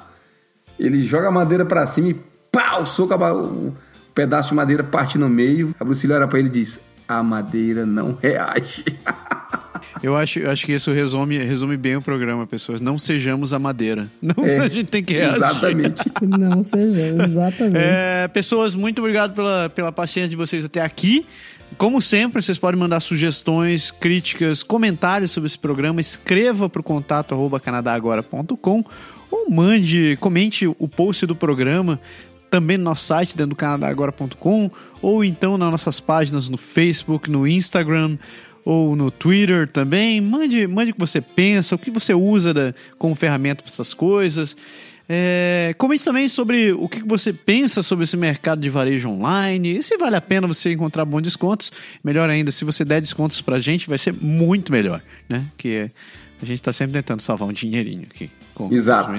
ele 0.79 1.01
joga 1.03 1.27
a 1.27 1.31
madeira 1.31 1.63
para 1.63 1.85
cima 1.85 2.09
e 2.09 2.13
pau! 2.51 2.85
Soca 2.85 3.15
o 3.33 3.73
pedaço 4.15 4.49
de 4.49 4.55
madeira 4.55 4.83
parte 4.83 5.17
no 5.17 5.29
meio. 5.29 5.75
A 5.79 5.85
Bruce 5.85 6.05
Lee 6.07 6.15
olha 6.15 6.27
pra 6.27 6.39
ele 6.39 6.49
e 6.49 6.51
diz: 6.51 6.79
A 7.07 7.21
madeira 7.21 7.85
não 7.85 8.17
reage. 8.19 8.83
Eu 10.03 10.15
acho, 10.15 10.39
eu 10.39 10.49
acho 10.49 10.65
que 10.65 10.73
isso 10.73 10.91
resume, 10.91 11.37
resume 11.37 11.77
bem 11.77 11.95
o 11.95 12.01
programa, 12.01 12.47
pessoas. 12.47 12.81
Não 12.81 12.97
sejamos 12.97 13.53
a 13.53 13.59
madeira. 13.59 14.09
Não, 14.21 14.43
é, 14.43 14.57
a 14.59 14.67
gente 14.67 14.85
tem 14.85 15.03
que 15.03 15.13
reagir. 15.13 15.37
Exatamente. 15.37 16.03
Não 16.21 16.63
sejamos, 16.63 17.23
exatamente. 17.25 17.77
É, 17.77 18.27
pessoas, 18.27 18.73
muito 18.73 18.99
obrigado 18.99 19.35
pela, 19.35 19.69
pela 19.69 19.91
paciência 19.91 20.29
de 20.29 20.35
vocês 20.35 20.65
até 20.65 20.81
aqui. 20.81 21.25
Como 21.77 22.01
sempre, 22.01 22.41
vocês 22.41 22.57
podem 22.57 22.79
mandar 22.79 22.99
sugestões, 22.99 23.91
críticas, 23.91 24.63
comentários 24.63 25.31
sobre 25.31 25.47
esse 25.47 25.57
programa. 25.57 26.01
Escreva 26.01 26.67
para 26.67 26.81
o 26.81 26.83
contato 26.83 27.33
arroba 27.33 27.59
canadagora.com 27.59 28.83
ou 29.29 29.49
mande, 29.49 30.17
comente 30.19 30.67
o 30.67 30.87
post 30.87 31.25
do 31.25 31.35
programa 31.35 31.99
também 32.49 32.77
no 32.77 32.83
nosso 32.83 33.05
site, 33.05 33.37
dentro 33.37 33.51
do 33.51 33.55
canadagora.com 33.55 34.69
ou 35.01 35.23
então 35.23 35.57
nas 35.57 35.71
nossas 35.71 36.01
páginas 36.01 36.49
no 36.49 36.57
Facebook, 36.57 37.31
no 37.31 37.47
Instagram 37.47 38.17
ou 38.63 38.95
no 38.95 39.09
Twitter 39.09 39.67
também. 39.67 40.21
Mande, 40.21 40.67
mande 40.67 40.91
o 40.91 40.93
que 40.93 40.99
você 40.99 41.21
pensa, 41.21 41.75
o 41.75 41.77
que 41.77 41.91
você 41.91 42.13
usa 42.13 42.53
da, 42.53 42.73
como 42.97 43.15
ferramenta 43.15 43.63
para 43.63 43.71
essas 43.71 43.93
coisas. 43.93 44.55
É, 45.13 45.75
comente 45.77 46.05
também 46.05 46.29
sobre 46.29 46.71
o 46.71 46.87
que 46.87 47.03
você 47.03 47.33
pensa 47.33 47.83
sobre 47.83 48.05
esse 48.05 48.15
mercado 48.15 48.61
de 48.61 48.69
varejo 48.69 49.09
online 49.09 49.77
e 49.77 49.83
se 49.83 49.97
vale 49.97 50.15
a 50.15 50.21
pena 50.21 50.47
você 50.47 50.71
encontrar 50.71 51.03
bons 51.03 51.21
descontos. 51.21 51.71
Melhor 52.03 52.29
ainda, 52.29 52.49
se 52.51 52.63
você 52.63 52.85
der 52.85 53.01
descontos 53.01 53.41
para 53.41 53.57
a 53.57 53.59
gente, 53.59 53.89
vai 53.89 53.97
ser 53.97 54.15
muito 54.15 54.71
melhor, 54.71 55.01
né? 55.27 55.43
Que 55.57 55.89
a 56.41 56.45
gente 56.45 56.59
está 56.59 56.71
sempre 56.71 56.93
tentando 56.93 57.21
salvar 57.21 57.47
um 57.47 57.51
dinheirinho 57.51 58.03
aqui. 58.09 58.29
Exato. 58.71 59.09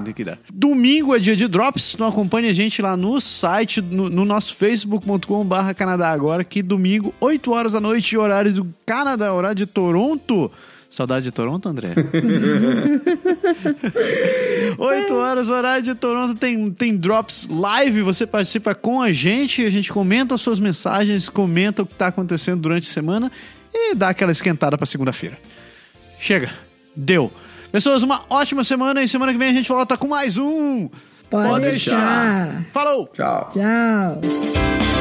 Domingo 0.53 1.14
é 1.14 1.18
dia 1.18 1.37
de 1.37 1.49
drops. 1.49 1.95
Então 1.95 2.07
acompanhe 2.07 2.49
a 2.49 2.53
gente 2.53 2.80
lá 2.80 2.97
no 2.97 3.20
site, 3.20 3.80
no, 3.80 4.09
no 4.09 4.24
nosso 4.24 4.55
facebook.com.br 4.57 5.74
Canadá 5.76 6.11
Agora, 6.11 6.45
que 6.45 6.62
domingo, 6.62 7.14
8 7.20 7.51
horas 7.53 7.72
da 7.72 7.80
noite, 7.80 8.16
horário 8.16 8.53
do 8.53 8.66
Canadá, 8.87 9.33
horário 9.33 9.57
de 9.57 9.66
Toronto. 9.66 10.51
Saudade 10.93 11.24
de 11.24 11.30
Toronto, 11.30 11.66
André? 11.70 11.89
8 14.76 15.14
horas, 15.14 15.49
horário 15.49 15.83
de 15.83 15.95
Toronto, 15.95 16.39
tem, 16.39 16.70
tem 16.70 16.95
Drops 16.95 17.49
Live. 17.51 18.03
Você 18.03 18.26
participa 18.26 18.74
com 18.74 19.01
a 19.01 19.11
gente, 19.11 19.64
a 19.64 19.70
gente 19.70 19.91
comenta 19.91 20.37
suas 20.37 20.61
mensagens, 20.61 21.30
comenta 21.30 21.83
o 21.83 21.87
que 21.87 21.95
está 21.95 22.09
acontecendo 22.09 22.61
durante 22.61 22.91
a 22.91 22.93
semana 22.93 23.33
e 23.72 23.95
dá 23.95 24.11
aquela 24.11 24.33
esquentada 24.33 24.76
para 24.76 24.85
segunda-feira. 24.85 25.39
Chega, 26.18 26.51
deu. 26.95 27.33
Pessoas, 27.73 28.03
uma 28.03 28.25
ótima 28.29 28.62
semana 28.64 29.03
e 29.03 29.09
semana 29.09 29.33
que 29.33 29.39
vem 29.39 29.49
a 29.49 29.55
gente 29.55 29.68
volta 29.68 29.97
com 29.97 30.07
mais 30.07 30.37
um. 30.37 30.91
Pode, 31.31 31.64
deixar. 31.64 32.62
Falou! 32.70 33.09
Tchau. 33.14 33.49
Tchau. 33.51 34.91